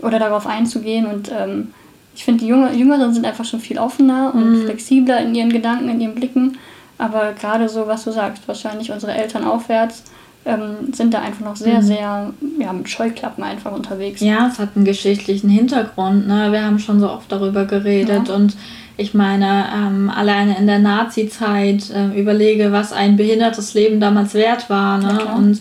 oder 0.01 0.19
darauf 0.19 0.47
einzugehen. 0.47 1.07
Und 1.07 1.31
ähm, 1.33 1.73
ich 2.15 2.25
finde, 2.25 2.45
die 2.45 2.49
Jüngeren 2.49 3.13
sind 3.13 3.27
einfach 3.27 3.45
schon 3.45 3.61
viel 3.61 3.79
offener 3.79 4.33
und 4.35 4.51
mhm. 4.51 4.65
flexibler 4.65 5.21
in 5.21 5.35
ihren 5.35 5.51
Gedanken, 5.51 5.89
in 5.89 6.01
ihren 6.01 6.15
Blicken. 6.15 6.59
Aber 6.99 7.33
gerade 7.33 7.69
so, 7.69 7.87
was 7.87 8.05
du 8.05 8.13
sagst, 8.13 8.47
wahrscheinlich 8.47 8.93
unsere 8.93 9.13
Eltern 9.13 9.45
aufwärts, 9.45 10.05
ähm, 10.47 10.93
sind 10.93 11.13
da 11.13 11.21
einfach 11.21 11.45
noch 11.45 11.57
sehr, 11.57 11.83
mhm. 11.83 11.87
sehr 11.87 12.33
ja, 12.61 12.73
mit 12.73 12.89
Scheuklappen 12.89 13.43
einfach 13.45 13.73
unterwegs. 13.73 14.21
Ja, 14.21 14.49
es 14.51 14.59
hat 14.59 14.71
einen 14.77 14.85
geschichtlichen 14.85 15.51
Hintergrund. 15.51 16.27
Ne? 16.27 16.53
Wir 16.53 16.65
haben 16.65 16.79
schon 16.79 17.01
so 17.01 17.11
oft 17.11 17.31
darüber 17.31 17.65
geredet 17.65 18.29
ja. 18.29 18.35
und 18.35 18.57
ich 18.97 19.13
meine, 19.13 19.67
ähm, 19.75 20.09
alleine 20.09 20.57
in 20.57 20.67
der 20.67 20.79
Nazi-Zeit 20.79 21.91
äh, 21.91 22.19
überlege, 22.19 22.73
was 22.73 22.93
ein 22.93 23.17
behindertes 23.17 23.75
Leben 23.75 24.01
damals 24.01 24.33
wert 24.33 24.71
war. 24.71 24.99
Ne? 24.99 25.19
Ja, 25.27 25.35
und 25.35 25.61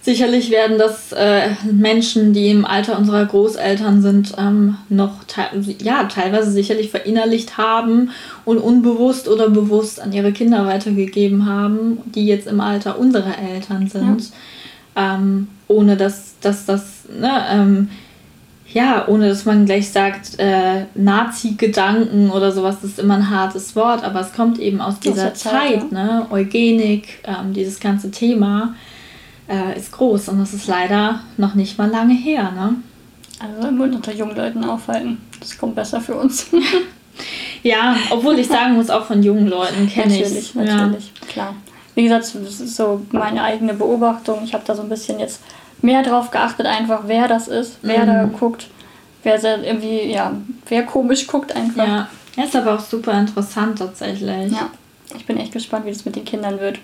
Sicherlich 0.00 0.50
werden 0.50 0.78
das 0.78 1.12
äh, 1.12 1.50
Menschen, 1.70 2.32
die 2.32 2.50
im 2.50 2.64
Alter 2.64 2.98
unserer 2.98 3.26
Großeltern 3.26 4.00
sind, 4.00 4.32
ähm, 4.38 4.76
noch 4.88 5.24
te 5.24 5.42
ja, 5.82 6.04
teilweise 6.04 6.50
sicherlich 6.50 6.90
verinnerlicht 6.90 7.58
haben 7.58 8.10
und 8.44 8.58
unbewusst 8.58 9.28
oder 9.28 9.50
bewusst 9.50 10.00
an 10.00 10.12
ihre 10.12 10.32
Kinder 10.32 10.66
weitergegeben 10.66 11.46
haben, 11.46 11.98
die 12.14 12.26
jetzt 12.26 12.46
im 12.46 12.60
Alter 12.60 12.98
unserer 12.98 13.38
Eltern 13.38 13.88
sind. 13.88 14.30
Ja. 14.96 15.16
Ähm, 15.16 15.48
ohne 15.66 15.96
dass, 15.96 16.34
dass 16.40 16.64
das, 16.64 17.04
ne, 17.08 17.30
ähm, 17.50 17.88
ja, 18.72 19.06
ohne 19.08 19.28
dass 19.28 19.44
man 19.44 19.66
gleich 19.66 19.90
sagt, 19.90 20.38
äh, 20.38 20.84
Nazi-Gedanken 20.94 22.30
oder 22.30 22.52
sowas, 22.52 22.76
das 22.82 22.92
ist 22.92 22.98
immer 22.98 23.14
ein 23.14 23.30
hartes 23.30 23.74
Wort, 23.76 24.04
aber 24.04 24.20
es 24.20 24.32
kommt 24.32 24.58
eben 24.58 24.80
aus 24.80 25.00
dieser 25.00 25.34
Zeit, 25.34 25.80
Zeit, 25.80 25.92
ne? 25.92 26.26
Eugenik, 26.30 27.22
ähm, 27.24 27.52
dieses 27.52 27.80
ganze 27.80 28.10
Thema 28.10 28.74
äh, 29.48 29.76
ist 29.76 29.92
groß 29.92 30.28
und 30.28 30.40
das 30.40 30.52
ist 30.52 30.66
leider 30.66 31.20
noch 31.36 31.54
nicht 31.54 31.78
mal 31.78 31.90
lange 31.90 32.14
her. 32.14 32.52
Ne? 32.52 32.76
Also 33.40 33.68
im 33.68 33.76
Mund 33.76 33.94
unter 33.94 34.12
jungen 34.12 34.36
Leuten 34.36 34.64
aufhalten. 34.64 35.18
Das 35.40 35.56
kommt 35.56 35.74
besser 35.74 36.00
für 36.00 36.14
uns. 36.16 36.46
ja, 37.62 37.96
obwohl 38.10 38.38
ich 38.38 38.48
sagen 38.48 38.74
muss, 38.74 38.90
auch 38.90 39.04
von 39.04 39.22
jungen 39.22 39.46
Leuten 39.46 39.88
kenne 39.88 40.14
ich 40.14 40.22
Natürlich, 40.22 40.54
natürlich, 40.54 41.12
ja. 41.20 41.26
klar. 41.28 41.54
Wie 41.94 42.04
gesagt, 42.04 42.24
das 42.34 42.60
ist 42.60 42.76
so 42.76 43.02
meine 43.10 43.42
eigene 43.42 43.74
Beobachtung. 43.74 44.40
Ich 44.44 44.54
habe 44.54 44.64
da 44.66 44.74
so 44.74 44.82
ein 44.82 44.88
bisschen 44.88 45.18
jetzt 45.18 45.40
mehr 45.82 46.02
drauf 46.02 46.30
geachtet, 46.30 46.66
einfach 46.66 47.02
wer 47.06 47.28
das 47.28 47.48
ist, 47.48 47.78
wer 47.82 48.02
mhm. 48.02 48.06
da 48.06 48.24
guckt, 48.24 48.68
wer 49.22 49.42
irgendwie, 49.64 50.10
ja, 50.10 50.32
wer 50.68 50.84
komisch 50.84 51.26
guckt 51.26 51.54
einfach. 51.54 51.86
Ja, 52.36 52.44
ist 52.44 52.54
aber 52.54 52.74
auch 52.74 52.80
super 52.80 53.18
interessant 53.18 53.78
tatsächlich. 53.78 54.52
Ja, 54.52 54.70
ich 55.16 55.26
bin 55.26 55.38
echt 55.38 55.52
gespannt, 55.52 55.86
wie 55.86 55.92
das 55.92 56.04
mit 56.04 56.16
den 56.16 56.24
Kindern 56.24 56.60
wird 56.60 56.78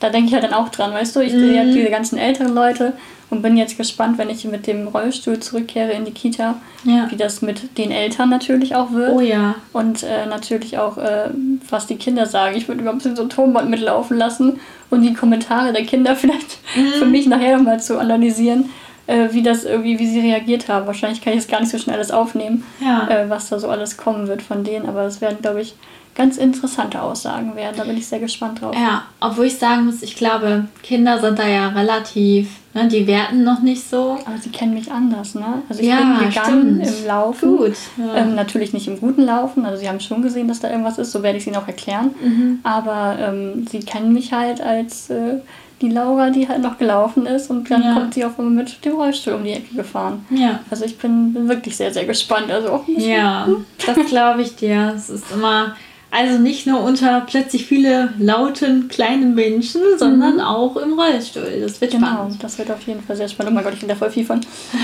da 0.00 0.10
denke 0.10 0.28
ich 0.28 0.34
halt 0.34 0.44
dann 0.44 0.54
auch 0.54 0.68
dran, 0.68 0.92
weißt 0.92 1.16
du? 1.16 1.20
Ich 1.20 1.32
mhm. 1.32 1.40
sehe 1.40 1.58
halt 1.58 1.74
diese 1.74 1.90
ganzen 1.90 2.18
älteren 2.18 2.54
Leute 2.54 2.92
und 3.30 3.42
bin 3.42 3.56
jetzt 3.56 3.76
gespannt, 3.76 4.16
wenn 4.18 4.30
ich 4.30 4.44
mit 4.44 4.66
dem 4.66 4.88
Rollstuhl 4.88 5.38
zurückkehre 5.40 5.92
in 5.92 6.04
die 6.04 6.12
Kita, 6.12 6.56
ja. 6.84 7.08
wie 7.10 7.16
das 7.16 7.42
mit 7.42 7.76
den 7.76 7.90
Eltern 7.90 8.30
natürlich 8.30 8.74
auch 8.74 8.92
wird. 8.92 9.12
Oh 9.12 9.20
ja. 9.20 9.56
Und 9.72 10.02
äh, 10.02 10.26
natürlich 10.26 10.78
auch, 10.78 10.96
äh, 10.96 11.28
was 11.68 11.86
die 11.86 11.96
Kinder 11.96 12.26
sagen. 12.26 12.56
Ich 12.56 12.68
würde 12.68 12.80
überhaupt 12.80 13.02
so 13.02 13.10
ein 13.10 13.28
Tonband 13.28 13.68
mitlaufen 13.68 14.16
lassen 14.16 14.60
und 14.90 15.02
die 15.02 15.14
Kommentare 15.14 15.72
der 15.72 15.84
Kinder 15.84 16.16
vielleicht 16.16 16.58
mhm. 16.74 16.92
für 16.98 17.06
mich 17.06 17.26
nachher 17.26 17.56
nochmal 17.56 17.80
zu 17.80 17.98
analysieren, 17.98 18.70
äh, 19.08 19.32
wie 19.32 19.42
das 19.42 19.64
irgendwie, 19.64 19.98
wie 19.98 20.06
sie 20.06 20.20
reagiert 20.20 20.68
haben. 20.68 20.86
Wahrscheinlich 20.86 21.22
kann 21.22 21.32
ich 21.32 21.40
es 21.40 21.48
gar 21.48 21.60
nicht 21.60 21.70
so 21.70 21.78
schnell 21.78 21.96
alles 21.96 22.10
aufnehmen, 22.10 22.62
ja. 22.80 23.08
Äh, 23.08 23.28
was 23.28 23.48
da 23.48 23.58
so 23.58 23.68
alles 23.68 23.96
kommen 23.96 24.28
wird 24.28 24.42
von 24.42 24.62
denen, 24.62 24.86
aber 24.86 25.02
es 25.04 25.20
werden, 25.20 25.38
glaube 25.40 25.62
ich, 25.62 25.74
ganz 26.14 26.36
interessante 26.36 27.00
Aussagen 27.00 27.54
werden. 27.54 27.76
Da 27.76 27.84
bin 27.84 27.96
ich 27.96 28.06
sehr 28.06 28.18
gespannt 28.18 28.60
drauf. 28.60 28.74
Ja, 28.74 29.04
obwohl 29.20 29.46
ich 29.46 29.56
sagen 29.56 29.86
muss, 29.86 30.02
ich 30.02 30.16
glaube, 30.16 30.66
Kinder 30.82 31.20
sind 31.20 31.38
da 31.38 31.46
ja 31.46 31.68
relativ, 31.68 32.50
ne, 32.74 32.88
die 32.88 33.06
werten 33.06 33.44
noch 33.44 33.62
nicht 33.62 33.88
so. 33.88 34.18
Aber 34.26 34.36
sie 34.36 34.50
kennen 34.50 34.74
mich 34.74 34.90
anders, 34.90 35.36
ne? 35.36 35.62
Also 35.68 35.80
ich 35.80 35.88
ja, 35.88 36.18
bin 36.18 36.28
gegangen 36.28 36.82
stimmt. 36.82 37.00
im 37.00 37.06
Laufen. 37.06 37.56
Gut. 37.56 37.76
Ja. 37.96 38.16
Ähm, 38.16 38.34
natürlich 38.34 38.72
nicht 38.72 38.88
im 38.88 38.98
guten 38.98 39.22
Laufen, 39.22 39.64
also 39.64 39.78
sie 39.78 39.88
haben 39.88 40.00
schon 40.00 40.20
gesehen, 40.20 40.48
dass 40.48 40.58
da 40.58 40.68
irgendwas 40.68 40.98
ist, 40.98 41.12
so 41.12 41.22
werde 41.22 41.38
ich 41.38 41.44
es 41.44 41.46
ihnen 41.46 41.56
auch 41.56 41.68
erklären. 41.68 42.10
Mhm. 42.20 42.58
Aber 42.64 43.16
ähm, 43.20 43.64
sie 43.70 43.78
kennen 43.78 44.12
mich 44.12 44.32
halt 44.32 44.60
als 44.60 45.10
äh, 45.10 45.36
die 45.80 45.88
Laura, 45.88 46.30
die 46.30 46.48
halt 46.48 46.62
noch 46.62 46.78
gelaufen 46.78 47.26
ist 47.26 47.50
und 47.50 47.70
dann 47.70 47.82
ja. 47.82 47.94
kommt 47.94 48.14
sie 48.14 48.24
auch 48.24 48.38
immer 48.38 48.50
mit 48.50 48.84
dem 48.84 48.94
Rollstuhl 48.94 49.34
um 49.34 49.44
die 49.44 49.52
Ecke 49.52 49.74
gefahren. 49.74 50.26
Ja. 50.30 50.60
Also 50.70 50.84
ich 50.84 50.98
bin, 50.98 51.32
bin 51.32 51.48
wirklich 51.48 51.76
sehr, 51.76 51.92
sehr 51.92 52.04
gespannt. 52.04 52.50
Also 52.50 52.70
auch 52.70 52.84
ja, 52.88 53.48
das 53.86 54.06
glaube 54.06 54.42
ich 54.42 54.56
dir. 54.56 54.92
Es 54.96 55.08
ist 55.08 55.30
immer 55.32 55.74
also 56.10 56.38
nicht 56.38 56.66
nur 56.66 56.80
unter 56.82 57.20
plötzlich 57.20 57.66
viele 57.66 58.14
lauten 58.18 58.88
kleinen 58.88 59.34
Menschen, 59.34 59.82
sondern 59.98 60.36
mhm. 60.36 60.40
auch 60.40 60.76
im 60.76 60.98
Rollstuhl. 60.98 61.60
Das 61.60 61.80
wird 61.80 61.92
genau, 61.92 62.06
spannend. 62.06 62.42
Das 62.42 62.58
wird 62.58 62.70
auf 62.70 62.80
jeden 62.86 63.02
Fall 63.02 63.16
sehr 63.16 63.28
spannend. 63.28 63.52
Oh 63.52 63.54
mein 63.54 63.64
Gott, 63.64 63.74
ich 63.74 63.80
bin 63.80 63.88
da 63.88 63.94
voll 63.94 64.10
viel 64.10 64.24
von. 64.24 64.40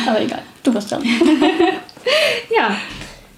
Aber 0.06 0.20
egal, 0.20 0.42
du 0.62 0.72
bist 0.72 0.90
dran. 0.90 1.02
ja. 2.54 2.76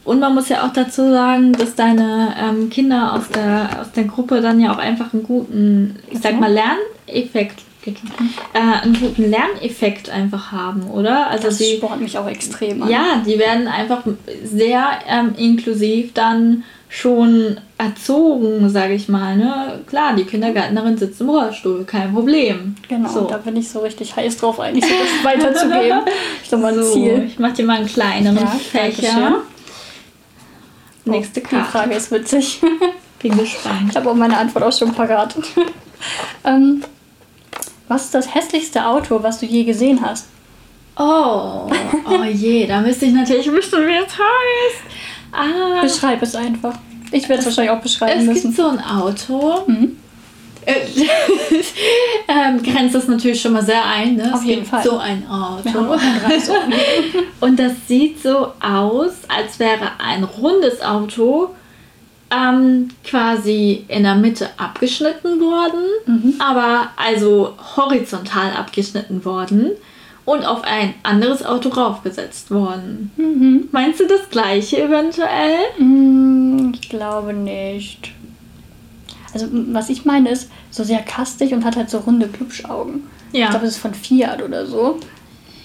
Und 0.06 0.20
man 0.20 0.34
muss 0.34 0.48
ja 0.48 0.64
auch 0.64 0.72
dazu 0.72 1.10
sagen, 1.10 1.52
dass 1.52 1.74
deine 1.74 2.34
ähm, 2.40 2.70
Kinder 2.70 3.14
aus 3.14 3.28
der, 3.28 3.80
aus 3.80 3.90
der 3.90 4.04
Gruppe 4.04 4.40
dann 4.40 4.60
ja 4.60 4.72
auch 4.72 4.78
einfach 4.78 5.12
einen 5.12 5.24
guten, 5.24 5.98
ich 6.10 6.20
sag 6.20 6.38
mal, 6.38 6.52
Lerneffekt 6.52 7.62
äh, 7.86 8.82
einen 8.82 8.98
guten 8.98 9.30
Lerneffekt 9.30 10.10
einfach 10.10 10.52
haben, 10.52 10.88
oder? 10.90 11.28
Also 11.28 11.48
das 11.48 11.58
sie, 11.58 11.76
spornt 11.76 12.02
mich 12.02 12.18
auch 12.18 12.28
extrem 12.28 12.82
an. 12.82 12.90
Ja, 12.90 13.22
die 13.26 13.38
werden 13.38 13.68
einfach 13.68 14.02
sehr 14.44 14.86
ähm, 15.08 15.34
inklusiv 15.36 16.12
dann 16.14 16.64
schon 16.88 17.58
erzogen, 17.78 18.68
sage 18.70 18.94
ich 18.94 19.08
mal. 19.08 19.36
Ne? 19.36 19.80
Klar, 19.88 20.14
die 20.16 20.24
Kindergärtnerin 20.24 20.96
sitzt 20.96 21.20
im 21.20 21.30
Rollstuhl, 21.30 21.84
kein 21.84 22.12
Problem. 22.12 22.76
Genau, 22.88 23.08
so. 23.08 23.20
da 23.22 23.38
bin 23.38 23.56
ich 23.56 23.68
so 23.68 23.80
richtig 23.80 24.14
heiß 24.14 24.36
drauf, 24.38 24.60
eigentlich 24.60 24.84
so 24.84 24.94
das 24.98 25.24
weiterzugeben. 25.24 26.00
Ich 26.42 26.50
so, 26.50 26.92
Ziel. 26.92 27.24
Ich 27.26 27.40
mache 27.40 27.54
dir 27.54 27.64
mal 27.64 27.78
einen 27.78 27.86
kleineren 27.86 28.36
ja, 28.36 28.46
Fächer. 28.46 29.36
Oh, 29.36 29.55
Nächste 31.06 31.40
Frage 31.40 31.94
ist 31.94 32.10
witzig. 32.10 32.60
Bin 33.22 33.38
gespannt. 33.38 33.90
Ich 33.90 33.96
habe 33.96 34.10
auch 34.10 34.14
meine 34.14 34.36
Antwort 34.36 34.64
auch 34.64 34.76
schon 34.76 34.92
parat. 34.92 35.34
ähm, 36.44 36.82
was 37.88 38.06
ist 38.06 38.14
das 38.14 38.34
hässlichste 38.34 38.84
Auto, 38.84 39.22
was 39.22 39.38
du 39.38 39.46
je 39.46 39.64
gesehen 39.64 40.00
hast? 40.04 40.26
Oh, 40.98 41.70
oh 42.08 42.24
je, 42.24 42.66
da 42.66 42.80
müsste 42.80 43.06
ich 43.06 43.12
natürlich 43.12 43.50
wissen, 43.52 43.86
wie 43.86 43.94
es 43.94 44.12
heißt. 44.12 44.82
Ah. 45.32 45.80
Beschreib 45.82 46.22
es 46.22 46.34
einfach. 46.34 46.76
Ich 47.12 47.28
werde 47.28 47.40
es 47.40 47.46
wahrscheinlich 47.46 47.70
auch 47.70 47.82
beschreiben 47.82 48.20
es 48.20 48.26
müssen. 48.26 48.50
Es 48.50 48.56
gibt 48.56 48.56
so 48.56 48.68
ein 48.68 48.80
Auto. 48.80 49.64
Mhm. 49.66 49.96
ähm, 52.28 52.62
grenzt 52.62 52.94
das 52.94 53.06
natürlich 53.06 53.40
schon 53.40 53.52
mal 53.52 53.64
sehr 53.64 53.84
ein. 53.84 54.16
Ne? 54.16 54.34
Auf 54.34 54.42
jeden 54.42 54.64
Fall. 54.64 54.82
So 54.82 54.98
ein 54.98 55.24
Auto. 55.28 55.96
Und 57.40 57.58
das 57.58 57.72
sieht 57.86 58.20
so 58.22 58.52
aus, 58.60 59.12
als 59.28 59.58
wäre 59.58 59.92
ein 59.98 60.24
rundes 60.24 60.82
Auto 60.82 61.50
ähm, 62.30 62.88
quasi 63.04 63.84
in 63.88 64.02
der 64.02 64.16
Mitte 64.16 64.48
abgeschnitten 64.56 65.40
worden, 65.40 65.84
mhm. 66.06 66.34
aber 66.40 66.88
also 66.96 67.54
horizontal 67.76 68.52
abgeschnitten 68.52 69.24
worden 69.24 69.70
und 70.24 70.44
auf 70.44 70.64
ein 70.64 70.94
anderes 71.04 71.44
Auto 71.44 71.68
raufgesetzt 71.68 72.50
worden. 72.50 73.12
Mhm. 73.16 73.68
Meinst 73.70 74.00
du 74.00 74.06
das 74.06 74.28
gleiche 74.28 74.82
eventuell? 74.82 75.56
Mm, 75.78 76.72
ich 76.74 76.88
glaube 76.88 77.32
nicht. 77.32 78.12
Also 79.36 79.48
was 79.50 79.90
ich 79.90 80.06
meine 80.06 80.30
ist 80.30 80.48
so 80.70 80.82
sehr 80.82 81.00
kastig 81.00 81.52
und 81.52 81.62
hat 81.62 81.76
halt 81.76 81.90
so 81.90 81.98
runde 81.98 82.26
Glubschaugen. 82.26 83.02
Ja. 83.32 83.44
Ich 83.44 83.50
glaube, 83.50 83.66
es 83.66 83.72
ist 83.72 83.80
von 83.80 83.92
Fiat 83.92 84.42
oder 84.42 84.64
so. 84.64 84.98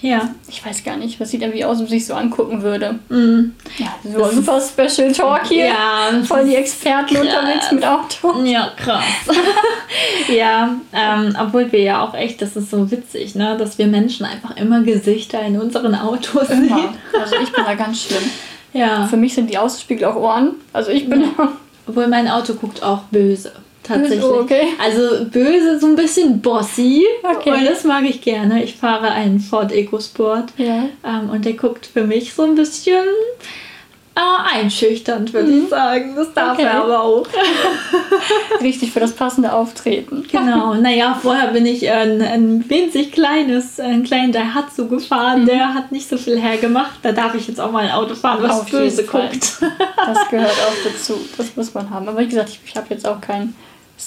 Ja. 0.02 0.34
Ich 0.46 0.66
weiß 0.66 0.84
gar 0.84 0.98
nicht, 0.98 1.18
was 1.20 1.30
sieht 1.30 1.40
irgendwie 1.40 1.64
aus, 1.64 1.78
wenn 1.78 1.86
sich 1.86 2.06
so 2.06 2.12
angucken 2.12 2.60
würde. 2.60 2.98
Mm. 3.08 3.52
Ja, 3.78 3.94
so 4.02 4.30
super 4.30 4.60
Special 4.60 5.10
Talk 5.10 5.46
hier. 5.46 5.66
Ja. 5.66 6.10
Voll 6.24 6.44
die 6.44 6.56
Experten 6.56 7.14
krass. 7.14 7.24
unterwegs 7.24 7.72
mit 7.72 7.86
Autos. 7.86 8.36
Ja, 8.46 8.72
krass. 8.76 9.04
ja, 10.36 10.74
ähm, 10.92 11.34
obwohl 11.40 11.72
wir 11.72 11.80
ja 11.80 12.02
auch 12.02 12.12
echt, 12.12 12.42
das 12.42 12.56
ist 12.56 12.70
so 12.70 12.90
witzig, 12.90 13.36
ne, 13.36 13.56
dass 13.56 13.78
wir 13.78 13.86
Menschen 13.86 14.26
einfach 14.26 14.54
immer 14.58 14.82
Gesichter 14.82 15.40
in 15.40 15.58
unseren 15.58 15.94
Autos 15.94 16.50
immer. 16.50 16.76
sehen. 16.76 16.88
Also 17.18 17.36
ich 17.36 17.50
bin 17.50 17.64
da 17.64 17.74
ganz 17.74 18.02
schlimm. 18.02 18.28
Ja. 18.74 19.06
Für 19.06 19.16
mich 19.16 19.32
sind 19.34 19.48
die 19.48 19.56
Außenspiegel 19.56 20.04
auch 20.04 20.16
Ohren. 20.16 20.56
Also 20.74 20.90
ich 20.90 21.08
bin. 21.08 21.22
Ja. 21.22 21.52
Obwohl 21.86 22.06
mein 22.06 22.28
Auto 22.28 22.54
guckt 22.54 22.82
auch 22.82 23.02
böse 23.10 23.52
tatsächlich. 23.96 24.24
Okay. 24.24 24.66
Also 24.82 25.24
böse, 25.26 25.78
so 25.80 25.86
ein 25.86 25.96
bisschen 25.96 26.40
bossy. 26.40 27.04
Okay. 27.22 27.50
Und 27.50 27.64
das 27.64 27.84
mag 27.84 28.04
ich 28.04 28.20
gerne. 28.20 28.62
Ich 28.62 28.76
fahre 28.76 29.10
einen 29.10 29.40
Ford 29.40 29.72
EcoSport. 29.72 30.52
Ja. 30.56 30.88
Ähm, 31.04 31.30
und 31.30 31.44
der 31.44 31.54
guckt 31.54 31.86
für 31.86 32.04
mich 32.04 32.34
so 32.34 32.42
ein 32.42 32.54
bisschen 32.54 33.04
äh, 34.14 34.58
einschüchternd, 34.58 35.32
würde 35.32 35.50
mhm. 35.50 35.62
ich 35.64 35.68
sagen. 35.70 36.14
Das 36.14 36.34
darf 36.34 36.58
okay. 36.58 36.66
er 36.66 36.84
aber 36.84 37.02
auch. 37.02 37.26
Richtig 38.60 38.92
für 38.92 39.00
das 39.00 39.12
passende 39.12 39.52
Auftreten. 39.52 40.24
Genau. 40.30 40.74
Naja, 40.82 41.18
vorher 41.20 41.48
bin 41.48 41.64
ich 41.64 41.90
ein, 41.90 42.20
ein 42.20 42.68
winzig 42.68 43.12
kleines, 43.12 43.78
einen 43.78 44.02
kleinen 44.02 44.32
Daihatsu 44.32 44.88
gefahren. 44.88 45.42
Mhm. 45.42 45.46
Der 45.46 45.74
hat 45.74 45.92
nicht 45.92 46.08
so 46.08 46.16
viel 46.16 46.38
hergemacht. 46.38 46.98
Da 47.02 47.12
darf 47.12 47.34
ich 47.34 47.46
jetzt 47.46 47.60
auch 47.60 47.70
mal 47.70 47.84
ein 47.84 47.92
Auto 47.92 48.14
fahren, 48.14 48.42
was 48.42 48.60
Auf 48.60 48.70
böse 48.70 49.04
guckt. 49.04 49.58
Das 49.96 50.28
gehört 50.30 50.50
auch 50.50 50.90
dazu. 50.90 51.14
Das 51.36 51.54
muss 51.56 51.72
man 51.72 51.88
haben. 51.90 52.08
Aber 52.08 52.18
wie 52.20 52.28
gesagt, 52.28 52.50
ich, 52.50 52.60
ich 52.66 52.76
habe 52.76 52.88
jetzt 52.90 53.06
auch 53.06 53.20
keinen 53.20 53.54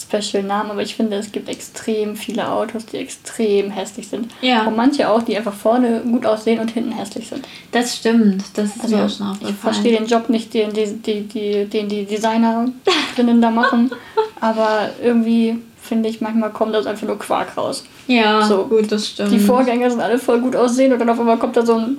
Special-Namen, 0.02 0.72
aber 0.72 0.82
ich 0.82 0.96
finde, 0.96 1.18
es 1.18 1.32
gibt 1.32 1.48
extrem 1.48 2.16
viele 2.16 2.50
Autos, 2.50 2.86
die 2.86 2.98
extrem 2.98 3.72
hässlich 3.72 4.08
sind. 4.08 4.32
Ja. 4.42 4.68
Und 4.68 4.76
manche 4.76 5.10
auch, 5.10 5.24
die 5.24 5.38
einfach 5.38 5.54
vorne 5.54 6.02
gut 6.02 6.26
aussehen 6.26 6.60
und 6.60 6.72
hinten 6.72 6.92
hässlich 6.92 7.30
sind. 7.30 7.48
Das 7.72 7.96
stimmt, 7.96 8.44
das 8.56 8.76
ist 8.76 8.84
also, 8.84 8.96
mir 8.98 9.06
auch 9.06 9.10
schon 9.10 9.28
aufgefallen. 9.28 9.56
Ich 9.56 9.62
verstehe 9.62 9.98
den 9.98 10.08
Job 10.08 10.30
nicht, 10.30 10.54
den 10.54 10.74
die, 10.74 10.94
die, 10.98 11.22
die, 11.22 11.66
den 11.66 11.88
die 11.88 12.06
Designerinnen 12.06 13.42
da 13.42 13.52
machen, 13.52 13.92
aber 14.42 14.90
irgendwie 15.02 15.60
finde 15.82 16.10
ich, 16.10 16.20
manchmal 16.20 16.50
kommt 16.50 16.74
das 16.74 16.88
einfach 16.88 17.08
nur 17.08 17.20
Quark 17.20 17.56
raus. 17.58 17.84
Ja, 18.08 18.42
so. 18.42 18.66
gut, 18.66 18.92
das 18.92 19.08
stimmt. 19.08 19.32
Die 19.32 19.40
Vorgänger 19.40 19.90
sind 19.90 20.02
alle 20.02 20.18
voll 20.18 20.42
gut 20.42 20.56
aussehen 20.56 20.92
und 20.92 21.00
dann 21.00 21.10
auf 21.10 21.20
einmal 21.20 21.38
kommt 21.38 21.56
da 21.56 21.66
so 21.66 21.76
ein 21.76 21.98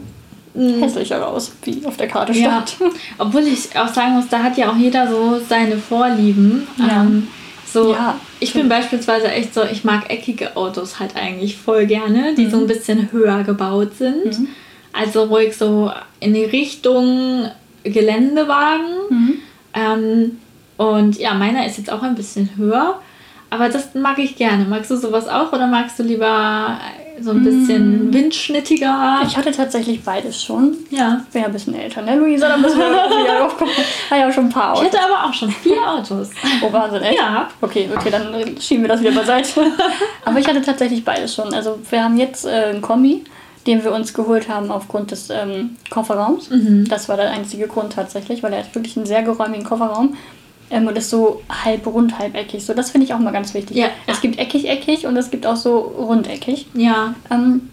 mhm. 0.55 0.83
hässlicher 0.83 1.21
raus, 1.21 1.53
wie 1.63 1.85
auf 1.87 1.97
der 1.97 2.09
Karte 2.09 2.35
stand. 2.35 2.77
Ja. 2.81 2.87
Obwohl 3.19 3.43
ich 3.43 3.79
auch 3.79 3.89
sagen 3.89 4.15
muss, 4.15 4.29
da 4.29 4.43
hat 4.43 4.57
ja 4.59 4.71
auch 4.71 4.77
jeder 4.77 5.09
so 5.09 5.41
seine 5.49 5.79
Vorlieben. 5.79 6.67
Ja. 6.79 7.03
Ähm, 7.03 7.29
so, 7.77 7.93
ja, 7.93 8.19
ich 8.41 8.55
bin 8.55 8.71
beispielsweise 8.71 9.29
echt 9.29 9.53
so, 9.53 9.63
ich 9.63 9.85
mag 9.85 10.09
eckige 10.09 10.57
Autos 10.57 10.99
halt 10.99 11.15
eigentlich 11.15 11.59
voll 11.59 11.85
gerne, 11.85 12.35
die 12.35 12.47
mhm. 12.47 12.51
so 12.51 12.57
ein 12.57 12.67
bisschen 12.67 13.13
höher 13.13 13.45
gebaut 13.45 13.97
sind. 13.99 14.39
Mhm. 14.39 14.49
Also 14.95 15.25
ruhig 15.25 15.55
so 15.55 15.93
in 16.19 16.33
die 16.33 16.45
Richtung 16.45 17.51
Geländewagen. 17.85 18.95
Mhm. 19.11 19.35
Ähm, 19.75 20.39
und 20.79 21.19
ja, 21.19 21.35
meiner 21.35 21.67
ist 21.67 21.77
jetzt 21.77 21.93
auch 21.93 22.03
ein 22.03 22.15
bisschen 22.15 22.57
höher. 22.57 22.99
Aber 23.51 23.69
das 23.69 23.95
mag 23.95 24.19
ich 24.21 24.37
gerne. 24.37 24.65
Magst 24.65 24.91
du 24.91 24.97
sowas 24.97 25.29
auch 25.29 25.53
oder 25.53 25.67
magst 25.67 25.99
du 25.99 26.03
lieber 26.03 26.79
so 27.21 27.31
ein 27.31 27.43
bisschen 27.43 28.11
mm. 28.11 28.15
windschnittiger. 28.15 29.21
Ich 29.27 29.37
hatte 29.37 29.51
tatsächlich 29.51 30.03
beides 30.03 30.43
schon. 30.43 30.77
Ja. 30.91 31.25
Bin 31.33 31.43
ja 31.43 31.49
ein 31.49 31.53
bisschen 31.53 31.75
älter, 31.75 32.03
ne, 32.03 32.17
Luisa? 32.17 32.49
Da 32.49 32.57
müssen 32.57 32.79
wir 32.79 33.27
ja 33.27 33.45
aufgucken. 33.45 33.73
Habe 34.11 34.21
ja 34.21 34.29
auch 34.29 34.33
schon 34.33 34.45
ein 34.45 34.51
paar 34.51 34.73
Autos. 34.73 34.87
Ich 34.87 34.93
hatte 34.93 35.05
aber 35.05 35.29
auch 35.29 35.35
schon 35.35 35.51
vier 35.51 35.89
Autos. 35.89 36.31
Oh, 36.63 36.73
Wahnsinn, 36.73 37.03
echt? 37.03 37.19
Ja. 37.19 37.49
Okay, 37.61 37.89
okay, 37.95 38.11
dann 38.11 38.61
schieben 38.61 38.85
wir 38.85 38.89
das 38.89 39.01
wieder 39.01 39.13
beiseite. 39.13 39.67
aber 40.25 40.39
ich 40.39 40.47
hatte 40.47 40.63
tatsächlich 40.63 41.05
beides 41.05 41.35
schon. 41.35 41.53
Also 41.55 41.79
wir 41.89 42.03
haben 42.03 42.17
jetzt 42.19 42.45
äh, 42.45 42.67
einen 42.71 42.83
Kombi, 42.83 43.25
den 43.67 43.83
wir 43.83 43.93
uns 43.93 44.15
geholt 44.15 44.49
haben 44.49 44.71
aufgrund 44.71 45.11
des 45.11 45.31
ähm, 45.31 45.77
Kofferraums. 45.91 46.51
Mhm. 46.51 46.87
Das 46.89 47.09
war 47.09 47.17
der 47.17 47.31
einzige 47.31 47.67
Grund 47.67 47.93
tatsächlich, 47.95 48.43
weil 48.43 48.53
er 48.53 48.61
hat 48.61 48.75
wirklich 48.75 48.97
einen 48.97 49.07
sehr 49.07 49.23
geräumigen 49.23 49.65
Kofferraum. 49.65 50.17
Ähm, 50.71 50.87
und 50.87 50.99
ist 50.99 51.11
so 51.11 51.43
halb 51.49 51.87
rund, 51.87 52.19
halb 52.19 52.35
eckig. 52.35 52.65
So, 52.65 52.75
das 52.75 52.91
finde 52.91 53.07
ich 53.07 53.15
auch 53.15 53.19
mal 53.19 53.33
ganz 53.33 53.55
wichtig. 53.55 53.77
Ja. 53.77 53.89
Es 54.07 54.21
gibt 54.21 54.39
eckig-eckig 54.39 55.07
und 55.07 55.17
es 55.17 55.31
gibt 55.31 55.47
auch 55.47 55.57
so 55.57 55.79
rundeckig. 55.79 56.67
Ja. 56.75 57.15
Ähm, 57.31 57.71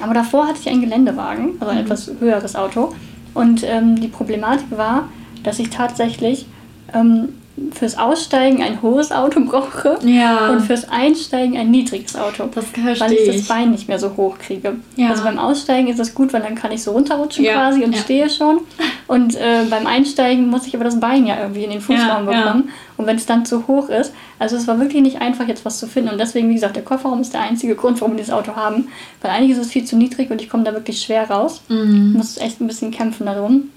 aber 0.00 0.14
davor 0.14 0.46
hatte 0.46 0.58
ich 0.60 0.68
einen 0.68 0.80
Geländewagen, 0.80 1.56
also 1.60 1.70
ein 1.70 1.78
mhm. 1.78 1.84
etwas 1.84 2.10
höheres 2.20 2.54
Auto. 2.54 2.94
Und 3.34 3.62
ähm, 3.64 4.00
die 4.00 4.08
Problematik 4.08 4.66
war, 4.70 5.08
dass 5.42 5.58
ich 5.58 5.70
tatsächlich 5.70 6.46
ähm, 6.94 7.30
fürs 7.72 7.96
Aussteigen 7.96 8.62
ein 8.62 8.82
hohes 8.82 9.12
Auto 9.12 9.40
brauche 9.40 9.98
ja. 10.04 10.50
und 10.50 10.60
fürs 10.60 10.88
Einsteigen 10.88 11.56
ein 11.56 11.70
niedriges 11.70 12.14
Auto. 12.14 12.48
Das 12.54 12.66
Weil 12.74 13.12
ich 13.12 13.26
das 13.26 13.48
Bein 13.48 13.70
nicht 13.70 13.88
mehr 13.88 13.98
so 13.98 14.14
hoch 14.16 14.38
kriege. 14.38 14.76
Ja. 14.96 15.10
Also 15.10 15.24
beim 15.24 15.38
Aussteigen 15.38 15.88
ist 15.88 15.98
es 15.98 16.14
gut, 16.14 16.34
weil 16.34 16.42
dann 16.42 16.54
kann 16.54 16.70
ich 16.70 16.82
so 16.82 16.92
runterrutschen 16.92 17.44
ja. 17.44 17.54
quasi 17.54 17.82
und 17.82 17.96
stehe 17.96 18.28
schon. 18.28 18.60
Und 19.06 19.36
äh, 19.36 19.64
beim 19.70 19.86
Einsteigen 19.86 20.48
muss 20.48 20.66
ich 20.66 20.74
aber 20.74 20.84
das 20.84 21.00
Bein 21.00 21.26
ja 21.26 21.40
irgendwie 21.40 21.64
in 21.64 21.70
den 21.70 21.80
Fußraum 21.80 22.26
bekommen. 22.26 22.70
Und 22.98 23.06
wenn 23.06 23.16
es 23.16 23.24
dann 23.24 23.46
zu 23.46 23.66
hoch 23.66 23.88
ist, 23.88 24.12
also 24.38 24.56
es 24.56 24.66
war 24.66 24.78
wirklich 24.78 25.02
nicht 25.02 25.20
einfach 25.22 25.48
jetzt 25.48 25.64
was 25.64 25.78
zu 25.78 25.86
finden. 25.86 26.10
Und 26.10 26.18
deswegen, 26.18 26.50
wie 26.50 26.54
gesagt, 26.54 26.76
der 26.76 26.84
Kofferraum 26.84 27.20
ist 27.20 27.32
der 27.32 27.40
einzige 27.40 27.74
Grund, 27.74 28.00
warum 28.00 28.14
wir 28.14 28.18
dieses 28.18 28.34
Auto 28.34 28.54
haben. 28.54 28.88
Weil 29.22 29.30
einiges 29.30 29.56
ist 29.58 29.72
viel 29.72 29.84
zu 29.84 29.96
niedrig 29.96 30.30
und 30.30 30.42
ich 30.42 30.50
komme 30.50 30.64
da 30.64 30.72
wirklich 30.72 31.00
schwer 31.00 31.30
raus. 31.30 31.62
Mhm. 31.68 32.10
Ich 32.10 32.16
muss 32.18 32.36
echt 32.36 32.60
ein 32.60 32.66
bisschen 32.66 32.90
kämpfen 32.90 33.26
darum 33.26 33.70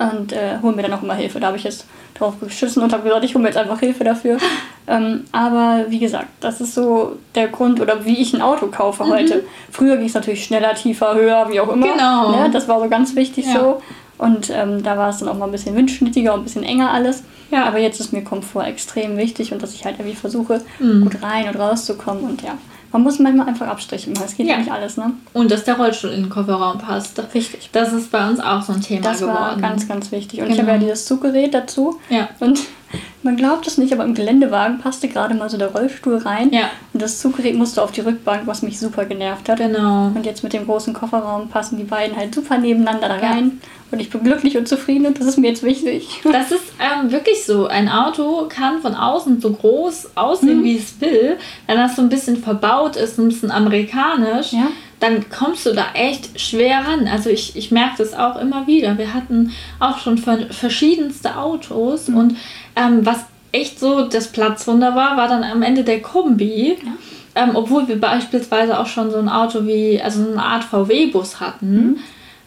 und 0.00 0.32
äh, 0.32 0.58
hole 0.62 0.74
mir 0.74 0.82
dann 0.82 0.94
auch 0.94 1.02
immer 1.02 1.14
Hilfe. 1.14 1.40
Da 1.40 1.48
habe 1.48 1.58
ich 1.58 1.64
jetzt 1.64 1.84
drauf 2.14 2.34
geschissen 2.40 2.82
und 2.82 2.92
habe 2.92 3.02
gesagt, 3.02 3.24
ich 3.24 3.34
hole 3.34 3.42
mir 3.42 3.48
jetzt 3.48 3.58
einfach 3.58 3.80
Hilfe 3.80 4.04
dafür. 4.04 4.38
Ähm, 4.88 5.26
aber 5.30 5.84
wie 5.88 6.00
gesagt, 6.00 6.26
das 6.40 6.60
ist 6.60 6.74
so 6.74 7.16
der 7.36 7.46
Grund 7.46 7.80
oder 7.80 8.04
wie 8.04 8.20
ich 8.20 8.34
ein 8.34 8.42
Auto 8.42 8.66
kaufe 8.66 9.04
mhm. 9.04 9.10
heute. 9.10 9.44
Früher 9.70 9.96
ging 9.96 10.06
es 10.06 10.14
natürlich 10.14 10.44
schneller, 10.44 10.74
tiefer, 10.74 11.14
höher, 11.14 11.48
wie 11.48 11.60
auch 11.60 11.68
immer. 11.68 11.86
Genau. 11.86 12.32
Ne? 12.32 12.50
Das 12.50 12.66
war 12.66 12.80
so 12.80 12.88
ganz 12.88 13.14
wichtig 13.14 13.46
ja. 13.46 13.60
so. 13.60 13.82
Und 14.18 14.50
ähm, 14.50 14.82
da 14.82 14.98
war 14.98 15.10
es 15.10 15.18
dann 15.18 15.28
auch 15.28 15.38
mal 15.38 15.44
ein 15.44 15.52
bisschen 15.52 15.76
windschnittiger 15.76 16.34
und 16.34 16.40
ein 16.40 16.44
bisschen 16.44 16.64
enger 16.64 16.90
alles. 16.90 17.22
Ja. 17.52 17.66
Aber 17.66 17.78
jetzt 17.78 18.00
ist 18.00 18.12
mir 18.12 18.24
Komfort 18.24 18.64
extrem 18.64 19.16
wichtig 19.16 19.52
und 19.52 19.62
dass 19.62 19.74
ich 19.74 19.84
halt 19.84 20.00
irgendwie 20.00 20.16
versuche, 20.16 20.60
mhm. 20.80 21.04
gut 21.04 21.22
rein 21.22 21.46
und 21.46 21.56
rauszukommen. 21.56 22.24
Und 22.24 22.42
ja, 22.42 22.58
man 22.92 23.02
muss 23.02 23.18
manchmal 23.18 23.48
einfach 23.48 23.68
Abstriche 23.68 24.10
machen. 24.10 24.24
Es 24.26 24.36
geht 24.36 24.46
ja 24.46 24.56
nicht 24.56 24.70
alles, 24.70 24.96
ne? 24.96 25.12
Und 25.32 25.50
dass 25.50 25.64
der 25.64 25.76
Rollstuhl 25.76 26.10
in 26.10 26.22
den 26.22 26.30
Kofferraum 26.30 26.78
passt. 26.78 27.22
Richtig. 27.34 27.70
Das 27.72 27.92
ist 27.92 28.10
bei 28.10 28.28
uns 28.28 28.40
auch 28.40 28.62
so 28.62 28.72
ein 28.72 28.80
Thema 28.80 29.02
das 29.02 29.20
geworden. 29.20 29.36
Das 29.36 29.62
war 29.62 29.70
ganz, 29.70 29.88
ganz 29.88 30.12
wichtig. 30.12 30.40
Und 30.40 30.46
genau. 30.46 30.54
ich 30.54 30.62
habe 30.62 30.72
ja 30.72 30.78
dieses 30.78 31.04
Zuggerät 31.06 31.54
dazu. 31.54 32.00
Ja. 32.08 32.28
Und 32.40 32.60
man 33.22 33.36
glaubt 33.36 33.66
es 33.66 33.78
nicht, 33.78 33.92
aber 33.92 34.04
im 34.04 34.14
Geländewagen 34.14 34.78
passte 34.78 35.08
gerade 35.08 35.34
mal 35.34 35.50
so 35.50 35.58
der 35.58 35.68
Rollstuhl 35.68 36.16
rein. 36.18 36.52
Ja. 36.52 36.70
Und 36.92 37.02
das 37.02 37.18
Zuggerät 37.18 37.54
musste 37.54 37.82
auf 37.82 37.92
die 37.92 38.00
Rückbank, 38.00 38.46
was 38.46 38.62
mich 38.62 38.78
super 38.78 39.04
genervt 39.04 39.48
hat. 39.48 39.58
Genau. 39.58 40.06
Und 40.06 40.24
jetzt 40.24 40.42
mit 40.42 40.52
dem 40.52 40.66
großen 40.66 40.94
Kofferraum 40.94 41.48
passen 41.48 41.76
die 41.76 41.84
beiden 41.84 42.16
halt 42.16 42.34
super 42.34 42.58
nebeneinander 42.58 43.08
da 43.08 43.16
rein. 43.16 43.60
Ja. 43.62 43.68
Und 43.92 44.00
ich 44.00 44.08
bin 44.08 44.22
glücklich 44.22 44.56
und 44.56 44.68
zufrieden 44.68 45.06
und 45.06 45.18
das 45.18 45.26
ist 45.26 45.36
mir 45.36 45.48
jetzt 45.48 45.62
wichtig. 45.62 46.20
Das 46.30 46.52
ist 46.52 46.72
ähm, 46.78 47.10
wirklich 47.10 47.44
so. 47.44 47.66
Ein 47.66 47.88
Auto 47.88 48.46
kann 48.48 48.80
von 48.80 48.94
außen 48.94 49.40
so 49.40 49.52
groß 49.52 50.16
aussehen, 50.16 50.60
mhm. 50.60 50.64
wie 50.64 50.78
es 50.78 51.00
will. 51.00 51.36
Wenn 51.66 51.76
das 51.76 51.96
so 51.96 52.02
ein 52.02 52.08
bisschen 52.08 52.36
verbaut 52.36 52.96
ist, 52.96 53.18
ein 53.18 53.28
bisschen 53.28 53.50
amerikanisch, 53.50 54.52
ja. 54.52 54.68
Dann 55.00 55.28
kommst 55.30 55.66
du 55.66 55.72
da 55.72 55.86
echt 55.94 56.40
schwer 56.40 56.84
ran. 56.86 57.08
Also 57.08 57.30
ich, 57.30 57.56
ich 57.56 57.70
merke 57.70 57.98
das 57.98 58.14
auch 58.14 58.40
immer 58.40 58.66
wieder. 58.66 58.98
Wir 58.98 59.14
hatten 59.14 59.52
auch 59.78 59.98
schon 59.98 60.18
verschiedenste 60.18 61.36
Autos 61.36 62.08
mhm. 62.08 62.16
und 62.16 62.36
ähm, 62.76 63.04
was 63.04 63.24
echt 63.52 63.80
so 63.80 64.06
das 64.06 64.28
Platzwunder 64.28 64.94
war, 64.94 65.16
war 65.16 65.26
dann 65.26 65.42
am 65.42 65.62
Ende 65.62 65.82
der 65.82 66.00
Kombi. 66.00 66.76
Ja. 66.84 67.42
Ähm, 67.42 67.50
obwohl 67.54 67.88
wir 67.88 68.00
beispielsweise 68.00 68.78
auch 68.78 68.86
schon 68.86 69.10
so 69.10 69.16
ein 69.16 69.28
Auto 69.28 69.66
wie, 69.66 70.00
also 70.02 70.28
eine 70.28 70.42
Art 70.42 70.64
VW-Bus 70.64 71.40
hatten. 71.40 71.74
Mhm 71.74 71.98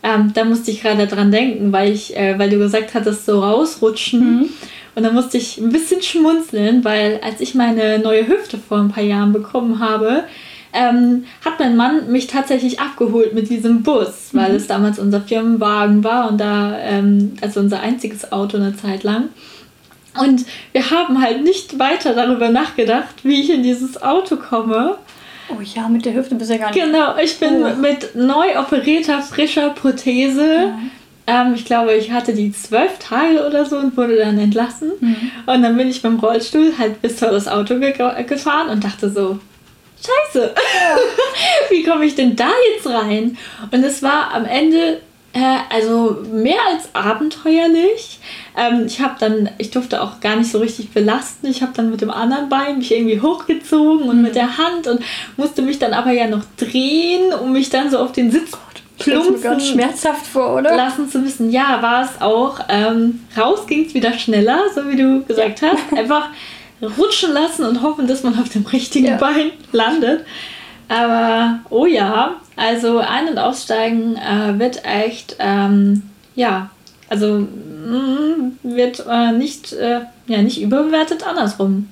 ähm, 0.04 0.34
da 0.34 0.44
musste 0.44 0.70
ich 0.70 0.82
gerade 0.82 1.08
dran 1.08 1.32
denken, 1.32 1.72
weil 1.72 1.94
ich, 1.94 2.16
äh, 2.16 2.38
weil 2.38 2.50
du 2.50 2.58
gesagt 2.58 2.94
hattest, 2.94 3.26
so 3.26 3.40
rausrutschen. 3.40 4.42
Mhm. 4.42 4.50
Und 4.96 5.04
da 5.04 5.12
musste 5.12 5.38
ich 5.38 5.58
ein 5.58 5.72
bisschen 5.72 6.02
schmunzeln, 6.02 6.84
weil 6.84 7.20
als 7.24 7.40
ich 7.40 7.56
meine 7.56 7.98
neue 8.00 8.28
Hüfte 8.28 8.58
vor 8.58 8.80
ein 8.80 8.92
paar 8.92 9.04
Jahren 9.04 9.32
bekommen 9.32 9.80
habe, 9.80 10.26
ähm, 10.74 11.26
hat 11.46 11.60
mein 11.60 11.76
Mann 11.76 12.12
mich 12.12 12.28
tatsächlich 12.28 12.80
abgeholt 12.80 13.34
mit 13.34 13.50
diesem 13.50 13.84
Bus, 13.84 14.30
weil 14.32 14.50
mhm. 14.50 14.56
es 14.56 14.68
damals 14.68 15.00
unser 15.00 15.22
Firmenwagen 15.22 16.04
war 16.04 16.30
und 16.30 16.40
da, 16.40 16.78
ähm, 16.80 17.34
also 17.42 17.60
unser 17.60 17.80
einziges 17.82 18.32
Auto 18.32 18.58
eine 18.58 18.76
Zeit 18.76 19.04
lang. 19.04 19.30
Und 20.20 20.46
wir 20.72 20.92
haben 20.92 21.22
halt 21.22 21.44
nicht 21.44 21.80
weiter 21.80 22.14
darüber 22.14 22.50
nachgedacht, 22.50 23.24
wie 23.24 23.42
ich 23.42 23.50
in 23.50 23.64
dieses 23.64 24.02
Auto 24.02 24.36
komme. 24.36 24.98
Oh 25.50 25.62
ja, 25.62 25.90
mit 25.90 26.06
der 26.06 26.14
Hüfte 26.14 26.36
bist 26.36 26.50
du 26.50 26.56
ja 26.56 26.62
gar 26.62 26.72
nicht. 26.72 26.84
Genau, 26.84 27.18
ich 27.18 27.38
bin 27.40 27.64
oh. 27.64 27.76
mit 27.76 28.16
neu 28.16 28.60
operierter, 28.60 29.22
frischer 29.22 29.72
Prothese. 29.72 30.56
Ja. 30.56 30.80
Ähm, 31.26 31.54
ich 31.56 31.66
glaube, 31.66 31.94
ich 31.94 32.12
hatte 32.12 32.34
die 32.34 32.52
zwölf 32.52 33.00
Tage 33.00 33.46
oder 33.48 33.66
so 33.66 33.78
und 33.78 33.96
wurde 33.98 34.18
dann 34.18 34.38
entlassen. 34.38 34.92
Mhm. 35.00 35.32
Und 35.46 35.62
dann 35.64 35.78
bin 35.78 35.88
ich 35.88 36.02
beim 36.02 36.20
Rollstuhl 36.20 36.74
halt 36.78 37.02
bis 37.02 37.20
vor 37.20 37.30
das 37.30 37.48
Auto 37.48 37.80
ge 37.80 37.94
gefahren 38.24 38.70
und 38.70 38.84
dachte 38.84 39.10
so, 39.10 39.40
Scheiße, 40.06 40.54
wie 41.70 41.84
komme 41.84 42.06
ich 42.06 42.16
denn 42.16 42.36
da 42.36 42.50
jetzt 42.74 42.88
rein? 42.88 43.38
Und 43.72 43.84
es 43.84 44.04
war 44.04 44.34
am 44.34 44.46
Ende 44.46 45.00
äh, 45.34 45.58
also 45.70 46.24
mehr 46.32 46.60
als 46.72 46.90
abenteuerlich. 46.94 48.20
Ähm, 48.56 48.86
ich 48.86 49.02
habe 49.02 49.16
dann, 49.20 49.50
ich 49.58 49.72
durfte 49.72 50.02
auch 50.02 50.20
gar 50.20 50.36
nicht 50.36 50.52
so 50.52 50.60
richtig 50.60 50.92
belasten. 50.92 51.48
Ich 51.48 51.62
habe 51.62 51.74
dann 51.76 51.90
mit 51.90 52.02
dem 52.02 52.12
anderen 52.12 52.50
Bein 52.50 52.78
mich 52.78 52.92
irgendwie 52.92 53.20
hochgezogen 53.20 54.08
und 54.10 54.18
mhm. 54.18 54.22
mit 54.22 54.36
der 54.36 54.58
Hand 54.58 54.88
und 54.88 55.02
musste 55.38 55.62
mich 55.62 55.80
dann 55.80 55.94
aber 55.94 56.12
ja 56.12 56.28
noch 56.28 56.44
drehen, 56.58 57.34
um 57.34 57.54
mich 57.54 57.70
dann 57.70 57.90
so 57.90 57.98
auf 57.98 58.12
den 58.12 58.30
Sitz 58.32 58.52
plumpsen 59.00 59.42
ganz 59.42 59.68
schmerzhaft 59.68 60.26
vor, 60.28 60.56
oder? 60.56 60.76
Lassen 60.76 61.10
zu 61.10 61.20
müssen. 61.20 61.52
Ja, 61.52 61.82
war 61.82 62.04
es 62.04 62.22
auch. 62.22 62.60
Ähm, 62.70 63.22
raus 63.36 63.66
ging 63.68 63.86
es 63.86 63.94
wieder 63.94 64.14
schneller, 64.14 64.60
so 64.74 64.88
wie 64.88 64.96
du 64.96 65.24
gesagt 65.24 65.62
ja. 65.62 65.72
hast. 65.72 65.98
Einfach 65.98 66.30
rutschen 66.84 67.34
lassen 67.34 67.66
und 67.66 67.82
hoffen, 67.82 68.08
dass 68.08 68.24
man 68.24 68.38
auf 68.40 68.50
dem 68.50 68.66
richtigen 68.66 69.08
ja. 69.08 69.18
Bein 69.18 69.52
landet. 69.72 70.26
Aber 70.90 71.60
oh 71.70 71.86
ja, 71.86 72.36
also 72.56 73.00
ein- 73.00 73.30
und 73.30 73.38
aussteigen 73.38 74.16
äh, 74.18 74.60
wird 74.60 74.86
echt, 74.86 75.38
ähm, 75.40 76.04
ja, 76.36 76.70
also 77.10 77.40
mh, 77.40 77.98
mm, 77.98 78.58
wird 78.64 79.06
äh, 79.10 79.32
nicht, 79.32 79.74
äh, 79.74 80.02
ja, 80.28 80.42
nicht 80.42 80.62
überbewertet, 80.62 81.26
andersrum. 81.26 81.90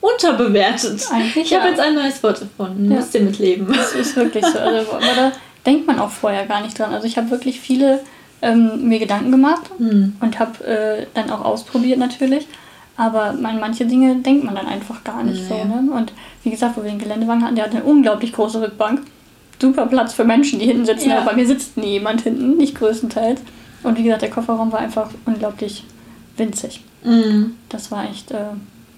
Unterbewertet. 0.00 1.06
Eigentlich 1.12 1.52
ich 1.52 1.58
habe 1.58 1.68
jetzt 1.68 1.80
ein 1.80 1.94
neues 1.94 2.22
Wort 2.22 2.40
gefunden. 2.40 2.90
Ja. 2.90 2.96
Müsst 2.96 3.14
ihr 3.14 3.20
mitleben. 3.20 3.68
Das 3.68 3.94
ist 3.94 4.16
wirklich 4.16 4.44
so. 4.46 4.58
Also, 4.58 4.92
aber 4.94 5.14
da 5.14 5.32
denkt 5.66 5.86
man 5.86 5.98
auch 5.98 6.10
vorher 6.10 6.46
gar 6.46 6.62
nicht 6.62 6.78
dran. 6.78 6.94
Also 6.94 7.06
ich 7.06 7.18
habe 7.18 7.30
wirklich 7.30 7.60
viele 7.60 8.00
ähm, 8.42 8.88
mir 8.88 8.98
Gedanken 8.98 9.30
gemacht 9.30 9.70
hm. 9.76 10.16
und 10.20 10.38
habe 10.38 10.64
äh, 10.64 11.06
dann 11.14 11.30
auch 11.30 11.44
ausprobiert 11.44 11.98
natürlich. 11.98 12.46
Aber 13.00 13.30
an 13.30 13.58
manche 13.60 13.86
Dinge 13.86 14.16
denkt 14.16 14.44
man 14.44 14.54
dann 14.54 14.66
einfach 14.66 15.02
gar 15.04 15.22
nicht 15.22 15.48
nee. 15.48 15.48
so. 15.48 15.64
Ne? 15.64 15.90
Und 15.90 16.12
wie 16.42 16.50
gesagt, 16.50 16.76
wo 16.76 16.82
wir 16.82 16.90
den 16.90 16.98
Geländewagen 16.98 17.42
hatten, 17.42 17.54
der 17.54 17.64
hat 17.64 17.74
eine 17.74 17.82
unglaublich 17.82 18.30
große 18.34 18.60
Rückbank. 18.60 19.00
Super 19.58 19.86
Platz 19.86 20.12
für 20.12 20.24
Menschen, 20.24 20.58
die 20.58 20.66
hinten 20.66 20.84
sitzen. 20.84 21.08
Ja. 21.08 21.16
Aber 21.16 21.30
bei 21.30 21.36
mir 21.36 21.46
sitzt 21.46 21.78
nie 21.78 21.92
jemand 21.92 22.20
hinten, 22.20 22.58
nicht 22.58 22.74
größtenteils. 22.74 23.40
Und 23.84 23.96
wie 23.96 24.02
gesagt, 24.02 24.20
der 24.20 24.28
Kofferraum 24.28 24.70
war 24.70 24.80
einfach 24.80 25.08
unglaublich 25.24 25.84
winzig. 26.36 26.84
Mhm. 27.02 27.54
Das 27.70 27.90
war 27.90 28.04
echt, 28.04 28.32
äh, 28.32 28.50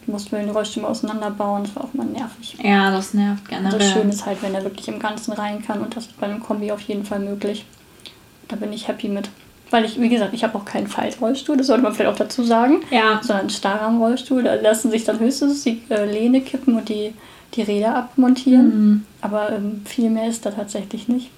mussten 0.08 0.32
wir 0.32 0.40
den 0.40 0.50
Rollstuhl 0.50 0.84
auseinanderbauen. 0.84 1.62
Das 1.62 1.76
war 1.76 1.84
auch 1.84 1.94
mal 1.94 2.06
nervig. 2.06 2.56
Ja, 2.60 2.90
das 2.90 3.14
nervt 3.14 3.48
generell. 3.48 3.78
Das 3.78 3.92
Schöne 3.92 4.10
ist 4.10 4.26
halt, 4.26 4.42
wenn 4.42 4.56
er 4.56 4.64
wirklich 4.64 4.88
im 4.88 4.98
Ganzen 4.98 5.30
rein 5.30 5.62
kann. 5.64 5.80
Und 5.80 5.94
das 5.96 6.06
ist 6.06 6.18
bei 6.18 6.26
einem 6.26 6.40
Kombi 6.40 6.72
auf 6.72 6.80
jeden 6.80 7.04
Fall 7.04 7.20
möglich. 7.20 7.66
Da 8.48 8.56
bin 8.56 8.72
ich 8.72 8.88
happy 8.88 9.08
mit. 9.08 9.30
Weil 9.72 9.86
ich, 9.86 9.98
wie 9.98 10.10
gesagt, 10.10 10.34
ich 10.34 10.44
habe 10.44 10.56
auch 10.58 10.66
keinen 10.66 10.86
Faltrollstuhl, 10.86 11.56
das 11.56 11.68
sollte 11.68 11.82
man 11.82 11.94
vielleicht 11.94 12.12
auch 12.12 12.18
dazu 12.18 12.44
sagen. 12.44 12.82
Ja. 12.90 13.20
Sondern 13.22 13.40
einen 13.40 13.50
Starrarmrollstuhl. 13.50 14.42
Da 14.42 14.54
lassen 14.56 14.90
sich 14.90 15.04
dann 15.04 15.18
höchstens 15.18 15.64
die 15.64 15.80
äh, 15.88 16.04
Lehne 16.04 16.42
kippen 16.42 16.76
und 16.76 16.90
die, 16.90 17.14
die 17.54 17.62
Räder 17.62 17.96
abmontieren. 17.96 18.66
Mhm. 18.66 19.06
Aber 19.22 19.50
ähm, 19.50 19.80
viel 19.86 20.10
mehr 20.10 20.28
ist 20.28 20.44
da 20.44 20.50
tatsächlich 20.50 21.08
nicht. 21.08 21.30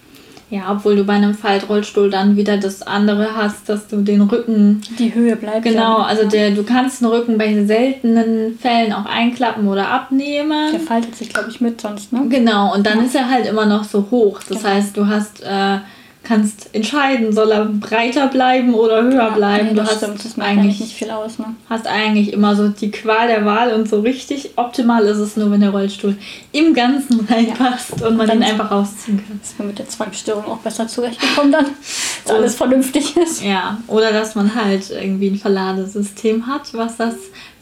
Ja, 0.50 0.72
obwohl 0.72 0.96
du 0.96 1.04
bei 1.04 1.14
einem 1.14 1.34
Faltrollstuhl 1.34 2.10
dann 2.10 2.36
wieder 2.36 2.58
das 2.58 2.82
andere 2.82 3.36
hast, 3.36 3.68
dass 3.68 3.86
du 3.86 4.02
den 4.02 4.20
Rücken. 4.22 4.82
Die 4.98 5.14
Höhe 5.14 5.36
bleibt. 5.36 5.62
Genau, 5.62 5.98
ja. 5.98 6.04
also 6.04 6.28
der, 6.28 6.50
du 6.50 6.64
kannst 6.64 7.00
den 7.00 7.08
Rücken 7.08 7.38
bei 7.38 7.64
seltenen 7.64 8.58
Fällen 8.58 8.92
auch 8.92 9.06
einklappen 9.06 9.68
oder 9.68 9.88
abnehmen. 9.88 10.72
Der 10.72 10.80
faltet 10.80 11.14
sich, 11.14 11.30
glaube 11.30 11.50
ich, 11.50 11.60
mit 11.60 11.80
sonst, 11.80 12.12
ne? 12.12 12.26
Genau, 12.28 12.74
und 12.74 12.84
dann 12.84 12.98
ja. 12.98 13.04
ist 13.04 13.14
er 13.14 13.30
halt 13.30 13.46
immer 13.46 13.64
noch 13.64 13.84
so 13.84 14.08
hoch. 14.10 14.40
Das 14.48 14.58
genau. 14.58 14.74
heißt, 14.74 14.96
du 14.96 15.06
hast. 15.06 15.40
Äh, 15.42 15.78
kannst 16.24 16.74
entscheiden, 16.74 17.32
soll 17.32 17.52
er 17.52 17.66
breiter 17.66 18.28
bleiben 18.28 18.74
oder 18.74 19.02
höher 19.02 19.14
ja, 19.14 19.30
bleiben. 19.30 19.68
Nee, 19.68 19.74
du 19.74 19.82
hast 19.82 19.98
stimmt, 19.98 20.24
das 20.24 20.38
eigentlich 20.38 20.80
nicht 20.80 20.94
viel 20.94 21.10
aus. 21.10 21.38
Ne? 21.38 21.54
Hast 21.68 21.86
eigentlich 21.86 22.32
immer 22.32 22.56
so 22.56 22.68
die 22.68 22.90
Qual 22.90 23.28
der 23.28 23.44
Wahl 23.44 23.72
und 23.72 23.88
so 23.88 24.00
richtig 24.00 24.52
optimal 24.56 25.04
ist 25.04 25.18
es 25.18 25.36
nur, 25.36 25.50
wenn 25.50 25.60
der 25.60 25.70
Rollstuhl 25.70 26.16
im 26.52 26.74
Ganzen 26.74 27.20
reinpasst 27.30 28.00
ja. 28.00 28.08
und 28.08 28.16
man 28.16 28.28
und 28.28 28.36
ihn 28.36 28.42
einfach 28.42 28.70
rausziehen 28.70 29.22
kann. 29.24 29.40
Ist 29.42 29.58
man 29.58 29.68
mit 29.68 29.78
der 29.78 29.88
Zwangsstörung 29.88 30.46
auch 30.46 30.58
besser 30.58 30.88
zurechtgekommen 30.88 31.52
dann, 31.52 31.66
dass 32.24 32.34
alles 32.34 32.54
vernünftig 32.56 33.16
ist. 33.16 33.42
Ja, 33.42 33.78
oder 33.86 34.12
dass 34.12 34.34
man 34.34 34.54
halt 34.54 34.90
irgendwie 34.90 35.28
ein 35.28 35.38
Verladesystem 35.38 36.46
hat, 36.46 36.72
was 36.74 36.96
das 36.96 37.14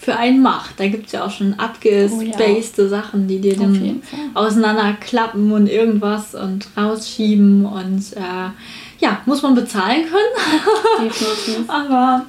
für 0.03 0.17
einen 0.17 0.43
macht. 0.43 0.81
Da 0.81 0.88
gibt 0.88 1.07
es 1.07 1.12
ja 1.12 1.25
auch 1.25 1.31
schon 1.31 1.55
abgespacede 1.55 2.73
oh, 2.79 2.83
ja. 2.83 2.88
Sachen, 2.88 3.29
die 3.29 3.41
dir 3.41 3.57
dann 3.57 4.03
auseinanderklappen 4.35 5.53
und 5.53 5.69
irgendwas 5.69 6.35
und 6.35 6.67
rausschieben 6.77 7.65
und 7.65 8.12
äh, 8.17 8.51
ja, 8.99 9.21
muss 9.27 9.43
man 9.43 9.55
bezahlen 9.55 10.03
können. 10.03 11.11
Aber 11.69 12.27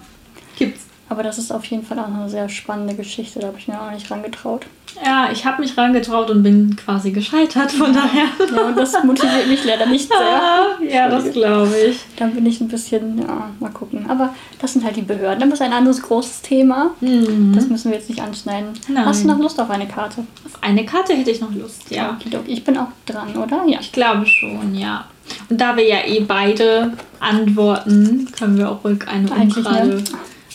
gibt's. 0.56 0.83
Aber 1.13 1.21
das 1.21 1.38
ist 1.38 1.52
auf 1.52 1.63
jeden 1.65 1.86
Fall 1.86 1.99
auch 1.99 2.08
eine 2.08 2.28
sehr 2.28 2.49
spannende 2.49 2.95
Geschichte, 2.95 3.39
da 3.39 3.45
habe 3.45 3.60
ich 3.60 3.67
mir 3.67 3.80
auch 3.80 3.91
nicht 3.91 4.10
rangetraut. 4.10 4.65
Ja, 5.06 5.30
ich 5.32 5.45
habe 5.45 5.62
mich 5.62 5.78
rangetraut 5.78 6.32
und 6.32 6.41
bin 6.41 6.76
quasi 6.76 7.12
gescheitert, 7.12 7.71
von 7.71 7.93
daher. 7.93 8.26
Ja, 8.52 8.62
und 8.63 8.76
das 8.76 8.93
motiviert 9.04 9.47
mich 9.47 9.63
leider 9.63 9.86
nicht 9.86 10.08
sehr. 10.08 10.41
Ja, 10.91 11.10
das 11.10 11.32
glaube 11.32 11.71
ich. 11.88 11.99
Dann 12.15 12.34
bin 12.34 12.47
ich 12.47 12.62
ein 12.62 12.67
bisschen, 12.67 13.19
ja, 13.19 13.52
mal 13.60 13.69
gucken. 13.69 14.10
Aber 14.10 14.34
das 14.60 14.73
sind 14.73 14.84
halt 14.84 14.95
die 14.95 15.04
Behörden. 15.04 15.39
Das 15.52 15.60
ist 15.60 15.62
ein 15.62 15.71
anderes 15.71 16.02
großes 16.02 16.41
Thema. 16.41 16.89
Mhm. 16.99 17.54
Das 17.54 17.67
müssen 17.67 17.91
wir 17.91 17.99
jetzt 17.99 18.10
nicht 18.10 18.21
anschneiden. 18.21 18.69
Nein. 18.88 19.06
Hast 19.06 19.23
du 19.23 19.28
noch 19.28 19.38
Lust 19.38 19.62
auf 19.62 19.69
eine 19.69 19.88
Karte? 19.88 20.26
Auf 20.45 20.63
eine 20.63 20.84
Karte 20.84 21.13
hätte 21.13 21.30
ich 21.30 21.41
noch 21.41 21.54
Lust, 21.54 21.91
ja. 21.91 22.17
Okay, 22.19 22.39
ich 22.47 22.63
bin 22.63 22.76
auch 22.80 22.89
dran, 23.06 23.38
oder? 23.38 23.65
Ja. 23.67 23.80
Ich 23.82 23.91
glaube 23.91 24.26
schon, 24.26 24.73
ja. 24.73 25.06
Und 25.47 25.62
da 25.62 25.78
wir 25.78 25.88
ja 25.88 26.08
eh 26.08 26.21
beide 26.21 26.93
antworten, 27.19 28.28
können 28.36 28.58
wir 28.58 28.71
auch 28.71 28.84
ruhig 28.84 29.08
eine 29.08 29.32
Eigentlich 29.32 29.58
Umfrage... 29.58 29.88
Ne? 29.89 30.04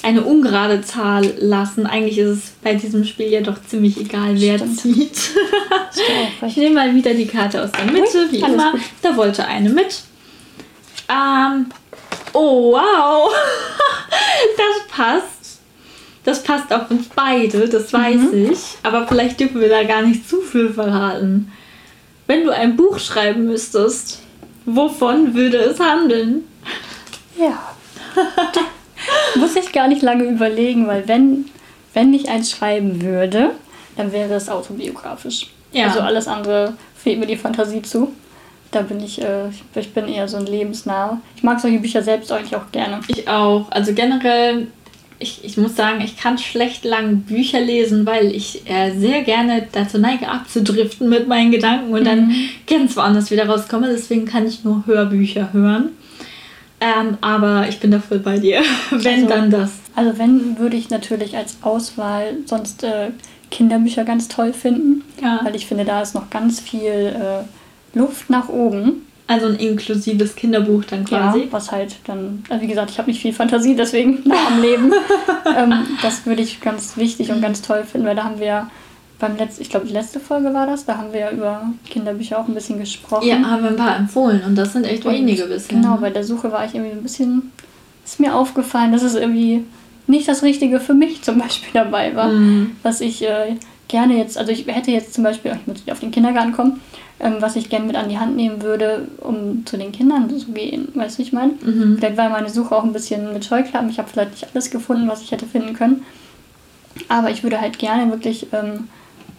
Eine 0.02 0.22
ungerade 0.22 0.80
Zahl 0.82 1.34
lassen. 1.38 1.86
Eigentlich 1.86 2.18
ist 2.18 2.28
es 2.28 2.52
bei 2.62 2.74
diesem 2.74 3.04
Spiel 3.04 3.28
ja 3.28 3.40
doch 3.40 3.60
ziemlich 3.66 3.98
egal, 3.98 4.40
wer 4.40 4.58
Stimmt. 4.58 4.80
zieht. 4.80 5.18
ich 6.46 6.56
nehme 6.56 6.74
mal 6.76 6.94
wieder 6.94 7.14
die 7.14 7.26
Karte 7.26 7.62
aus 7.62 7.72
der 7.72 7.86
Mitte, 7.86 8.28
wie 8.30 8.38
immer. 8.38 8.72
Gut. 8.72 8.80
Da 9.02 9.16
wollte 9.16 9.46
eine 9.46 9.70
mit. 9.70 10.02
Ähm, 11.08 11.66
oh, 12.32 12.72
wow. 12.72 13.32
das 14.56 14.88
passt. 14.88 15.60
Das 16.24 16.42
passt 16.42 16.72
auf 16.72 16.90
uns 16.90 17.08
beide, 17.14 17.68
das 17.68 17.92
weiß 17.92 18.32
mhm. 18.32 18.52
ich. 18.52 18.58
Aber 18.82 19.06
vielleicht 19.06 19.40
dürfen 19.40 19.60
wir 19.60 19.68
da 19.68 19.82
gar 19.84 20.02
nicht 20.02 20.28
zu 20.28 20.40
viel 20.42 20.70
verraten. 20.70 21.50
Wenn 22.26 22.44
du 22.44 22.50
ein 22.50 22.76
Buch 22.76 22.98
schreiben 22.98 23.46
müsstest, 23.46 24.20
wovon 24.66 25.34
würde 25.34 25.56
es 25.56 25.80
handeln? 25.80 26.44
Ja. 27.38 27.74
Muss 29.38 29.56
ich 29.56 29.72
gar 29.72 29.88
nicht 29.88 30.02
lange 30.02 30.24
überlegen, 30.24 30.86
weil 30.86 31.06
wenn, 31.08 31.46
wenn 31.94 32.12
ich 32.14 32.28
eins 32.28 32.50
schreiben 32.50 33.02
würde, 33.02 33.52
dann 33.96 34.12
wäre 34.12 34.34
es 34.34 34.48
autobiografisch. 34.48 35.48
Ja. 35.72 35.86
Also 35.86 36.00
alles 36.00 36.28
andere 36.28 36.74
fehlt 36.96 37.18
mir 37.18 37.26
die 37.26 37.36
Fantasie 37.36 37.82
zu. 37.82 38.12
Da 38.70 38.82
bin 38.82 39.02
ich, 39.02 39.20
äh, 39.22 39.48
ich 39.74 39.92
bin 39.94 40.08
eher 40.08 40.28
so 40.28 40.36
ein 40.36 40.46
lebensnah. 40.46 41.20
Ich 41.36 41.42
mag 41.42 41.60
solche 41.60 41.78
Bücher 41.78 42.02
selbst 42.02 42.30
eigentlich 42.30 42.54
auch 42.54 42.70
gerne. 42.70 43.00
Ich 43.08 43.28
auch. 43.28 43.70
Also 43.70 43.94
generell, 43.94 44.66
ich, 45.18 45.42
ich 45.42 45.56
muss 45.56 45.74
sagen, 45.74 46.02
ich 46.02 46.18
kann 46.18 46.36
schlecht 46.36 46.84
lang 46.84 47.20
Bücher 47.22 47.60
lesen, 47.60 48.04
weil 48.04 48.30
ich 48.34 48.68
äh, 48.68 48.92
sehr 48.96 49.22
gerne 49.22 49.66
dazu 49.72 49.98
neige, 49.98 50.28
abzudriften 50.28 51.08
mit 51.08 51.28
meinen 51.28 51.50
Gedanken 51.50 51.92
und 51.92 52.00
mhm. 52.00 52.04
dann 52.04 52.34
ganz 52.66 52.94
woanders 52.96 53.30
wieder 53.30 53.48
rauskomme. 53.48 53.88
Deswegen 53.88 54.26
kann 54.26 54.46
ich 54.46 54.64
nur 54.64 54.84
Hörbücher 54.86 55.52
hören. 55.52 55.90
Ähm, 56.80 57.18
aber 57.20 57.68
ich 57.68 57.80
bin 57.80 57.90
da 57.90 57.98
voll 57.98 58.20
bei 58.20 58.38
dir. 58.38 58.62
wenn, 58.90 59.24
also, 59.24 59.28
dann 59.28 59.50
das. 59.50 59.72
Also 59.94 60.18
wenn, 60.18 60.58
würde 60.58 60.76
ich 60.76 60.90
natürlich 60.90 61.36
als 61.36 61.58
Auswahl 61.62 62.36
sonst 62.46 62.84
äh, 62.84 63.10
Kinderbücher 63.50 64.04
ganz 64.04 64.28
toll 64.28 64.52
finden. 64.52 65.02
Ja. 65.20 65.40
Weil 65.42 65.56
ich 65.56 65.66
finde, 65.66 65.84
da 65.84 66.00
ist 66.02 66.14
noch 66.14 66.30
ganz 66.30 66.60
viel 66.60 66.90
äh, 66.90 67.98
Luft 67.98 68.30
nach 68.30 68.48
oben. 68.48 69.06
Also 69.26 69.46
ein 69.46 69.56
inklusives 69.56 70.36
Kinderbuch 70.36 70.84
dann 70.84 71.04
quasi. 71.04 71.40
Ja, 71.40 71.46
was 71.50 71.70
halt 71.70 71.96
dann, 72.06 72.42
also 72.48 72.62
wie 72.62 72.66
gesagt, 72.66 72.90
ich 72.90 72.98
habe 72.98 73.10
nicht 73.10 73.20
viel 73.20 73.34
Fantasie, 73.34 73.76
deswegen 73.76 74.24
am 74.48 74.62
Leben. 74.62 74.92
ähm, 75.56 75.86
das 76.00 76.24
würde 76.24 76.42
ich 76.42 76.60
ganz 76.60 76.96
wichtig 76.96 77.30
und 77.30 77.42
ganz 77.42 77.60
toll 77.60 77.84
finden, 77.84 78.06
weil 78.06 78.16
da 78.16 78.24
haben 78.24 78.40
wir 78.40 78.70
beim 79.18 79.36
letzten, 79.36 79.62
ich 79.62 79.70
glaube, 79.70 79.86
die 79.86 79.92
letzte 79.92 80.20
Folge 80.20 80.52
war 80.54 80.66
das, 80.66 80.84
da 80.84 80.96
haben 80.96 81.12
wir 81.12 81.20
ja 81.20 81.30
über 81.30 81.72
Kinderbücher 81.88 82.38
auch 82.38 82.46
ein 82.46 82.54
bisschen 82.54 82.78
gesprochen. 82.78 83.26
Ja, 83.26 83.38
haben 83.38 83.62
wir 83.62 83.70
ein 83.70 83.76
paar 83.76 83.96
empfohlen 83.96 84.42
und 84.46 84.54
das 84.54 84.72
sind 84.72 84.84
echt 84.84 85.04
und 85.04 85.12
wenige 85.12 85.46
bisher. 85.46 85.76
Genau, 85.76 85.96
bei 85.96 86.10
der 86.10 86.24
Suche 86.24 86.52
war 86.52 86.64
ich 86.64 86.74
irgendwie 86.74 86.92
ein 86.92 87.02
bisschen, 87.02 87.52
ist 88.04 88.20
mir 88.20 88.34
aufgefallen, 88.34 88.92
dass 88.92 89.02
es 89.02 89.14
irgendwie 89.14 89.64
nicht 90.06 90.28
das 90.28 90.42
Richtige 90.42 90.80
für 90.80 90.94
mich 90.94 91.22
zum 91.22 91.38
Beispiel 91.38 91.70
dabei 91.72 92.14
war, 92.14 92.28
mhm. 92.28 92.76
was 92.82 93.00
ich 93.00 93.22
äh, 93.22 93.56
gerne 93.88 94.16
jetzt, 94.16 94.38
also 94.38 94.52
ich 94.52 94.66
hätte 94.66 94.90
jetzt 94.90 95.14
zum 95.14 95.24
Beispiel, 95.24 95.56
ich 95.60 95.66
muss 95.66 95.82
wieder 95.82 95.92
auf 95.92 96.00
den 96.00 96.12
Kindergarten 96.12 96.52
kommen, 96.52 96.80
ähm, 97.20 97.36
was 97.40 97.56
ich 97.56 97.68
gerne 97.68 97.86
mit 97.86 97.96
an 97.96 98.08
die 98.08 98.18
Hand 98.18 98.36
nehmen 98.36 98.62
würde, 98.62 99.08
um 99.18 99.66
zu 99.66 99.76
den 99.76 99.90
Kindern 99.90 100.30
zu 100.30 100.52
gehen. 100.52 100.88
Weißt 100.94 101.16
du, 101.16 101.18
wie 101.18 101.26
ich 101.26 101.32
meine? 101.32 101.54
Mhm. 101.60 101.96
Vielleicht 101.98 102.16
war 102.16 102.28
meine 102.28 102.50
Suche 102.50 102.76
auch 102.76 102.84
ein 102.84 102.92
bisschen 102.92 103.32
mit 103.32 103.44
Scheuklappen. 103.44 103.90
Ich 103.90 103.98
habe 103.98 104.08
vielleicht 104.08 104.30
nicht 104.30 104.46
alles 104.54 104.70
gefunden, 104.70 105.08
was 105.08 105.22
ich 105.22 105.32
hätte 105.32 105.46
finden 105.46 105.74
können. 105.74 106.04
Aber 107.08 107.30
ich 107.30 107.42
würde 107.42 107.60
halt 107.60 107.78
gerne 107.78 108.10
wirklich, 108.10 108.46
ähm, 108.52 108.88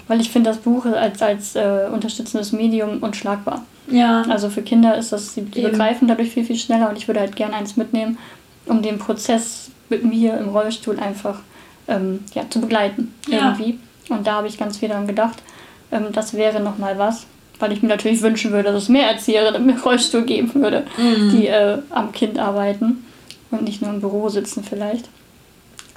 weil 0.10 0.20
ich 0.20 0.32
finde 0.32 0.49
das 0.49 0.57
Buch 0.57 0.86
als, 0.86 1.22
als 1.22 1.55
äh, 1.55 1.88
unterstützendes 1.93 2.51
Medium 2.51 2.97
unschlagbar. 3.01 3.64
Ja. 3.88 4.24
Also 4.24 4.49
für 4.49 4.64
Kinder 4.64 4.97
ist 4.97 5.14
das, 5.14 5.36
sie 5.36 5.41
begreifen 5.41 6.07
dadurch 6.07 6.32
viel, 6.32 6.43
viel 6.43 6.57
schneller 6.57 6.89
und 6.89 6.97
ich 6.97 7.07
würde 7.07 7.20
halt 7.22 7.36
gerne 7.36 7.55
eins 7.55 7.78
mitnehmen, 7.78 8.18
um 8.66 8.82
den 8.82 8.97
Prozess 8.97 9.70
mit 9.88 10.03
mir 10.03 10.38
im 10.38 10.49
Rollstuhl 10.49 10.99
einfach 10.99 11.39
ähm, 11.88 12.24
ja, 12.34 12.43
zu 12.49 12.60
begleiten. 12.60 13.14
Ja. 13.28 13.55
Irgendwie. 13.55 13.80
Und 14.10 14.26
da 14.26 14.34
habe 14.34 14.47
ich 14.47 14.57
ganz 14.57 14.78
viel 14.78 14.89
daran 14.89 15.07
gedacht. 15.07 15.43
Ähm, 15.91 16.07
das 16.12 16.34
wäre 16.34 16.60
nochmal 16.60 16.97
was, 16.97 17.28
weil 17.60 17.72
ich 17.72 17.84
mir 17.84 17.89
natürlich 17.89 18.24
wünschen 18.24 18.51
würde, 18.51 18.72
dass 18.72 18.84
es 18.84 18.89
mehr 18.89 19.10
Erzieherinnen 19.12 19.70
im 19.70 19.78
Rollstuhl 19.86 20.24
geben 20.24 20.55
würde, 20.55 20.86
mhm. 20.97 21.30
die 21.32 21.47
äh, 21.47 21.78
am 21.91 22.12
Kind 22.12 22.39
arbeiten 22.39 23.05
und 23.51 23.62
nicht 23.62 23.84
nur 23.84 23.91
im 23.91 24.01
Büro 24.01 24.30
sitzen 24.30 24.64
vielleicht. 24.64 25.07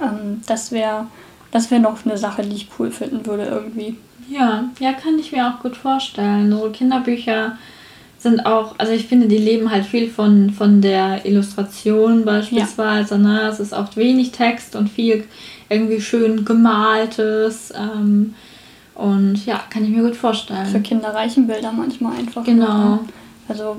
Ähm, 0.02 0.42
das 0.46 0.70
wäre 0.70 1.06
das 1.52 1.70
wäre 1.70 1.80
noch 1.80 2.04
eine 2.04 2.18
Sache, 2.18 2.42
die 2.42 2.56
ich 2.56 2.68
cool 2.78 2.90
finden 2.90 3.24
würde 3.24 3.44
irgendwie. 3.44 3.96
Ja, 4.28 4.64
ja, 4.80 4.92
kann 4.92 5.18
ich 5.18 5.30
mir 5.30 5.46
auch 5.46 5.62
gut 5.62 5.76
vorstellen. 5.76 6.50
So 6.50 6.70
Kinderbücher 6.70 7.58
sind 8.18 8.46
auch, 8.46 8.74
also 8.78 8.92
ich 8.92 9.06
finde, 9.06 9.28
die 9.28 9.38
leben 9.38 9.70
halt 9.70 9.84
viel 9.84 10.08
von, 10.08 10.50
von 10.50 10.80
der 10.80 11.26
Illustration 11.26 12.24
beispielsweise. 12.24 13.16
Ja. 13.16 13.20
Ne? 13.20 13.40
Es 13.42 13.60
ist 13.60 13.72
oft 13.72 13.96
wenig 13.96 14.32
Text 14.32 14.74
und 14.74 14.88
viel 14.88 15.24
irgendwie 15.68 16.00
schön 16.00 16.44
gemaltes. 16.44 17.72
Ähm, 17.76 18.34
und 18.94 19.44
ja, 19.44 19.60
kann 19.68 19.84
ich 19.84 19.90
mir 19.90 20.02
gut 20.02 20.16
vorstellen. 20.16 20.66
Für 20.66 20.80
Kinder 20.80 21.14
reichen 21.14 21.46
Bilder 21.46 21.72
manchmal 21.72 22.16
einfach. 22.18 22.44
Genau. 22.44 23.00
Also 23.48 23.76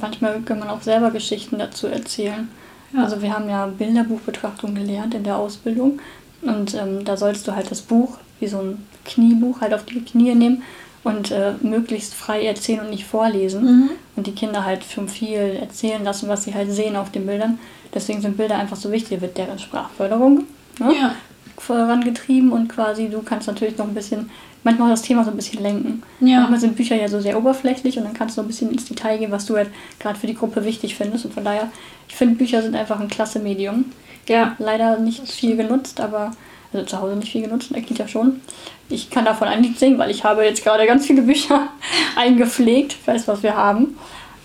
manchmal 0.00 0.40
kann 0.40 0.58
man 0.58 0.68
auch 0.68 0.82
selber 0.82 1.10
Geschichten 1.10 1.58
dazu 1.58 1.86
erzählen. 1.86 2.48
Ja. 2.92 3.04
Also 3.04 3.22
wir 3.22 3.32
haben 3.32 3.48
ja 3.48 3.66
Bilderbuchbetrachtung 3.66 4.74
gelernt 4.74 5.14
in 5.14 5.22
der 5.22 5.36
Ausbildung. 5.36 6.00
Und 6.42 6.74
ähm, 6.74 7.04
da 7.04 7.16
sollst 7.16 7.46
du 7.46 7.54
halt 7.54 7.70
das 7.70 7.82
Buch, 7.82 8.18
wie 8.40 8.48
so 8.48 8.58
ein 8.58 8.86
Kniebuch, 9.04 9.60
halt 9.60 9.74
auf 9.74 9.84
die 9.84 10.00
Knie 10.00 10.34
nehmen 10.34 10.62
und 11.04 11.30
äh, 11.30 11.52
möglichst 11.62 12.14
frei 12.14 12.44
erzählen 12.44 12.80
und 12.80 12.90
nicht 12.90 13.04
vorlesen. 13.04 13.64
Mhm. 13.64 13.90
Und 14.16 14.26
die 14.26 14.32
Kinder 14.32 14.64
halt 14.64 14.84
schon 14.84 15.08
viel 15.08 15.58
erzählen 15.60 16.04
lassen, 16.04 16.28
was 16.28 16.44
sie 16.44 16.54
halt 16.54 16.70
sehen 16.70 16.96
auf 16.96 17.10
den 17.10 17.26
Bildern. 17.26 17.58
Deswegen 17.94 18.20
sind 18.20 18.36
Bilder 18.36 18.56
einfach 18.56 18.76
so 18.76 18.90
wichtig, 18.90 19.20
wird 19.20 19.36
deren 19.36 19.58
Sprachförderung 19.58 20.44
ne, 20.78 20.94
ja. 20.94 21.14
vorangetrieben 21.58 22.52
und 22.52 22.68
quasi 22.68 23.08
du 23.08 23.22
kannst 23.22 23.48
natürlich 23.48 23.76
noch 23.76 23.86
ein 23.86 23.94
bisschen, 23.94 24.30
manchmal 24.64 24.88
auch 24.88 24.92
das 24.92 25.02
Thema 25.02 25.24
so 25.24 25.30
ein 25.30 25.36
bisschen 25.36 25.62
lenken. 25.62 26.02
Ja. 26.20 26.40
Manchmal 26.40 26.60
sind 26.60 26.76
Bücher 26.76 26.96
ja 26.96 27.08
so 27.08 27.20
sehr 27.20 27.36
oberflächlich 27.36 27.98
und 27.98 28.04
dann 28.04 28.14
kannst 28.14 28.36
du 28.36 28.40
ein 28.40 28.46
bisschen 28.46 28.70
ins 28.70 28.86
Detail 28.86 29.18
gehen, 29.18 29.32
was 29.32 29.46
du 29.46 29.56
halt 29.56 29.70
gerade 29.98 30.18
für 30.18 30.26
die 30.26 30.34
Gruppe 30.34 30.64
wichtig 30.64 30.94
findest. 30.94 31.24
Und 31.24 31.34
von 31.34 31.44
daher, 31.44 31.70
ich 32.08 32.14
finde 32.14 32.36
Bücher 32.36 32.62
sind 32.62 32.76
einfach 32.76 33.00
ein 33.00 33.08
klasse 33.08 33.40
Medium. 33.40 33.86
Ja. 34.28 34.56
Leider 34.58 34.98
nicht 34.98 35.28
viel 35.28 35.56
genutzt, 35.56 36.00
aber 36.00 36.32
also 36.72 36.86
zu 36.86 37.00
Hause 37.00 37.16
nicht 37.16 37.32
viel 37.32 37.42
genutzt, 37.42 37.74
der 37.74 37.82
Kind 37.82 37.98
ja 37.98 38.08
schon. 38.08 38.40
Ich 38.88 39.10
kann 39.10 39.24
davon 39.24 39.48
ein 39.48 39.62
Lied 39.62 39.78
singen, 39.78 39.98
weil 39.98 40.10
ich 40.10 40.24
habe 40.24 40.44
jetzt 40.44 40.64
gerade 40.64 40.86
ganz 40.86 41.06
viele 41.06 41.22
Bücher 41.22 41.68
eingepflegt. 42.16 42.96
Ich 43.00 43.06
weiß, 43.06 43.28
was 43.28 43.42
wir 43.42 43.56
haben. 43.56 43.96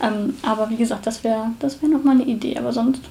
Ähm, 0.01 0.35
aber 0.43 0.69
wie 0.69 0.77
gesagt, 0.77 1.07
das 1.07 1.23
wäre 1.23 1.51
das 1.59 1.81
wär 1.81 1.89
nochmal 1.89 2.15
eine 2.15 2.25
Idee. 2.25 2.57
Aber 2.57 2.71
sonst, 2.71 3.01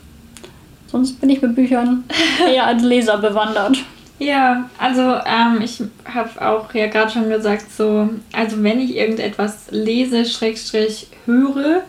sonst 0.86 1.20
bin 1.20 1.30
ich 1.30 1.42
mit 1.42 1.54
Büchern 1.54 2.04
eher 2.48 2.66
als 2.66 2.82
Leser 2.82 3.18
bewandert. 3.18 3.78
Ja, 4.18 4.70
also 4.78 5.02
ähm, 5.02 5.60
ich 5.62 5.82
habe 6.06 6.48
auch 6.48 6.72
ja 6.72 6.86
gerade 6.86 7.10
schon 7.12 7.28
gesagt, 7.28 7.70
so, 7.70 8.08
also 8.32 8.62
wenn 8.62 8.80
ich 8.80 8.96
irgendetwas 8.96 9.66
lese, 9.70 10.24
Schrägstrich 10.24 11.08
höre, 11.26 11.82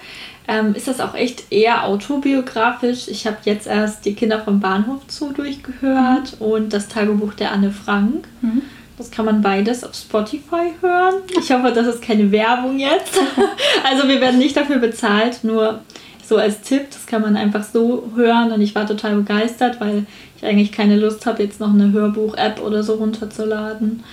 ähm, 0.48 0.74
ist 0.76 0.88
das 0.88 1.02
auch 1.02 1.14
echt 1.14 1.52
eher 1.52 1.86
autobiografisch. 1.86 3.08
Ich 3.08 3.28
habe 3.28 3.38
jetzt 3.44 3.68
erst 3.68 4.06
die 4.06 4.14
Kinder 4.14 4.40
vom 4.40 4.60
Bahnhof 4.60 5.06
zu 5.08 5.34
durchgehört 5.34 6.40
mhm. 6.40 6.46
und 6.46 6.74
das 6.74 6.88
Tagebuch 6.88 7.34
der 7.34 7.52
Anne 7.52 7.72
Frank. 7.72 8.28
Mhm. 8.42 8.62
Das 8.98 9.12
kann 9.12 9.26
man 9.26 9.42
beides 9.42 9.84
auf 9.84 9.94
Spotify 9.94 10.74
hören. 10.82 11.16
Ich 11.40 11.52
hoffe, 11.52 11.72
das 11.72 11.86
ist 11.86 12.02
keine 12.02 12.32
Werbung 12.32 12.80
jetzt. 12.80 13.20
also 13.84 14.08
wir 14.08 14.20
werden 14.22 14.40
nicht 14.40 14.58
dafür 14.58 14.80
bezahlt, 14.80 15.44
nur 15.44 15.82
so 16.26 16.38
als 16.38 16.62
Tipp, 16.62 16.88
das 16.90 17.06
kann 17.06 17.22
man 17.22 17.38
einfach 17.38 17.64
so 17.64 18.12
hören 18.16 18.52
und 18.52 18.60
ich 18.60 18.76
war 18.76 18.86
total 18.86 19.16
begeistert, 19.16 19.80
weil 19.80 20.06
ich 20.36 20.46
eigentlich 20.46 20.72
keine 20.72 20.98
Lust 20.98 21.26
habe, 21.26 21.44
jetzt 21.44 21.60
noch 21.60 21.74
eine 21.74 21.92
Hörbuch-App 21.92 22.62
oder 22.62 22.84
so 22.84 22.96
runterzuladen. 22.96 24.04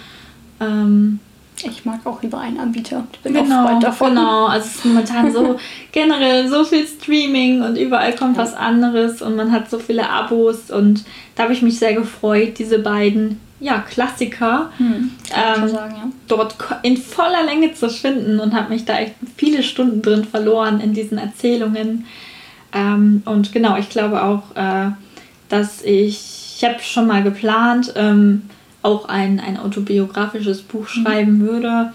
Ähm, 0.61 1.19
ich 1.71 1.85
mag 1.85 2.01
auch 2.05 2.23
lieber 2.23 2.39
einen 2.39 2.59
Anbieter. 2.59 3.05
Ich 3.13 3.21
bin 3.21 3.35
genau, 3.35 3.63
auch 3.63 3.69
Freund 3.69 3.83
davon. 3.83 4.09
Genau, 4.11 4.47
also 4.47 4.67
es 4.67 4.77
ist 4.77 4.85
momentan 4.85 5.33
so 5.33 5.59
generell 5.93 6.49
so 6.49 6.65
viel 6.65 6.87
Streaming 6.87 7.63
und 7.63 7.77
überall 7.77 8.15
kommt 8.15 8.37
ja. 8.37 8.43
was 8.43 8.55
anderes 8.55 9.23
und 9.23 9.37
man 9.37 9.53
hat 9.53 9.71
so 9.71 9.79
viele 9.79 10.09
Abos 10.09 10.71
und 10.71 11.05
da 11.35 11.45
habe 11.45 11.53
ich 11.53 11.63
mich 11.63 11.79
sehr 11.79 11.95
gefreut, 11.95 12.59
diese 12.59 12.79
beiden 12.79 13.41
ja, 13.61 13.79
Klassiker 13.79 14.71
hm, 14.77 15.13
ähm, 15.35 15.69
sagen, 15.69 15.95
ja. 15.97 16.11
dort 16.29 16.57
in 16.83 16.97
voller 16.97 17.45
Länge 17.45 17.73
zu 17.73 17.89
finden 17.89 18.39
und 18.41 18.55
habe 18.55 18.71
mich 18.71 18.85
da 18.85 18.99
echt 18.99 19.15
viele 19.37 19.63
Stunden 19.63 20.03
drin 20.03 20.25
verloren 20.25 20.81
in 20.81 20.93
diesen 20.93 21.19
Erzählungen. 21.19 22.05
Ähm, 22.75 23.23
und 23.25 23.53
genau, 23.53 23.77
ich 23.77 23.89
glaube 23.89 24.23
auch, 24.23 24.55
äh, 24.55 24.91
dass 25.49 25.83
ich, 25.83 26.57
ich 26.57 26.65
habe 26.65 26.81
schon 26.81 27.07
mal 27.07 27.23
geplant, 27.23 27.95
ähm, 27.97 28.43
auch 28.85 29.09
ein, 29.09 29.41
ein 29.41 29.57
autobiografisches 29.57 30.63
Buch 30.63 30.87
mhm. 30.95 31.03
schreiben 31.03 31.41
würde. 31.41 31.93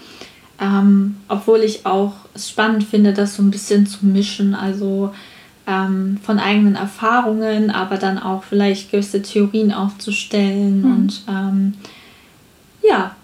Ähm, 0.60 1.16
obwohl 1.28 1.60
ich 1.60 1.86
auch 1.86 2.12
es 2.34 2.50
spannend 2.50 2.84
finde, 2.84 3.14
das 3.14 3.36
so 3.36 3.42
ein 3.42 3.50
bisschen 3.50 3.86
zu 3.86 4.04
mischen. 4.04 4.54
Also 4.54 5.12
ähm, 5.66 6.18
von 6.22 6.38
eigenen 6.38 6.74
Erfahrungen, 6.74 7.70
aber 7.70 7.96
dann 7.96 8.18
auch 8.18 8.42
vielleicht 8.42 8.90
gewisse 8.90 9.22
Theorien 9.22 9.72
aufzustellen. 9.72 10.82
Mhm. 10.82 10.92
Und 10.92 11.22
ähm, 11.28 11.74
ja, 12.86 13.14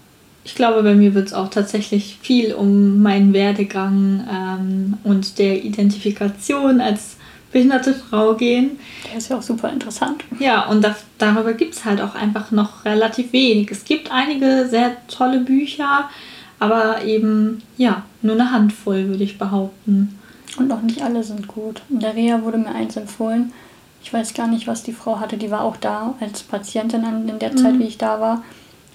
ich 0.43 0.55
glaube, 0.55 0.81
bei 0.81 0.95
mir 0.95 1.13
wird 1.13 1.27
es 1.27 1.33
auch 1.33 1.49
tatsächlich 1.49 2.17
viel 2.21 2.53
um 2.53 3.01
meinen 3.01 3.33
Werdegang 3.33 4.25
ähm, 4.31 4.97
und 5.03 5.39
der 5.39 5.65
Identifikation 5.65 6.79
als 6.79 7.16
behinderte 7.51 7.93
Frau 7.93 8.33
gehen. 8.33 8.79
Der 9.09 9.17
ist 9.17 9.29
ja 9.29 9.37
auch 9.37 9.41
super 9.41 9.71
interessant. 9.71 10.23
Ja, 10.39 10.67
und 10.67 10.83
da, 10.83 10.95
darüber 11.17 11.53
gibt 11.53 11.75
es 11.75 11.85
halt 11.85 12.01
auch 12.01 12.15
einfach 12.15 12.51
noch 12.51 12.85
relativ 12.85 13.33
wenig. 13.33 13.71
Es 13.71 13.85
gibt 13.85 14.11
einige 14.11 14.67
sehr 14.67 14.97
tolle 15.07 15.39
Bücher, 15.39 16.09
aber 16.59 17.03
eben, 17.03 17.61
ja, 17.77 18.03
nur 18.21 18.35
eine 18.35 18.51
Handvoll, 18.51 19.07
würde 19.07 19.23
ich 19.23 19.37
behaupten. 19.37 20.19
Und 20.57 20.67
noch 20.67 20.81
nicht 20.81 21.01
alle 21.01 21.23
sind 21.23 21.47
gut. 21.47 21.81
In 21.89 21.99
der 21.99 22.15
Reha 22.15 22.41
wurde 22.41 22.57
mir 22.57 22.73
eins 22.73 22.95
empfohlen. 22.97 23.53
Ich 24.03 24.11
weiß 24.11 24.33
gar 24.33 24.47
nicht, 24.47 24.67
was 24.67 24.83
die 24.83 24.93
Frau 24.93 25.19
hatte. 25.19 25.37
Die 25.37 25.51
war 25.51 25.61
auch 25.61 25.77
da 25.77 26.15
als 26.19 26.43
Patientin 26.43 27.03
in 27.27 27.39
der 27.39 27.55
Zeit, 27.55 27.73
mhm. 27.73 27.79
wie 27.79 27.87
ich 27.87 27.97
da 27.97 28.19
war. 28.19 28.43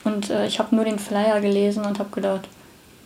Und 0.05 0.31
äh, 0.31 0.47
ich 0.47 0.59
habe 0.59 0.75
nur 0.75 0.85
den 0.85 0.99
Flyer 0.99 1.41
gelesen 1.41 1.85
und 1.85 1.99
habe 1.99 2.11
gedacht, 2.11 2.49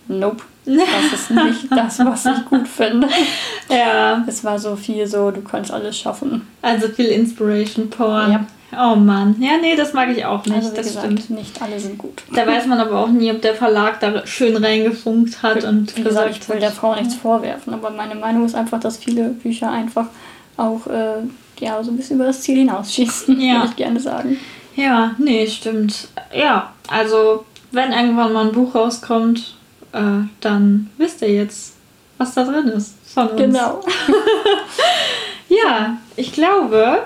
nope, 0.08 0.44
das 0.66 1.20
ist 1.20 1.30
nicht 1.30 1.66
das, 1.70 1.98
was 2.00 2.26
ich 2.26 2.44
gut 2.44 2.66
finde. 2.66 3.08
Ja. 3.70 4.24
Es 4.26 4.44
war 4.44 4.58
so 4.58 4.76
viel 4.76 5.06
so, 5.06 5.30
du 5.30 5.40
kannst 5.42 5.70
alles 5.70 5.98
schaffen. 5.98 6.46
Also 6.62 6.88
viel 6.88 7.06
Inspiration 7.06 7.88
Porn. 7.88 8.32
Ja. 8.32 8.46
Oh 8.72 8.96
Mann. 8.96 9.36
Ja, 9.40 9.52
nee, 9.60 9.76
das 9.76 9.92
mag 9.92 10.10
ich 10.10 10.24
auch 10.24 10.44
nicht. 10.44 10.56
Also, 10.56 10.74
das 10.74 10.86
gesagt, 10.86 11.06
stimmt. 11.06 11.30
Nicht 11.30 11.62
alle 11.62 11.78
sind 11.78 11.98
gut. 11.98 12.24
Da 12.34 12.46
weiß 12.46 12.66
man 12.66 12.78
aber 12.80 12.98
auch 12.98 13.08
nie, 13.08 13.30
ob 13.30 13.40
der 13.40 13.54
Verlag 13.54 14.00
da 14.00 14.26
schön 14.26 14.56
reingefunkt 14.56 15.42
hat 15.42 15.62
wie, 15.62 15.66
und 15.66 15.96
wie 15.96 16.02
gesagt, 16.02 16.36
ich 16.36 16.48
will 16.48 16.58
der 16.58 16.72
Frau 16.72 16.94
nichts 16.94 17.14
vorwerfen, 17.14 17.72
aber 17.72 17.90
meine 17.90 18.16
Meinung 18.16 18.44
ist 18.44 18.54
einfach, 18.54 18.80
dass 18.80 18.96
viele 18.98 19.30
Bücher 19.30 19.70
einfach 19.70 20.06
auch 20.56 20.86
äh, 20.88 21.22
ja, 21.58 21.82
so 21.82 21.90
ein 21.90 21.96
bisschen 21.96 22.16
über 22.16 22.26
das 22.26 22.42
Ziel 22.42 22.58
hinausschießen, 22.58 23.40
ja. 23.40 23.54
würde 23.54 23.68
ich 23.68 23.76
gerne 23.76 24.00
sagen. 24.00 24.38
Ja, 24.74 25.14
nee, 25.18 25.46
stimmt. 25.46 26.08
Ja, 26.34 26.72
also 26.88 27.44
wenn 27.72 27.92
irgendwann 27.92 28.32
mal 28.32 28.46
ein 28.46 28.52
Buch 28.52 28.74
rauskommt, 28.74 29.55
äh, 29.96 30.28
dann 30.40 30.90
wisst 30.98 31.22
ihr 31.22 31.32
jetzt, 31.32 31.74
was 32.18 32.34
da 32.34 32.44
drin 32.44 32.68
ist 32.68 32.94
von 33.12 33.28
uns. 33.28 33.40
Genau. 33.40 33.82
ja, 35.48 35.98
ich 36.16 36.32
glaube, 36.32 37.02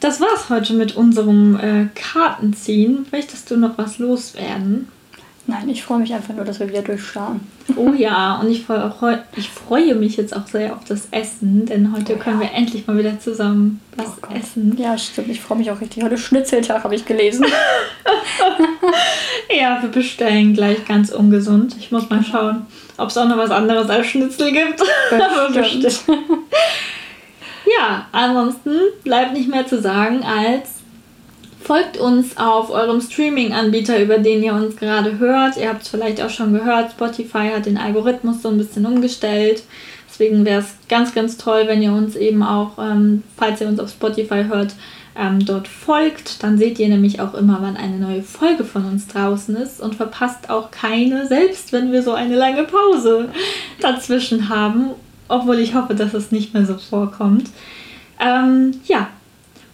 das 0.00 0.20
war's 0.20 0.48
heute 0.48 0.72
mit 0.72 0.96
unserem 0.96 1.56
äh, 1.56 1.88
Kartenziehen. 1.94 3.06
Möchtest 3.12 3.50
du 3.50 3.56
noch 3.56 3.78
was 3.78 3.98
loswerden? 3.98 4.88
Nein, 5.46 5.68
ich 5.68 5.82
freue 5.82 5.98
mich 5.98 6.14
einfach 6.14 6.34
nur, 6.34 6.44
dass 6.44 6.60
wir 6.60 6.68
wieder 6.68 6.82
durchstarten. 6.82 7.40
Oh 7.74 7.92
ja, 7.92 8.36
und 8.40 8.48
ich, 8.48 8.64
freu, 8.64 9.16
ich 9.36 9.50
freue 9.50 9.96
mich 9.96 10.16
jetzt 10.16 10.36
auch 10.36 10.46
sehr 10.46 10.72
auf 10.72 10.84
das 10.84 11.08
Essen, 11.10 11.66
denn 11.66 11.92
heute 11.92 12.14
oh 12.14 12.18
können 12.18 12.38
wir 12.38 12.52
endlich 12.52 12.86
mal 12.86 12.96
wieder 12.96 13.18
zusammen 13.18 13.80
was 13.96 14.06
oh 14.22 14.32
essen. 14.32 14.76
Ja, 14.78 14.96
stimmt. 14.96 15.28
Ich 15.28 15.40
freue 15.40 15.58
mich 15.58 15.70
auch 15.72 15.80
richtig. 15.80 16.04
Heute 16.04 16.16
Schnitzeltag 16.16 16.84
habe 16.84 16.94
ich 16.94 17.04
gelesen. 17.04 17.44
ja, 19.50 19.82
wir 19.82 19.88
bestellen 19.88 20.54
gleich 20.54 20.84
ganz 20.86 21.10
ungesund. 21.10 21.74
Ich 21.76 21.90
muss 21.90 22.08
mal 22.08 22.22
schauen, 22.22 22.66
ob 22.96 23.08
es 23.08 23.16
auch 23.18 23.26
noch 23.26 23.38
was 23.38 23.50
anderes 23.50 23.90
als 23.90 24.06
Schnitzel 24.06 24.52
gibt. 24.52 24.80
Bestimmt. 25.54 26.02
ja, 27.78 28.06
ansonsten 28.12 28.76
bleibt 29.02 29.32
nicht 29.32 29.48
mehr 29.48 29.66
zu 29.66 29.80
sagen 29.80 30.22
als 30.22 30.81
Folgt 31.64 31.96
uns 31.96 32.36
auf 32.38 32.70
eurem 32.70 33.00
Streaming-Anbieter, 33.00 34.02
über 34.02 34.18
den 34.18 34.42
ihr 34.42 34.52
uns 34.52 34.76
gerade 34.76 35.18
hört. 35.18 35.56
Ihr 35.56 35.68
habt 35.68 35.82
es 35.82 35.88
vielleicht 35.88 36.20
auch 36.20 36.30
schon 36.30 36.52
gehört, 36.52 36.90
Spotify 36.90 37.50
hat 37.54 37.66
den 37.66 37.78
Algorithmus 37.78 38.42
so 38.42 38.48
ein 38.48 38.58
bisschen 38.58 38.84
umgestellt. 38.84 39.62
Deswegen 40.08 40.44
wäre 40.44 40.60
es 40.60 40.74
ganz, 40.88 41.14
ganz 41.14 41.38
toll, 41.38 41.62
wenn 41.66 41.80
ihr 41.80 41.92
uns 41.92 42.16
eben 42.16 42.42
auch, 42.42 42.78
ähm, 42.78 43.22
falls 43.36 43.60
ihr 43.60 43.68
uns 43.68 43.78
auf 43.78 43.90
Spotify 43.90 44.44
hört, 44.48 44.74
ähm, 45.16 45.44
dort 45.44 45.68
folgt. 45.68 46.42
Dann 46.42 46.58
seht 46.58 46.80
ihr 46.80 46.88
nämlich 46.88 47.20
auch 47.20 47.34
immer, 47.34 47.58
wann 47.60 47.76
eine 47.76 47.98
neue 47.98 48.22
Folge 48.22 48.64
von 48.64 48.84
uns 48.84 49.06
draußen 49.06 49.54
ist 49.56 49.80
und 49.80 49.94
verpasst 49.94 50.50
auch 50.50 50.70
keine, 50.70 51.26
selbst 51.28 51.72
wenn 51.72 51.92
wir 51.92 52.02
so 52.02 52.12
eine 52.12 52.34
lange 52.34 52.64
Pause 52.64 53.28
dazwischen 53.80 54.48
haben. 54.48 54.90
Obwohl 55.28 55.60
ich 55.60 55.74
hoffe, 55.74 55.94
dass 55.94 56.12
es 56.12 56.32
nicht 56.32 56.54
mehr 56.54 56.66
so 56.66 56.76
vorkommt. 56.76 57.50
Ähm, 58.20 58.72
ja, 58.84 59.08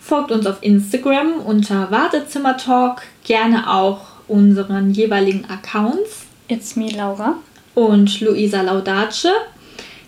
Folgt 0.09 0.33
uns 0.33 0.47
auf 0.47 0.63
Instagram 0.63 1.41
unter 1.45 1.91
Wartezimmertalk, 1.91 3.03
gerne 3.25 3.71
auch 3.71 4.01
unseren 4.27 4.91
jeweiligen 4.91 5.45
Accounts. 5.51 6.25
It's 6.49 6.77
me, 6.77 6.89
Laura. 6.89 7.35
Und 7.75 8.19
Luisa 8.23 8.63
Laudace. 8.63 9.29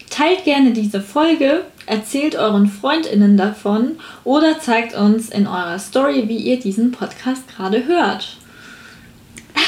Teilt 0.09 0.45
gerne 0.45 0.73
diese 0.73 1.03
Folge, 1.03 1.65
erzählt 1.85 2.35
euren 2.35 2.67
FreundInnen 2.67 3.37
davon 3.37 3.99
oder 4.25 4.59
zeigt 4.59 4.97
uns 4.97 5.29
in 5.29 5.47
eurer 5.47 5.79
Story, 5.79 6.27
wie 6.29 6.39
ihr 6.39 6.59
diesen 6.59 6.93
Podcast 6.93 7.47
gerade 7.55 7.85
hört. 7.85 8.39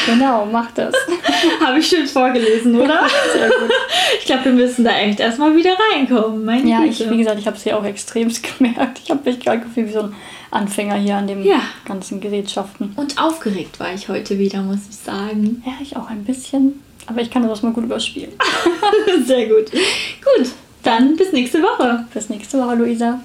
Genau, 0.07 0.47
macht 0.47 0.79
das. 0.79 0.95
Habe 1.65 1.79
ich 1.79 1.89
schön 1.89 2.07
vorgelesen, 2.07 2.75
oder? 2.75 3.07
Sehr 3.33 3.49
gut. 3.49 3.71
Ich 4.19 4.27
glaube, 4.27 4.45
wir 4.47 4.53
müssen 4.53 4.85
da 4.85 4.93
echt 4.99 5.21
erstmal 5.21 5.55
wieder 5.57 5.77
reinkommen. 5.93 6.45
Meine 6.45 6.69
ja, 6.69 6.85
ich, 6.85 7.09
wie 7.09 7.19
gesagt, 7.19 7.39
ich 7.39 7.47
habe 7.47 7.57
es 7.57 7.63
hier 7.63 7.79
auch 7.79 7.85
extremst 7.85 8.43
gemerkt. 8.59 9.01
Ich 9.03 9.11
habe 9.11 9.29
mich 9.29 9.41
gerade 9.41 9.61
gefühlt 9.61 9.89
wie 9.89 9.93
so 9.93 10.03
ein 10.03 10.15
Anfänger 10.51 10.97
hier 10.97 11.17
an 11.17 11.27
den 11.27 11.45
ja. 11.45 11.61
ganzen 11.85 12.21
Gerätschaften. 12.21 12.93
Und 12.97 13.21
aufgeregt 13.21 13.81
war 13.81 13.93
ich 13.95 14.09
heute 14.09 14.39
wieder, 14.39 14.63
muss 14.63 14.81
ich 14.91 14.97
sagen. 14.97 15.63
Ja, 15.65 15.73
ich 15.81 15.97
auch 15.97 16.11
ein 16.11 16.25
bisschen. 16.25 16.83
Aber 17.07 17.21
ich 17.21 17.31
kann 17.31 17.47
das 17.47 17.63
mal 17.63 17.73
gut 17.73 17.85
überspielen. 17.85 18.33
Sehr 19.25 19.49
gut. 19.49 19.71
Gut, 19.73 20.51
dann 20.83 21.17
bis 21.17 21.33
nächste 21.33 21.63
Woche. 21.63 22.05
Bis 22.13 22.29
nächste 22.29 22.59
Woche, 22.59 22.77
Luisa. 22.77 23.21